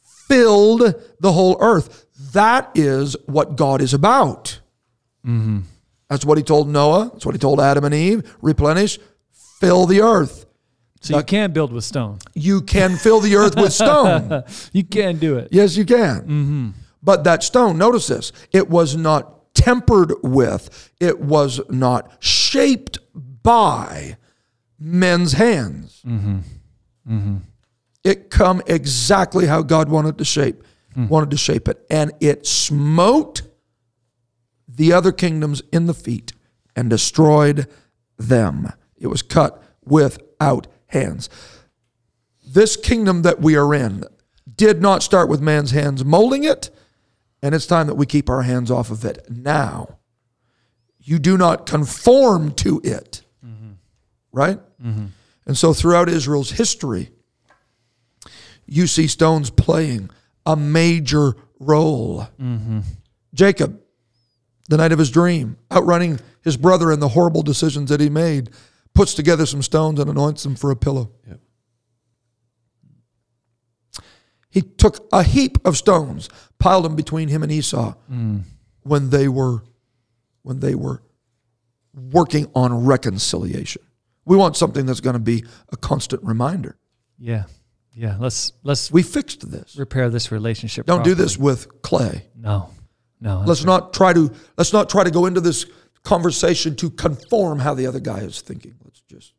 filled 0.02 0.94
the 1.20 1.32
whole 1.32 1.56
earth. 1.60 2.06
That 2.32 2.70
is 2.74 3.16
what 3.26 3.54
God 3.56 3.80
is 3.80 3.94
about. 3.94 4.58
Mm-hmm. 5.24 5.60
That's 6.08 6.24
what 6.24 6.36
he 6.38 6.44
told 6.44 6.68
Noah. 6.68 7.10
That's 7.12 7.24
what 7.24 7.34
he 7.34 7.38
told 7.38 7.60
Adam 7.60 7.84
and 7.84 7.94
Eve. 7.94 8.36
Replenish, 8.42 8.98
fill 9.60 9.86
the 9.86 10.00
earth. 10.00 10.46
So 11.00 11.16
you 11.16 11.24
can't 11.24 11.52
build 11.52 11.72
with 11.72 11.84
stone. 11.84 12.18
You 12.34 12.62
can 12.62 12.96
fill 12.96 13.20
the 13.20 13.36
earth 13.36 13.56
with 13.56 13.72
stone. 13.72 14.44
You 14.72 14.84
can 14.84 15.18
do 15.18 15.36
it. 15.36 15.48
Yes, 15.50 15.76
you 15.76 15.84
can. 15.84 16.20
Mm-hmm. 16.20 16.68
But 17.02 17.24
that 17.24 17.42
stone, 17.42 17.76
notice 17.78 18.06
this, 18.06 18.32
it 18.52 18.68
was 18.68 18.96
not 18.96 19.54
tempered 19.54 20.12
with, 20.22 20.90
it 21.00 21.18
was 21.20 21.60
not 21.68 22.10
shaped 22.20 22.98
by 23.14 24.16
men's 24.78 25.32
hands. 25.32 26.02
Mm-hmm. 26.06 26.38
It 28.04 28.30
come 28.30 28.62
exactly 28.66 29.46
how 29.46 29.62
God 29.62 29.88
wanted 29.88 30.18
to 30.18 30.24
shape, 30.24 30.62
wanted 31.08 31.30
to 31.30 31.36
shape 31.36 31.68
it, 31.68 31.84
and 31.88 32.12
it 32.20 32.46
smote 32.46 33.42
the 34.68 34.92
other 34.92 35.12
kingdoms 35.12 35.62
in 35.72 35.86
the 35.86 35.94
feet 35.94 36.32
and 36.74 36.88
destroyed 36.90 37.66
them. 38.18 38.72
It 38.96 39.06
was 39.08 39.22
cut 39.22 39.62
without 39.84 40.66
hands. 40.86 41.28
This 42.46 42.76
kingdom 42.76 43.22
that 43.22 43.40
we 43.40 43.56
are 43.56 43.74
in 43.74 44.04
did 44.54 44.82
not 44.82 45.02
start 45.02 45.28
with 45.28 45.40
man's 45.40 45.70
hands 45.70 46.04
molding 46.04 46.44
it, 46.44 46.70
and 47.42 47.54
it's 47.54 47.66
time 47.66 47.86
that 47.86 47.94
we 47.94 48.06
keep 48.06 48.28
our 48.28 48.42
hands 48.42 48.70
off 48.70 48.90
of 48.90 49.04
it 49.04 49.26
now. 49.30 49.98
You 50.98 51.18
do 51.18 51.36
not 51.36 51.66
conform 51.66 52.52
to 52.56 52.80
it, 52.84 53.22
right? 54.32 54.58
Mm-hmm. 54.82 55.06
And 55.46 55.56
so 55.56 55.72
throughout 55.72 56.08
Israel's 56.08 56.50
history, 56.52 57.10
you 58.66 58.86
see 58.86 59.06
stones 59.06 59.50
playing 59.50 60.10
a 60.46 60.56
major 60.56 61.34
role. 61.58 62.28
Mm-hmm. 62.40 62.80
Jacob, 63.34 63.80
the 64.68 64.76
night 64.76 64.92
of 64.92 64.98
his 64.98 65.10
dream, 65.10 65.56
outrunning 65.72 66.20
his 66.42 66.56
brother 66.56 66.92
in 66.92 67.00
the 67.00 67.08
horrible 67.08 67.42
decisions 67.42 67.90
that 67.90 68.00
he 68.00 68.08
made, 68.08 68.50
puts 68.94 69.14
together 69.14 69.46
some 69.46 69.62
stones 69.62 69.98
and 69.98 70.08
anoints 70.08 70.42
them 70.42 70.54
for 70.54 70.70
a 70.70 70.76
pillow. 70.76 71.10
He 74.52 74.60
took 74.60 75.08
a 75.12 75.22
heap 75.22 75.56
of 75.66 75.78
stones, 75.78 76.28
piled 76.58 76.84
them 76.84 76.94
between 76.94 77.28
him 77.28 77.42
and 77.42 77.50
Esau 77.50 77.94
mm. 78.10 78.42
when 78.82 79.08
they 79.08 79.26
were 79.26 79.62
when 80.42 80.60
they 80.60 80.74
were 80.74 81.02
working 81.94 82.50
on 82.54 82.84
reconciliation. 82.84 83.80
We 84.24 84.36
want 84.36 84.56
something 84.56 84.86
that's 84.86 85.00
going 85.00 85.14
to 85.14 85.20
be 85.20 85.44
a 85.72 85.76
constant 85.76 86.22
reminder. 86.22 86.76
Yeah. 87.18 87.44
Yeah. 87.94 88.16
Let's 88.18 88.52
let's 88.62 88.90
We 88.90 89.02
fixed 89.02 89.50
this. 89.50 89.76
repair 89.76 90.08
this 90.10 90.30
relationship. 90.32 90.86
Don't 90.86 91.04
do 91.04 91.14
this 91.14 91.36
with 91.36 91.82
clay. 91.82 92.26
No. 92.36 92.70
No. 93.20 93.42
Let's 93.46 93.64
not 93.64 93.92
try 93.92 94.12
to 94.12 94.32
let's 94.56 94.72
not 94.72 94.88
try 94.88 95.04
to 95.04 95.10
go 95.10 95.26
into 95.26 95.40
this 95.40 95.66
conversation 96.02 96.74
to 96.76 96.90
conform 96.90 97.58
how 97.60 97.74
the 97.74 97.86
other 97.86 98.00
guy 98.00 98.18
is 98.20 98.40
thinking. 98.40 98.74
Let's 98.84 99.00
just 99.02 99.34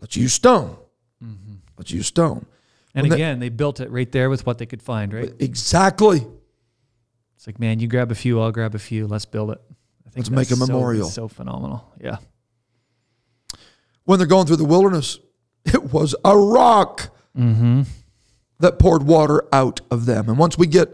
let's 0.00 0.16
use 0.16 0.32
stone. 0.32 0.76
Mm-hmm. 1.22 1.54
Let's 1.78 1.90
use 1.90 2.06
stone. 2.06 2.46
And 2.94 3.04
When 3.04 3.12
again, 3.12 3.38
they 3.38 3.48
built 3.48 3.80
it 3.80 3.90
right 3.90 4.10
there 4.12 4.28
with 4.28 4.44
what 4.44 4.58
they 4.58 4.66
could 4.66 4.82
find, 4.82 5.12
right? 5.14 5.32
Exactly. 5.38 6.26
It's 7.36 7.46
like, 7.46 7.58
man, 7.58 7.80
you 7.80 7.88
grab 7.88 8.12
a 8.12 8.14
few, 8.14 8.38
I'll 8.40 8.52
grab 8.52 8.74
a 8.74 8.78
few. 8.78 9.06
Let's 9.06 9.24
build 9.24 9.50
it. 9.50 9.58
I 10.06 10.10
think 10.10 10.26
Let's 10.26 10.30
make 10.30 10.50
a 10.50 10.56
so- 10.56 10.66
memorial. 10.66 11.08
So, 11.08 11.26
phenomenal. 11.26 11.90
Yeah. 11.98 12.18
When 14.04 14.18
they're 14.18 14.26
going 14.26 14.46
through 14.46 14.56
the 14.56 14.64
wilderness, 14.64 15.18
it 15.64 15.92
was 15.92 16.14
a 16.24 16.36
rock 16.36 17.14
mm-hmm. 17.36 17.82
that 18.58 18.78
poured 18.78 19.04
water 19.04 19.44
out 19.52 19.80
of 19.90 20.06
them. 20.06 20.28
And 20.28 20.38
once 20.38 20.58
we 20.58 20.66
get 20.66 20.90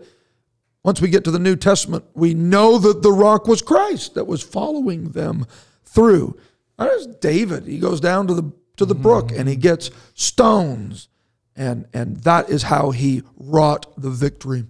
once 0.84 1.00
we 1.00 1.08
get 1.08 1.24
to 1.24 1.30
the 1.30 1.38
New 1.38 1.56
Testament, 1.56 2.04
we 2.14 2.34
know 2.34 2.78
that 2.78 3.02
the 3.02 3.12
rock 3.12 3.46
was 3.46 3.62
Christ 3.62 4.14
that 4.14 4.26
was 4.26 4.42
following 4.42 5.10
them 5.10 5.44
through. 5.84 6.38
There's 6.78 7.06
David. 7.06 7.66
He 7.66 7.78
goes 7.78 8.00
down 8.00 8.26
to 8.28 8.34
the 8.34 8.52
to 8.76 8.84
the 8.84 8.94
brook 8.94 9.28
mm-hmm. 9.28 9.40
and 9.40 9.48
he 9.48 9.56
gets 9.56 9.90
stones. 10.14 11.08
And 11.56 11.86
and 11.92 12.18
that 12.18 12.48
is 12.48 12.64
how 12.64 12.90
he 12.90 13.22
wrought 13.36 13.92
the 14.00 14.10
victory 14.10 14.64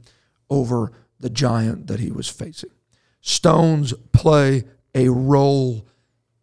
over 0.49 0.93
the 1.21 1.31
giant 1.31 1.89
that 1.89 2.01
he 2.01 2.11
was 2.11 2.29
facing. 2.29 2.71
Stones 3.21 3.93
play 4.13 4.65
a 4.95 5.09
role 5.09 5.87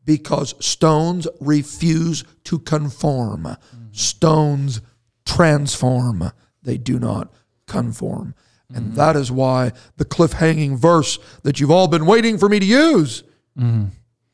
because 0.06 0.54
stones 0.66 1.28
refuse 1.42 2.24
to 2.46 2.60
conform. 2.60 3.58
Stones 3.92 4.82
transform, 5.26 6.32
they 6.62 6.78
do 6.78 7.00
not 7.00 7.34
conform. 7.68 8.36
And 8.70 8.88
mm-hmm. 8.88 8.96
that 8.96 9.16
is 9.16 9.32
why 9.32 9.72
the 9.98 10.06
cliff-hanging 10.06 10.78
verse 10.78 11.20
that 11.44 11.60
you've 11.60 11.72
all 11.72 11.88
been 11.88 12.06
waiting 12.06 12.38
for 12.38 12.50
me 12.50 12.60
to 12.60 12.66
use, 12.66 13.24
mm-hmm. 13.58 13.86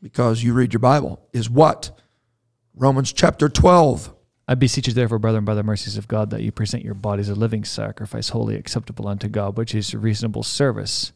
because 0.01 0.43
you 0.43 0.53
read 0.53 0.73
your 0.73 0.79
Bible, 0.79 1.21
is 1.33 1.49
what? 1.49 1.97
Romans 2.73 3.11
chapter 3.11 3.49
12. 3.49 4.13
I 4.47 4.55
beseech 4.55 4.87
you, 4.87 4.93
therefore, 4.93 5.19
brethren, 5.19 5.45
by 5.45 5.53
the 5.53 5.63
mercies 5.63 5.97
of 5.97 6.07
God, 6.07 6.29
that 6.31 6.41
you 6.41 6.51
present 6.51 6.83
your 6.83 6.93
bodies 6.93 7.29
a 7.29 7.35
living 7.35 7.63
sacrifice, 7.63 8.29
holy 8.29 8.55
acceptable 8.55 9.07
unto 9.07 9.27
God, 9.27 9.57
which 9.57 9.75
is 9.75 9.93
reasonable 9.93 10.43
service, 10.43 11.13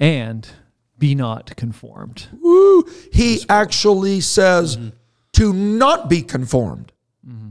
and 0.00 0.48
be 0.98 1.14
not 1.14 1.56
conformed. 1.56 2.28
Woo! 2.40 2.84
He 3.12 3.40
actually 3.48 4.20
says 4.20 4.76
mm-hmm. 4.76 4.90
to 5.32 5.52
not 5.52 6.08
be 6.08 6.22
conformed. 6.22 6.92
Mm-hmm. 7.26 7.50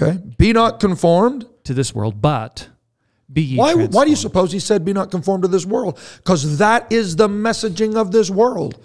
Okay? 0.00 0.18
Be 0.38 0.52
not 0.52 0.80
conformed. 0.80 1.46
to 1.64 1.74
this 1.74 1.94
world, 1.94 2.22
but 2.22 2.68
be 3.30 3.42
ye 3.42 3.56
Why, 3.58 3.74
why 3.74 4.04
do 4.04 4.10
you 4.10 4.16
suppose 4.16 4.52
he 4.52 4.58
said, 4.58 4.84
Be 4.84 4.92
not 4.92 5.10
conformed 5.10 5.42
to 5.42 5.48
this 5.48 5.66
world? 5.66 5.98
Because 6.16 6.58
that 6.58 6.90
is 6.90 7.16
the 7.16 7.28
messaging 7.28 7.96
of 7.96 8.10
this 8.10 8.30
world. 8.30 8.78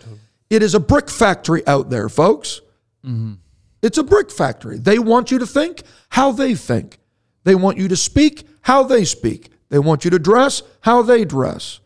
It 0.49 0.61
is 0.61 0.75
a 0.75 0.79
brick 0.79 1.09
factory 1.09 1.65
out 1.65 1.89
there, 1.89 2.09
folks. 2.09 2.61
Mm-hmm. 3.05 3.33
It's 3.81 3.97
a 3.97 4.03
brick 4.03 4.31
factory. 4.31 4.77
They 4.77 4.99
want 4.99 5.31
you 5.31 5.39
to 5.39 5.47
think 5.47 5.83
how 6.09 6.31
they 6.31 6.55
think, 6.55 6.99
they 7.43 7.55
want 7.55 7.77
you 7.77 7.87
to 7.87 7.95
speak 7.95 8.47
how 8.61 8.83
they 8.83 9.05
speak, 9.05 9.49
they 9.69 9.79
want 9.79 10.05
you 10.05 10.11
to 10.11 10.19
dress 10.19 10.61
how 10.81 11.01
they 11.01 11.25
dress. 11.25 11.79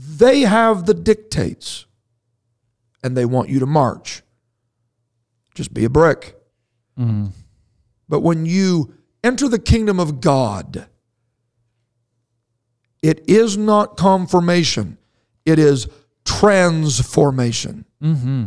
They 0.00 0.42
have 0.42 0.86
the 0.86 0.94
dictates, 0.94 1.84
and 3.02 3.16
they 3.16 3.24
want 3.24 3.48
you 3.48 3.58
to 3.58 3.66
march. 3.66 4.22
Just 5.56 5.74
be 5.74 5.84
a 5.84 5.90
brick. 5.90 6.36
Mm. 6.96 7.32
But 8.08 8.20
when 8.20 8.46
you 8.46 8.94
enter 9.24 9.48
the 9.48 9.58
kingdom 9.58 9.98
of 9.98 10.20
God, 10.20 10.86
it 13.02 13.28
is 13.28 13.56
not 13.56 13.96
confirmation, 13.96 14.98
it 15.44 15.58
is 15.58 15.88
transformation. 16.24 17.84
Mm-hmm. 18.00 18.46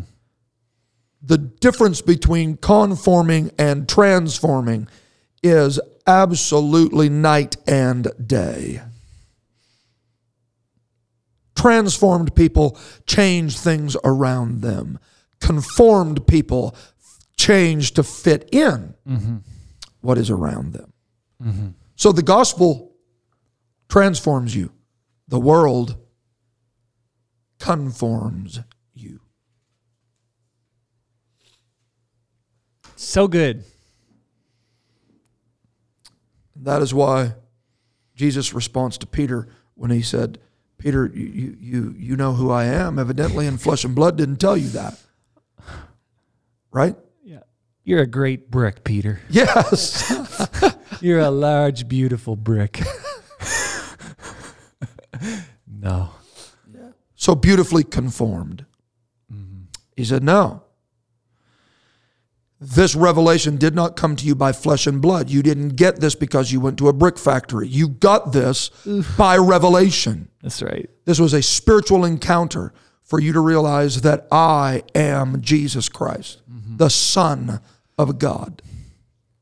The 1.22 1.38
difference 1.38 2.02
between 2.02 2.56
conforming 2.58 3.52
and 3.60 3.89
transforming 3.89 4.88
is 5.43 5.82
absolutely 6.08 7.10
night 7.10 7.58
and 7.68 8.08
day. 8.26 8.82
Transformed 11.62 12.36
people 12.36 12.78
change 13.05 13.59
things 13.59 13.95
around 14.03 14.62
them. 14.62 14.97
Conformed 15.39 16.26
people 16.26 16.76
change 17.38 17.93
to 17.93 18.03
fit 18.03 18.49
in 18.51 18.95
mm-hmm. 19.07 19.38
what 20.01 20.18
is 20.18 20.30
around 20.30 20.74
them. 20.74 20.93
So 21.95 22.12
the 22.12 22.24
gospel 22.24 22.93
transforms 23.89 24.55
you. 24.55 24.72
The 25.28 25.39
world 25.39 25.97
conforms 27.59 28.59
you. 28.93 29.20
So 32.95 33.28
good. 33.28 33.64
That 36.55 36.82
is 36.82 36.93
why 36.93 37.34
Jesus' 38.16 38.53
response 38.53 38.97
to 38.99 39.07
Peter 39.07 39.47
when 39.76 39.91
he 39.91 40.01
said, 40.01 40.39
Peter, 40.82 41.12
you, 41.14 41.56
you, 41.60 41.96
you, 41.96 42.16
know 42.16 42.34
who 42.34 42.50
I 42.50 42.66
am, 42.66 42.98
evidently, 42.98 43.46
and 43.46 43.62
flesh 43.62 43.84
and 43.84 43.94
blood 43.94 44.18
didn't 44.18 44.38
tell 44.38 44.58
you 44.58 44.70
that. 44.70 45.00
Right? 46.72 46.96
Yeah. 47.24 47.42
You're 47.84 48.02
a 48.02 48.08
great 48.08 48.50
brick, 48.50 48.84
Peter. 48.84 49.22
Yes. 49.30 50.12
You're 51.02 51.20
a 51.20 51.30
large, 51.30 51.88
beautiful 51.88 52.36
brick. 52.36 52.82
no. 55.68 56.10
so 57.14 57.36
beautifully 57.36 57.84
conformed. 57.84 58.66
Mm-hmm. 59.32 59.66
He 59.96 60.04
said, 60.04 60.24
No. 60.24 60.64
This 62.64 62.93
revelation 62.93 63.57
did 63.57 63.74
not 63.74 63.95
come 63.95 64.16
to 64.16 64.24
you 64.24 64.36
by 64.36 64.51
flesh 64.51 64.86
and 64.86 65.01
blood. 65.01 65.32
You 65.32 65.41
didn't 65.41 65.70
get 65.70 65.99
this 65.99 66.14
because 66.14 66.51
you 66.51 66.59
went 66.59 66.78
to 66.78 66.89
a 66.89 66.93
brick 66.93 67.18
factory. 67.18 67.68
You 67.68 67.88
got 67.88 68.34
this 68.34 68.70
by 69.18 69.38
revelation. 69.38 70.30
That's 70.43 70.62
right. 70.62 70.88
This 71.05 71.20
was 71.20 71.34
a 71.34 71.41
spiritual 71.41 72.05
encounter 72.05 72.72
for 73.01 73.20
you 73.20 73.34
to 73.34 73.39
realize 73.39 74.01
that 74.01 74.28
I 74.32 74.84
am 74.93 75.41
Jesus 75.41 75.89
Christ, 75.89 76.43
mm-hmm. 76.47 76.78
the 76.78 76.91
Son 76.91 77.62
of 77.97 78.20
God. 78.20 78.62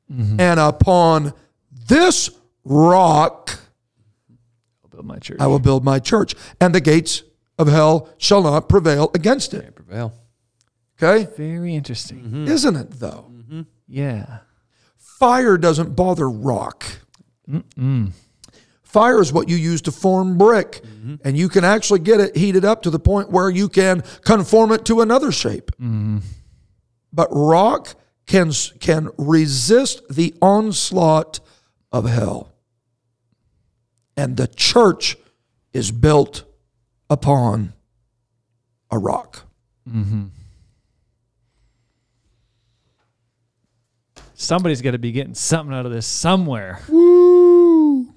Mm-hmm. 0.09 0.39
And 0.39 0.57
upon 0.57 1.33
this 1.87 2.29
rock, 2.63 3.59
I'll 4.81 4.89
build 4.89 5.05
my 5.05 5.19
church. 5.19 5.37
I 5.41 5.47
will 5.47 5.59
build 5.59 5.83
my 5.83 5.99
church, 5.99 6.35
and 6.61 6.73
the 6.73 6.79
gates 6.81 7.23
of 7.57 7.67
hell 7.67 8.09
shall 8.17 8.43
not 8.43 8.69
prevail 8.69 9.11
against 9.13 9.53
it. 9.53 9.75
Prevail. 9.75 10.13
Okay? 11.01 11.31
Very 11.37 11.75
interesting. 11.75 12.19
Mm-hmm. 12.19 12.47
Isn't 12.47 12.75
it, 12.75 12.91
though? 12.91 13.31
Mm-hmm. 13.31 13.61
Yeah. 13.87 14.39
Fire 14.97 15.57
doesn't 15.57 15.95
bother 15.95 16.29
rock. 16.29 16.85
Fire 18.83 19.21
is 19.21 19.31
what 19.31 19.49
you 19.49 19.55
use 19.55 19.81
to 19.83 19.91
form 19.91 20.37
brick, 20.37 20.81
mm-hmm. 20.83 21.15
and 21.23 21.37
you 21.37 21.47
can 21.47 21.63
actually 21.63 21.99
get 21.99 22.19
it 22.19 22.35
heated 22.35 22.65
up 22.65 22.81
to 22.83 22.89
the 22.89 22.99
point 22.99 23.29
where 23.29 23.49
you 23.49 23.69
can 23.69 24.01
conform 24.25 24.71
it 24.71 24.83
to 24.85 25.01
another 25.01 25.31
shape. 25.31 25.71
But 27.13 27.29
rock 27.31 27.95
can 28.25 28.51
can 28.79 29.09
resist 29.17 30.01
the 30.09 30.33
onslaught 30.41 31.39
of 31.91 32.05
hell, 32.05 32.51
and 34.17 34.37
the 34.37 34.47
church 34.47 35.17
is 35.73 35.91
built 35.91 36.45
upon 37.09 37.73
a 38.91 38.97
rock. 38.97 39.43
Somebody's 44.41 44.81
got 44.81 44.91
to 44.91 44.97
be 44.97 45.11
getting 45.11 45.33
something 45.33 45.75
out 45.75 45.85
of 45.85 45.91
this 45.91 46.07
somewhere. 46.07 46.79
Woo! 46.87 48.13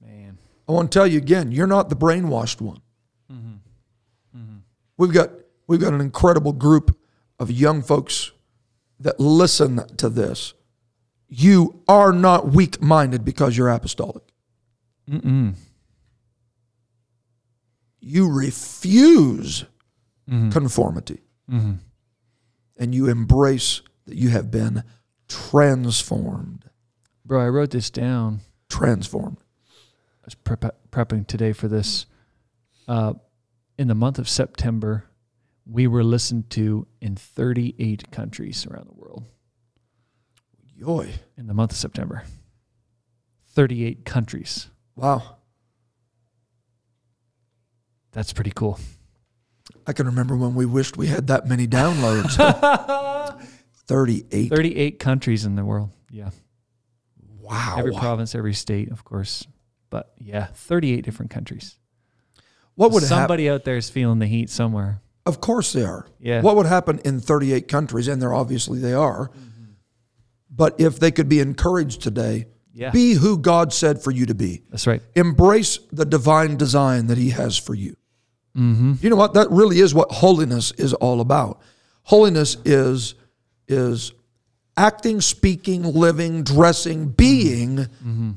Man. 0.00 0.38
I 0.68 0.72
want 0.72 0.92
to 0.92 0.96
tell 0.96 1.08
you 1.08 1.18
again, 1.18 1.50
you're 1.50 1.66
not 1.66 1.88
the 1.88 1.96
brainwashed 1.96 2.60
one. 2.60 2.80
Mm-hmm. 3.32 3.56
Mm-hmm. 4.38 4.56
We've 4.96 5.12
got 5.12 5.32
we've 5.66 5.80
got 5.80 5.92
an 5.92 6.00
incredible 6.00 6.52
group 6.52 6.96
of 7.40 7.50
young 7.50 7.82
folks 7.82 8.30
that 9.00 9.18
listen 9.18 9.84
to 9.96 10.08
this. 10.08 10.54
You 11.28 11.82
are 11.88 12.12
not 12.12 12.46
weak-minded 12.52 13.24
because 13.24 13.56
you're 13.56 13.68
apostolic. 13.68 14.22
You 18.00 18.30
refuse 18.30 19.64
mm-hmm. 20.30 20.50
conformity, 20.50 21.22
and 21.48 21.80
you 22.94 23.08
embrace 23.08 23.82
that 24.08 24.16
you 24.16 24.30
have 24.30 24.50
been 24.50 24.82
transformed. 25.28 26.64
Bro, 27.24 27.42
I 27.42 27.48
wrote 27.48 27.70
this 27.70 27.90
down. 27.90 28.40
Transformed. 28.70 29.38
I 29.38 30.24
was 30.24 30.34
prep- 30.34 30.90
prepping 30.90 31.26
today 31.26 31.52
for 31.52 31.68
this. 31.68 32.06
Uh, 32.86 33.14
in 33.78 33.88
the 33.88 33.94
month 33.94 34.18
of 34.18 34.28
September, 34.28 35.04
we 35.66 35.86
were 35.86 36.02
listened 36.02 36.48
to 36.50 36.86
in 37.00 37.16
38 37.16 38.10
countries 38.10 38.66
around 38.66 38.88
the 38.88 38.94
world. 38.94 39.24
Yoy! 40.74 41.12
In 41.36 41.46
the 41.46 41.54
month 41.54 41.72
of 41.72 41.76
September, 41.76 42.24
38 43.52 44.04
countries. 44.06 44.70
Wow! 44.96 45.36
That's 48.12 48.32
pretty 48.32 48.52
cool. 48.54 48.80
I 49.86 49.92
can 49.92 50.06
remember 50.06 50.36
when 50.36 50.54
we 50.54 50.64
wished 50.64 50.96
we 50.96 51.08
had 51.08 51.26
that 51.26 51.46
many 51.46 51.66
downloads. 51.66 52.38
38. 53.88 54.48
38 54.48 54.98
countries 54.98 55.44
in 55.44 55.56
the 55.56 55.64
world. 55.64 55.90
Yeah. 56.10 56.30
Wow. 57.40 57.76
Every 57.78 57.92
province, 57.92 58.34
every 58.34 58.54
state, 58.54 58.90
of 58.90 59.04
course. 59.04 59.46
But 59.90 60.12
yeah, 60.18 60.46
38 60.54 61.04
different 61.04 61.30
countries. 61.30 61.78
what 62.74 62.90
would 62.92 63.02
happen? 63.02 63.08
Somebody 63.16 63.48
out 63.48 63.64
there 63.64 63.76
is 63.76 63.88
feeling 63.90 64.18
the 64.18 64.26
heat 64.26 64.50
somewhere. 64.50 65.00
Of 65.24 65.40
course 65.40 65.72
they 65.72 65.82
are. 65.82 66.06
Yeah. 66.20 66.42
What 66.42 66.56
would 66.56 66.66
happen 66.66 67.00
in 67.04 67.20
38 67.20 67.66
countries, 67.68 68.06
and 68.08 68.20
there 68.20 68.32
obviously 68.34 68.78
they 68.78 68.92
are. 68.94 69.28
Mm-hmm. 69.28 69.64
But 70.50 70.78
if 70.80 70.98
they 71.00 71.10
could 71.10 71.28
be 71.28 71.40
encouraged 71.40 72.02
today, 72.02 72.46
Yeah. 72.72 72.90
be 72.90 73.14
who 73.14 73.38
God 73.38 73.72
said 73.72 74.02
for 74.02 74.10
you 74.10 74.26
to 74.26 74.34
be. 74.34 74.62
That's 74.70 74.86
right. 74.86 75.02
Embrace 75.14 75.78
the 75.90 76.04
divine 76.04 76.56
design 76.56 77.06
that 77.08 77.18
He 77.18 77.30
has 77.30 77.56
for 77.56 77.74
you. 77.74 77.96
Mm-hmm. 78.56 78.94
You 79.00 79.10
know 79.10 79.16
what? 79.16 79.34
That 79.34 79.50
really 79.50 79.80
is 79.80 79.94
what 79.94 80.10
holiness 80.12 80.72
is 80.72 80.92
all 80.94 81.20
about. 81.20 81.60
Holiness 82.04 82.56
is 82.64 83.14
is 83.68 84.12
acting, 84.76 85.20
speaking, 85.20 85.82
living, 85.82 86.42
dressing, 86.44 87.08
being 87.08 87.76
mm-hmm. 87.76 88.30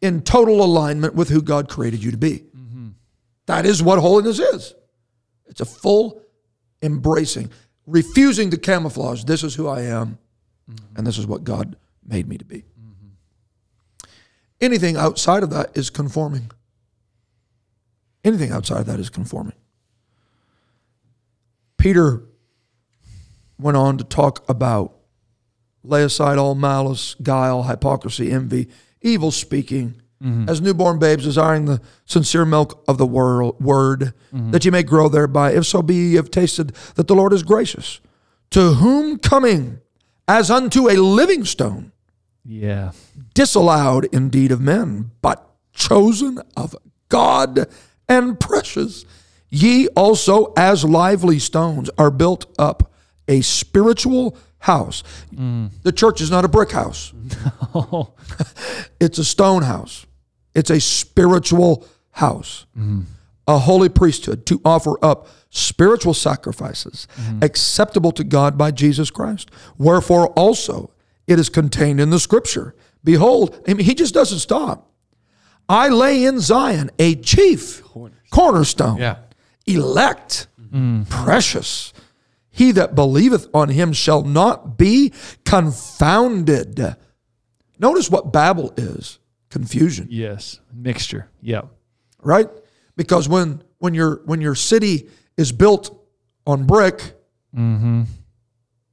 in 0.00 0.22
total 0.22 0.62
alignment 0.62 1.14
with 1.14 1.28
who 1.28 1.42
God 1.42 1.68
created 1.68 2.02
you 2.02 2.10
to 2.10 2.16
be. 2.16 2.44
Mm-hmm. 2.56 2.88
That 3.46 3.66
is 3.66 3.82
what 3.82 3.98
holiness 3.98 4.38
is. 4.38 4.74
It's 5.46 5.60
a 5.60 5.64
full 5.64 6.22
embracing, 6.82 7.50
refusing 7.86 8.50
to 8.50 8.56
camouflage. 8.56 9.24
This 9.24 9.42
is 9.42 9.54
who 9.54 9.66
I 9.66 9.82
am, 9.82 10.18
mm-hmm. 10.70 10.96
and 10.96 11.06
this 11.06 11.18
is 11.18 11.26
what 11.26 11.44
God 11.44 11.76
made 12.06 12.28
me 12.28 12.38
to 12.38 12.44
be. 12.44 12.64
Anything 14.60 14.96
outside 14.96 15.42
of 15.42 15.50
that 15.50 15.76
is 15.76 15.88
conforming. 15.88 16.50
Anything 18.22 18.52
outside 18.52 18.80
of 18.80 18.86
that 18.86 19.00
is 19.00 19.08
conforming. 19.08 19.54
Peter 21.78 22.22
went 23.60 23.76
on 23.76 23.98
to 23.98 24.04
talk 24.04 24.48
about 24.48 24.96
lay 25.82 26.02
aside 26.02 26.38
all 26.38 26.54
malice, 26.54 27.14
guile, 27.22 27.64
hypocrisy, 27.64 28.30
envy, 28.30 28.68
evil 29.00 29.30
speaking, 29.30 30.00
mm-hmm. 30.22 30.48
as 30.48 30.60
newborn 30.60 30.98
babes 30.98 31.24
desiring 31.24 31.64
the 31.64 31.80
sincere 32.04 32.44
milk 32.44 32.82
of 32.86 32.98
the 32.98 33.06
world, 33.06 33.60
word, 33.60 34.12
mm-hmm. 34.32 34.50
that 34.50 34.64
ye 34.64 34.70
may 34.70 34.82
grow 34.82 35.08
thereby. 35.08 35.52
If 35.52 35.66
so 35.66 35.82
be 35.82 35.94
ye 35.94 36.14
have 36.14 36.30
tasted 36.30 36.74
that 36.96 37.06
the 37.08 37.14
Lord 37.14 37.32
is 37.32 37.42
gracious, 37.42 38.00
to 38.50 38.74
whom 38.74 39.18
coming 39.18 39.80
as 40.28 40.50
unto 40.50 40.88
a 40.88 40.94
living 40.94 41.44
stone, 41.44 41.92
Yeah. 42.44 42.92
disallowed 43.34 44.06
indeed 44.12 44.52
of 44.52 44.60
men, 44.60 45.12
but 45.22 45.46
chosen 45.72 46.40
of 46.56 46.76
God 47.08 47.66
and 48.08 48.38
precious. 48.38 49.04
Ye 49.48 49.88
also, 49.88 50.52
as 50.56 50.84
lively 50.84 51.38
stones, 51.38 51.90
are 51.98 52.10
built 52.10 52.46
up 52.58 52.89
a 53.30 53.40
spiritual 53.40 54.36
house. 54.58 55.02
Mm. 55.34 55.70
The 55.82 55.92
church 55.92 56.20
is 56.20 56.30
not 56.30 56.44
a 56.44 56.48
brick 56.48 56.72
house, 56.72 57.14
No. 57.74 58.14
it's 59.00 59.18
a 59.18 59.24
stone 59.24 59.62
house, 59.62 60.06
it's 60.54 60.70
a 60.70 60.80
spiritual 60.80 61.86
house. 62.10 62.66
Mm-hmm. 62.76 63.02
A 63.46 63.58
holy 63.58 63.88
priesthood 63.88 64.46
to 64.46 64.60
offer 64.64 65.02
up 65.02 65.26
spiritual 65.48 66.14
sacrifices 66.14 67.08
mm-hmm. 67.16 67.42
acceptable 67.42 68.12
to 68.12 68.22
God 68.22 68.56
by 68.56 68.70
Jesus 68.70 69.10
Christ. 69.10 69.50
Wherefore 69.76 70.28
also 70.28 70.92
it 71.26 71.38
is 71.38 71.48
contained 71.48 72.00
in 72.00 72.10
the 72.10 72.20
scripture. 72.20 72.74
Behold, 73.02 73.60
I 73.66 73.74
mean, 73.74 73.86
he 73.86 73.94
just 73.94 74.14
doesn't 74.14 74.38
stop. 74.38 74.92
I 75.68 75.88
lay 75.88 76.24
in 76.24 76.38
Zion 76.40 76.90
a 76.98 77.14
chief 77.16 77.82
cornerstone, 78.30 78.98
Yeah. 78.98 79.16
elect, 79.66 80.46
mm. 80.72 81.08
precious. 81.08 81.92
He 82.50 82.72
that 82.72 82.94
believeth 82.94 83.46
on 83.54 83.68
him 83.68 83.92
shall 83.92 84.22
not 84.22 84.76
be 84.76 85.12
confounded. 85.44 86.96
Notice 87.78 88.10
what 88.10 88.32
Babel 88.32 88.72
is 88.76 89.18
confusion, 89.50 90.08
Yes. 90.10 90.60
Mixture. 90.72 91.28
Yeah. 91.40 91.62
right? 92.22 92.48
Because 92.96 93.28
when, 93.28 93.62
when, 93.78 93.94
your, 93.94 94.20
when 94.26 94.40
your 94.40 94.54
city 94.54 95.08
is 95.36 95.52
built 95.52 95.96
on 96.46 96.66
brick, 96.66 97.14
mm-hmm. 97.56 98.02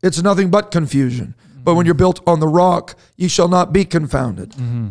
it's 0.01 0.21
nothing 0.21 0.49
but 0.49 0.71
confusion. 0.71 1.35
But 1.55 1.73
when 1.75 1.81
mm-hmm. 1.83 1.87
you're 1.87 1.95
built 1.95 2.21
on 2.27 2.39
the 2.39 2.47
rock, 2.47 2.97
you 3.17 3.27
shall 3.27 3.47
not 3.49 3.73
be 3.73 3.83
confounded. 3.85 4.51
Mm-hmm. 4.51 4.89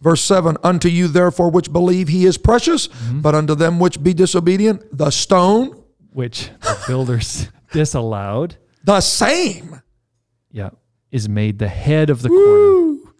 Verse 0.00 0.22
7 0.22 0.56
Unto 0.62 0.88
you, 0.88 1.08
therefore, 1.08 1.50
which 1.50 1.72
believe 1.72 2.08
he 2.08 2.24
is 2.24 2.38
precious, 2.38 2.88
Mm-hmm. 2.88 3.20
but 3.20 3.34
unto 3.34 3.54
them 3.54 3.78
which 3.78 4.02
be 4.02 4.14
disobedient, 4.14 4.96
the 4.96 5.10
stone, 5.10 5.82
Which 6.12 6.50
the 6.62 6.78
builders 6.86 7.48
disallowed. 7.72 8.56
the 8.84 9.00
same. 9.00 9.80
Yeah. 10.50 10.70
Is 11.10 11.28
made 11.28 11.58
the 11.58 11.68
head 11.68 12.08
of 12.10 12.22
the 12.22 12.28
corner. 12.28 13.12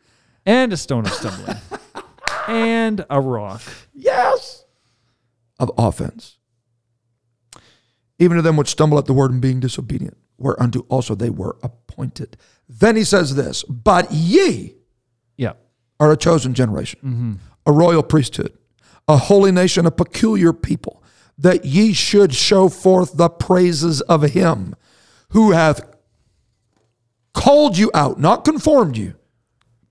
And 0.46 0.72
a 0.72 0.76
stone 0.76 1.06
of 1.06 1.12
stumbling. 1.12 1.56
and 2.48 3.04
a 3.10 3.20
rock. 3.20 3.62
Yes. 3.94 4.64
Of 5.58 5.70
offense. 5.76 6.38
Even 8.18 8.36
to 8.36 8.42
them 8.42 8.56
which 8.56 8.68
stumble 8.68 8.98
at 8.98 9.06
the 9.06 9.12
word 9.12 9.30
and 9.32 9.40
being 9.40 9.60
disobedient, 9.60 10.16
whereunto 10.38 10.80
also 10.88 11.14
they 11.14 11.30
were 11.30 11.56
appointed. 11.62 12.36
Then 12.68 12.96
he 12.96 13.04
says 13.04 13.34
this, 13.34 13.62
but 13.64 14.10
ye 14.12 14.74
Yeah. 15.36 15.54
are 15.98 16.12
a 16.12 16.16
chosen 16.16 16.54
generation, 16.54 17.00
mm-hmm. 17.00 17.32
a 17.66 17.72
royal 17.72 18.02
priesthood, 18.02 18.52
a 19.08 19.16
holy 19.16 19.52
nation, 19.52 19.86
a 19.86 19.90
peculiar 19.90 20.52
people, 20.52 20.99
that 21.40 21.64
ye 21.64 21.92
should 21.92 22.34
show 22.34 22.68
forth 22.68 23.16
the 23.16 23.28
praises 23.28 24.00
of 24.02 24.22
him 24.22 24.74
who 25.30 25.52
hath 25.52 25.80
called 27.34 27.78
you 27.78 27.90
out, 27.94 28.18
not 28.20 28.44
conformed 28.44 28.96
you, 28.96 29.14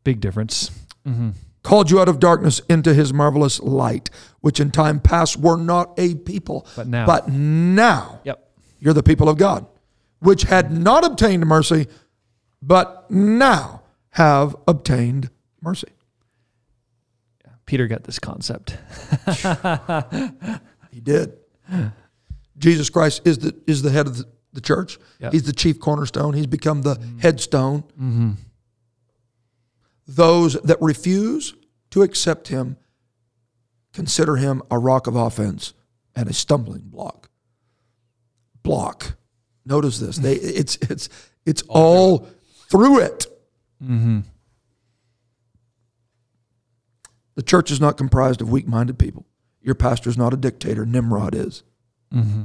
Big 0.03 0.19
difference. 0.21 0.71
Mm-hmm. 1.07 1.29
called 1.63 1.89
you 1.91 1.99
out 1.99 2.07
of 2.09 2.19
darkness 2.19 2.61
into 2.69 2.93
his 2.93 3.13
marvelous 3.13 3.59
light, 3.59 4.09
which 4.41 4.59
in 4.59 4.69
time 4.71 4.99
past 4.99 5.37
were 5.37 5.57
not 5.57 5.93
a 5.97 6.15
people, 6.15 6.65
But 6.75 6.87
now. 6.87 7.05
but 7.05 7.29
now 7.29 8.19
Yep. 8.23 8.49
you're 8.79 8.93
the 8.93 9.03
people 9.03 9.27
of 9.29 9.37
God, 9.37 9.65
which 10.19 10.43
had 10.43 10.71
not 10.71 11.03
obtained 11.05 11.45
mercy, 11.47 11.87
but 12.61 13.09
now 13.09 13.81
have 14.11 14.55
obtained 14.67 15.29
mercy. 15.61 15.89
Peter 17.65 17.87
got 17.87 18.03
this 18.03 18.19
concept. 18.19 18.77
He 20.91 20.99
did. 21.01 21.33
Jesus 22.57 22.89
Christ 22.89 23.21
is 23.25 23.39
the 23.39 23.55
is 23.67 23.81
the 23.81 23.89
head 23.89 24.07
of 24.07 24.17
the, 24.17 24.25
the 24.53 24.61
church. 24.61 24.99
Yeah. 25.19 25.31
He's 25.31 25.43
the 25.43 25.53
chief 25.53 25.79
cornerstone. 25.79 26.33
He's 26.33 26.47
become 26.47 26.81
the 26.81 26.95
mm-hmm. 26.95 27.19
headstone. 27.19 27.83
Mm-hmm. 27.99 28.31
Those 30.07 30.53
that 30.61 30.77
refuse 30.81 31.53
to 31.91 32.01
accept 32.01 32.49
him 32.49 32.77
consider 33.93 34.35
him 34.35 34.61
a 34.69 34.77
rock 34.77 35.07
of 35.07 35.15
offense 35.15 35.73
and 36.15 36.29
a 36.29 36.33
stumbling 36.33 36.83
block. 36.83 37.29
Block. 38.63 39.15
Notice 39.65 39.99
this. 39.99 40.17
They 40.17 40.33
it's 40.35 40.75
it's 40.77 41.09
it's 41.45 41.63
all 41.69 42.27
through 42.69 42.99
it. 42.99 43.25
Mm-hmm. 43.83 44.19
The 47.35 47.43
church 47.43 47.71
is 47.71 47.79
not 47.79 47.95
comprised 47.95 48.41
of 48.41 48.51
weak-minded 48.51 48.99
people. 48.99 49.25
Your 49.61 49.75
pastor 49.75 50.09
is 50.09 50.17
not 50.17 50.33
a 50.33 50.37
dictator. 50.37 50.85
Nimrod 50.85 51.35
is. 51.35 51.63
Mm-hmm. 52.13 52.43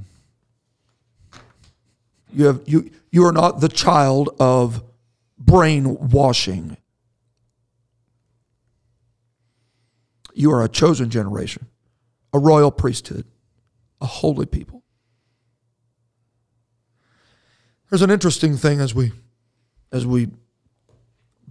You 2.32 2.46
have 2.46 2.62
you 2.66 2.90
you 3.10 3.24
are 3.24 3.32
not 3.32 3.60
the 3.60 3.68
child 3.68 4.34
of 4.40 4.82
brainwashing. 5.38 6.76
You 10.34 10.50
are 10.50 10.64
a 10.64 10.68
chosen 10.68 11.10
generation, 11.10 11.66
a 12.32 12.40
royal 12.40 12.72
priesthood, 12.72 13.24
a 14.00 14.06
holy 14.06 14.46
people. 14.46 14.82
There's 17.88 18.02
an 18.02 18.10
interesting 18.10 18.56
thing 18.56 18.80
as 18.80 18.94
we 18.94 19.12
as 19.92 20.04
we 20.04 20.30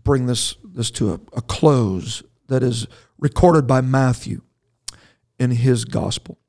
bring 0.03 0.25
this 0.25 0.55
this 0.65 0.91
to 0.91 1.13
a, 1.13 1.19
a 1.37 1.41
close 1.41 2.23
that 2.49 2.61
is 2.61 2.87
recorded 3.17 3.65
by 3.65 3.79
Matthew 3.79 4.41
in 5.43 5.51
his 5.51 5.85
gospel. 5.85 6.39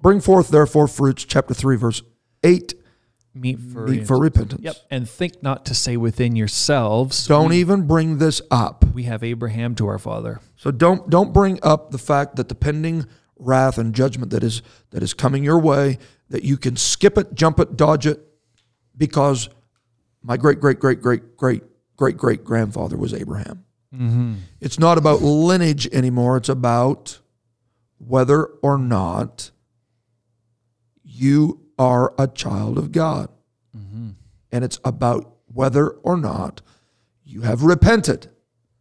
Bring 0.00 0.20
forth 0.20 0.48
therefore 0.48 0.86
fruits, 0.86 1.24
chapter 1.24 1.52
3, 1.52 1.76
verse 1.76 2.02
8, 2.42 2.74
Meet 3.34 3.60
for, 3.60 3.86
meet 3.86 4.06
for 4.06 4.18
repentance. 4.18 4.62
Yep. 4.62 4.76
And 4.90 5.08
think 5.08 5.42
not 5.42 5.66
to 5.66 5.74
say 5.74 5.96
within 5.96 6.34
yourselves, 6.34 7.26
Don't 7.26 7.50
we, 7.50 7.58
even 7.58 7.86
bring 7.86 8.18
this 8.18 8.40
up. 8.50 8.84
we 8.94 9.04
have 9.04 9.22
Abraham 9.22 9.74
to 9.76 9.86
our 9.86 9.98
father. 9.98 10.40
So 10.56 10.70
don't 10.70 11.08
don't 11.08 11.32
bring 11.32 11.60
up 11.62 11.90
the 11.90 11.98
fact 11.98 12.36
that 12.36 12.48
the 12.48 12.54
pending 12.54 13.06
wrath 13.36 13.78
and 13.78 13.94
judgment 13.94 14.32
that 14.32 14.42
is 14.42 14.62
that 14.90 15.02
is 15.02 15.14
coming 15.14 15.44
your 15.44 15.58
way, 15.58 15.98
that 16.30 16.42
you 16.42 16.56
can 16.56 16.76
skip 16.76 17.16
it, 17.16 17.34
jump 17.34 17.60
it, 17.60 17.76
dodge 17.76 18.06
it, 18.06 18.18
because 18.96 19.48
my 20.22 20.36
great 20.36 20.58
great 20.58 20.80
great 20.80 21.00
great 21.00 21.36
great 21.36 21.62
great 21.96 22.16
great 22.16 22.44
grandfather 22.44 22.96
was 22.96 23.14
Abraham. 23.14 23.64
Mm-hmm. 23.94 24.34
It's 24.60 24.78
not 24.78 24.98
about 24.98 25.22
lineage 25.22 25.86
anymore. 25.92 26.38
It's 26.38 26.48
about 26.48 27.20
whether 27.98 28.44
or 28.44 28.78
not 28.78 29.50
you 31.02 31.60
are 31.78 32.14
a 32.18 32.26
child 32.26 32.78
of 32.78 32.92
God. 32.92 33.28
Mm-hmm. 33.76 34.10
And 34.52 34.64
it's 34.64 34.78
about 34.84 35.34
whether 35.52 35.88
or 35.90 36.16
not 36.16 36.62
you 37.24 37.42
have 37.42 37.62
repented. 37.62 38.30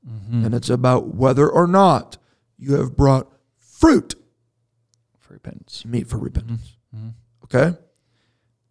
Mm-hmm. 0.07 0.45
And 0.45 0.55
it's 0.55 0.70
about 0.70 1.13
whether 1.15 1.49
or 1.49 1.68
not 1.68 2.18
you 2.57 2.76
have 2.76 2.95
brought 2.95 3.32
fruit, 3.59 4.15
For 5.20 5.34
repentance. 5.34 5.86
meet 5.86 6.07
for 6.07 6.18
repentance. 6.18 6.78
Mm-hmm. 6.95 7.09
Okay? 7.43 7.78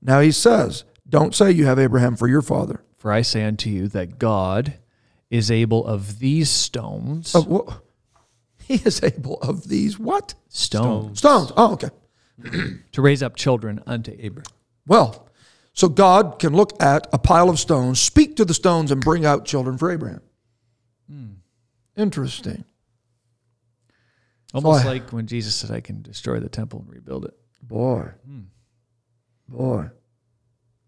Now 0.02 0.20
he 0.20 0.32
says, 0.32 0.84
don't 1.08 1.34
say 1.34 1.50
you 1.50 1.66
have 1.66 1.78
Abraham 1.78 2.16
for 2.16 2.28
your 2.28 2.42
father. 2.42 2.82
For 2.96 3.12
I 3.12 3.22
say 3.22 3.44
unto 3.44 3.70
you 3.70 3.88
that 3.88 4.18
God 4.18 4.74
is 5.30 5.50
able 5.50 5.86
of 5.86 6.18
these 6.18 6.50
stones, 6.50 7.34
Of 7.34 7.46
wha- 7.46 7.74
he 8.66 8.74
is 8.74 9.02
able 9.02 9.38
of 9.40 9.68
these 9.68 9.98
what? 9.98 10.34
stones, 10.48 11.18
Stones. 11.18 11.52
Oh, 11.56 11.72
okay. 11.74 11.90
to 12.92 13.02
raise 13.02 13.22
up 13.22 13.36
children 13.36 13.82
unto 13.86 14.14
Abraham. 14.18 14.50
Well, 14.86 15.28
so 15.72 15.88
God 15.88 16.38
can 16.38 16.54
look 16.54 16.80
at 16.82 17.06
a 17.12 17.18
pile 17.18 17.48
of 17.50 17.58
stones, 17.58 18.00
speak 18.00 18.36
to 18.36 18.44
the 18.44 18.54
stones, 18.54 18.90
and 18.90 19.00
bring 19.02 19.24
out 19.26 19.44
children 19.44 19.76
for 19.78 19.90
Abraham. 19.90 20.22
Hmm. 21.10 21.26
Interesting. 21.96 22.64
Almost 24.54 24.84
I- 24.84 24.88
like 24.88 25.12
when 25.12 25.26
Jesus 25.26 25.54
said, 25.54 25.70
I 25.70 25.80
can 25.80 26.02
destroy 26.02 26.40
the 26.40 26.48
temple 26.48 26.80
and 26.80 26.88
rebuild 26.88 27.24
it. 27.26 27.34
Boy. 27.62 28.10
Boy. 29.48 29.90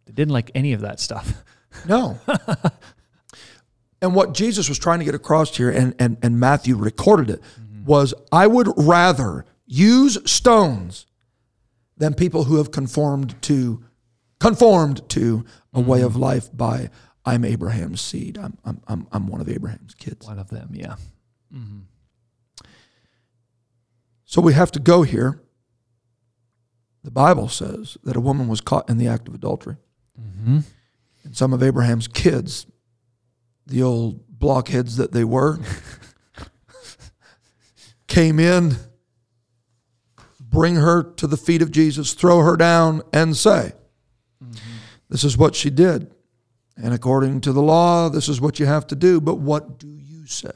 They 0.07 0.13
didn't 0.13 0.33
like 0.33 0.51
any 0.55 0.73
of 0.73 0.81
that 0.83 1.01
stuff. 1.01 1.45
No. 1.87 2.19
and 4.03 4.15
what 4.15 4.33
Jesus 4.33 4.69
was 4.69 4.79
trying 4.79 5.01
to 5.01 5.05
get 5.05 5.15
across 5.15 5.57
here, 5.57 5.71
and, 5.71 5.95
and, 5.99 6.17
and 6.23 6.41
Matthew 6.41 6.77
recorded 6.77 7.31
it, 7.31 7.43
was 7.89 8.13
I 8.31 8.47
would 8.47 8.69
rather 8.77 9.47
use 9.67 10.19
stones 10.31 11.07
than 11.97 12.15
people 12.15 12.45
who 12.45 12.57
have 12.59 12.71
conformed 12.71 13.41
to 13.43 13.83
conformed 14.39 15.09
to 15.09 15.45
a 15.73 15.81
way 15.81 16.03
of 16.03 16.15
life 16.15 16.49
by 16.53 16.91
I'm 17.25 17.45
Abraham's 17.45 18.01
seed. 18.01 18.39
I'm, 18.39 18.57
I'm, 18.65 18.81
I'm, 18.87 19.07
I'm 19.11 19.27
one 19.27 19.41
of 19.41 19.49
Abraham's 19.49 19.95
kids. 19.95 20.27
One 20.27 20.39
of 20.39 20.49
them, 20.49 20.71
yeah. 20.73 20.95
Mm-hmm. 21.53 21.81
So 24.25 24.41
we 24.41 24.53
have 24.55 24.71
to 24.73 24.79
go 24.79 25.03
here. 25.03 25.41
The 27.03 27.11
Bible 27.11 27.49
says 27.49 27.97
that 28.05 28.17
a 28.17 28.21
woman 28.21 28.49
was 28.49 28.61
caught 28.61 28.89
in 28.89 28.99
the 28.99 29.09
act 29.09 29.29
of 29.29 29.35
adultery. 29.35 29.77
Mm-hmm. 30.21 30.59
And 31.25 31.37
some 31.37 31.53
of 31.53 31.63
Abraham's 31.63 32.09
kids, 32.09 32.67
the 33.67 33.83
old 33.83 34.39
blockheads 34.39 34.97
that 34.97 35.13
they 35.13 35.25
were, 35.25 35.59
came 38.09 38.41
in, 38.41 38.77
bring 40.41 40.77
her 40.77 41.03
to 41.03 41.27
the 41.27 41.37
feet 41.37 41.63
of 41.63 41.71
Jesus, 41.71 42.15
throw 42.15 42.41
her 42.41 42.57
down, 42.57 43.03
and 43.13 43.37
say, 43.37 43.73
This 45.09 45.23
is 45.23 45.39
what 45.39 45.55
she 45.55 45.71
did. 45.71 46.13
And 46.77 46.95
according 46.95 47.41
to 47.43 47.53
the 47.53 47.63
law, 47.63 48.09
this 48.09 48.29
is 48.29 48.41
what 48.41 48.59
you 48.59 48.67
have 48.67 48.87
to 48.89 48.97
do. 48.97 49.21
But 49.21 49.37
what 49.37 49.79
do 49.79 49.89
you 49.89 50.27
say? 50.27 50.53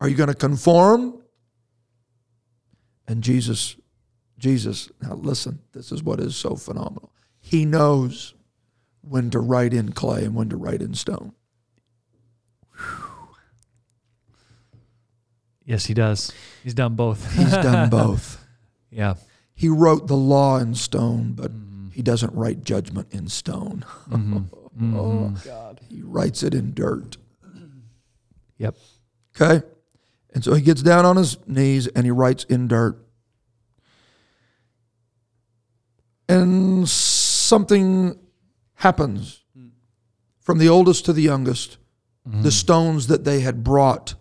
Are 0.00 0.08
you 0.08 0.14
going 0.14 0.28
to 0.28 0.34
conform? 0.34 1.22
And 3.08 3.22
Jesus, 3.22 3.76
Jesus, 4.38 4.90
now 5.00 5.14
listen, 5.14 5.60
this 5.72 5.90
is 5.90 6.02
what 6.02 6.20
is 6.20 6.36
so 6.36 6.54
phenomenal. 6.54 7.12
He 7.40 7.64
knows 7.64 8.34
when 9.00 9.30
to 9.30 9.40
write 9.40 9.72
in 9.72 9.92
clay 9.92 10.24
and 10.24 10.34
when 10.34 10.50
to 10.50 10.56
write 10.56 10.82
in 10.82 10.94
stone. 10.94 11.32
Yes, 15.66 15.84
he 15.86 15.94
does. 15.94 16.32
He's 16.62 16.74
done 16.74 16.94
both. 16.94 17.34
He's 17.34 17.50
done 17.50 17.90
both. 17.90 18.42
yeah. 18.90 19.14
He 19.52 19.68
wrote 19.68 20.06
the 20.06 20.16
law 20.16 20.58
in 20.58 20.74
stone, 20.74 21.32
but 21.32 21.50
mm-hmm. 21.50 21.88
he 21.90 22.02
doesn't 22.02 22.32
write 22.34 22.62
judgment 22.62 23.08
in 23.10 23.28
stone. 23.28 23.84
Mm-hmm. 24.08 24.36
Mm-hmm. 24.36 24.44
Oh, 24.94 25.34
God. 25.42 25.80
He 25.88 26.02
writes 26.02 26.42
it 26.42 26.54
in 26.54 26.74
dirt. 26.74 27.16
Yep. 28.58 28.76
Okay? 29.34 29.66
And 30.34 30.44
so 30.44 30.54
he 30.54 30.62
gets 30.62 30.82
down 30.82 31.04
on 31.06 31.16
his 31.16 31.38
knees 31.46 31.86
and 31.88 32.04
he 32.04 32.10
writes 32.10 32.44
in 32.44 32.68
dirt. 32.68 32.98
And 36.28 36.86
something 36.88 38.18
happens 38.74 39.44
hmm. 39.56 39.68
from 40.40 40.58
the 40.58 40.68
oldest 40.68 41.06
to 41.06 41.12
the 41.14 41.22
youngest. 41.22 41.78
the 42.26 42.50
stones 42.50 43.06
that 43.06 43.24
they 43.24 43.40
had 43.40 43.62
brought 43.62 44.14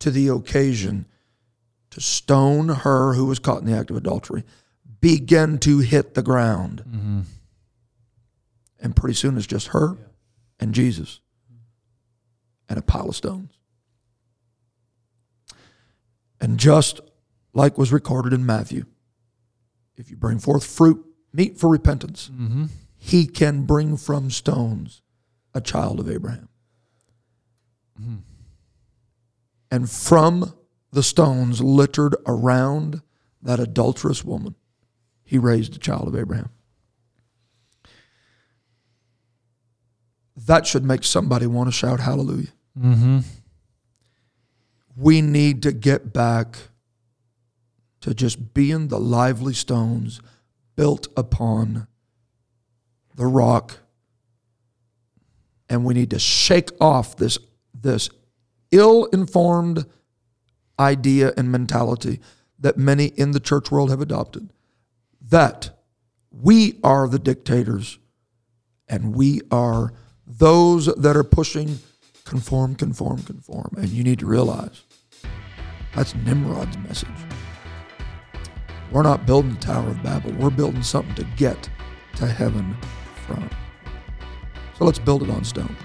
to 0.00 0.10
the 0.10 0.28
occasion 0.28 1.06
to 1.90 2.00
stone 2.00 2.68
her 2.68 3.14
who 3.14 3.26
was 3.26 3.38
caught 3.38 3.60
in 3.60 3.66
the 3.66 3.76
act 3.76 3.90
of 3.90 3.96
adultery 3.96 4.44
begin 5.00 5.58
to 5.58 5.78
hit 5.78 6.14
the 6.14 6.22
ground. 6.22 6.84
Mm-hmm. 6.86 7.20
And 8.80 8.96
pretty 8.96 9.14
soon 9.14 9.36
it's 9.36 9.46
just 9.46 9.68
her 9.68 9.96
and 10.58 10.74
Jesus 10.74 11.20
and 12.68 12.78
a 12.78 12.82
pile 12.82 13.08
of 13.08 13.16
stones. 13.16 13.52
And 16.40 16.58
just 16.58 17.00
like 17.52 17.76
was 17.76 17.92
recorded 17.92 18.32
in 18.32 18.46
Matthew, 18.46 18.86
if 19.96 20.10
you 20.10 20.16
bring 20.16 20.38
forth 20.38 20.64
fruit, 20.64 21.04
meet 21.32 21.58
for 21.58 21.68
repentance, 21.68 22.30
mm-hmm. 22.32 22.66
he 22.96 23.26
can 23.26 23.64
bring 23.64 23.96
from 23.96 24.30
stones 24.30 25.02
a 25.52 25.60
child 25.60 26.00
of 26.00 26.08
Abraham. 26.08 26.48
Mm-hmm. 28.00 28.16
And 29.70 29.88
from 29.88 30.54
the 30.92 31.02
stones 31.02 31.60
littered 31.60 32.16
around 32.26 33.02
that 33.42 33.60
adulterous 33.60 34.24
woman, 34.24 34.54
he 35.22 35.38
raised 35.38 35.76
a 35.76 35.78
child 35.78 36.08
of 36.08 36.16
Abraham. 36.16 36.50
That 40.36 40.66
should 40.66 40.84
make 40.84 41.04
somebody 41.04 41.46
want 41.46 41.68
to 41.68 41.72
shout 41.72 42.00
hallelujah. 42.00 42.48
Mm-hmm. 42.78 43.20
We 44.96 45.22
need 45.22 45.62
to 45.62 45.72
get 45.72 46.12
back 46.12 46.56
to 48.00 48.14
just 48.14 48.54
being 48.54 48.88
the 48.88 48.98
lively 48.98 49.54
stones 49.54 50.20
built 50.74 51.06
upon 51.16 51.86
the 53.14 53.26
rock. 53.26 53.78
And 55.68 55.84
we 55.84 55.94
need 55.94 56.10
to 56.10 56.18
shake 56.18 56.70
off 56.80 57.16
this, 57.16 57.38
this 57.78 58.10
ill 58.72 59.06
informed 59.06 59.86
idea 60.78 61.32
and 61.36 61.50
mentality 61.50 62.20
that 62.58 62.76
many 62.76 63.06
in 63.06 63.32
the 63.32 63.40
church 63.40 63.70
world 63.70 63.90
have 63.90 64.00
adopted 64.00 64.52
that 65.20 65.70
we 66.30 66.78
are 66.82 67.08
the 67.08 67.18
dictators 67.18 67.98
and 68.88 69.14
we 69.14 69.40
are 69.50 69.92
those 70.26 70.86
that 70.86 71.16
are 71.16 71.24
pushing 71.24 71.78
conform, 72.24 72.74
conform, 72.74 73.22
conform. 73.22 73.74
And 73.76 73.88
you 73.88 74.04
need 74.04 74.18
to 74.20 74.26
realize 74.26 74.82
that's 75.94 76.14
Nimrod's 76.14 76.78
message. 76.78 77.08
We're 78.92 79.02
not 79.02 79.26
building 79.26 79.54
the 79.54 79.60
Tower 79.60 79.88
of 79.88 80.02
Babel, 80.02 80.32
we're 80.32 80.50
building 80.50 80.82
something 80.82 81.14
to 81.16 81.24
get 81.36 81.68
to 82.16 82.26
heaven 82.26 82.76
from. 83.26 83.48
So 84.78 84.84
let's 84.84 84.98
build 84.98 85.22
it 85.22 85.30
on 85.30 85.44
stone. 85.44 85.76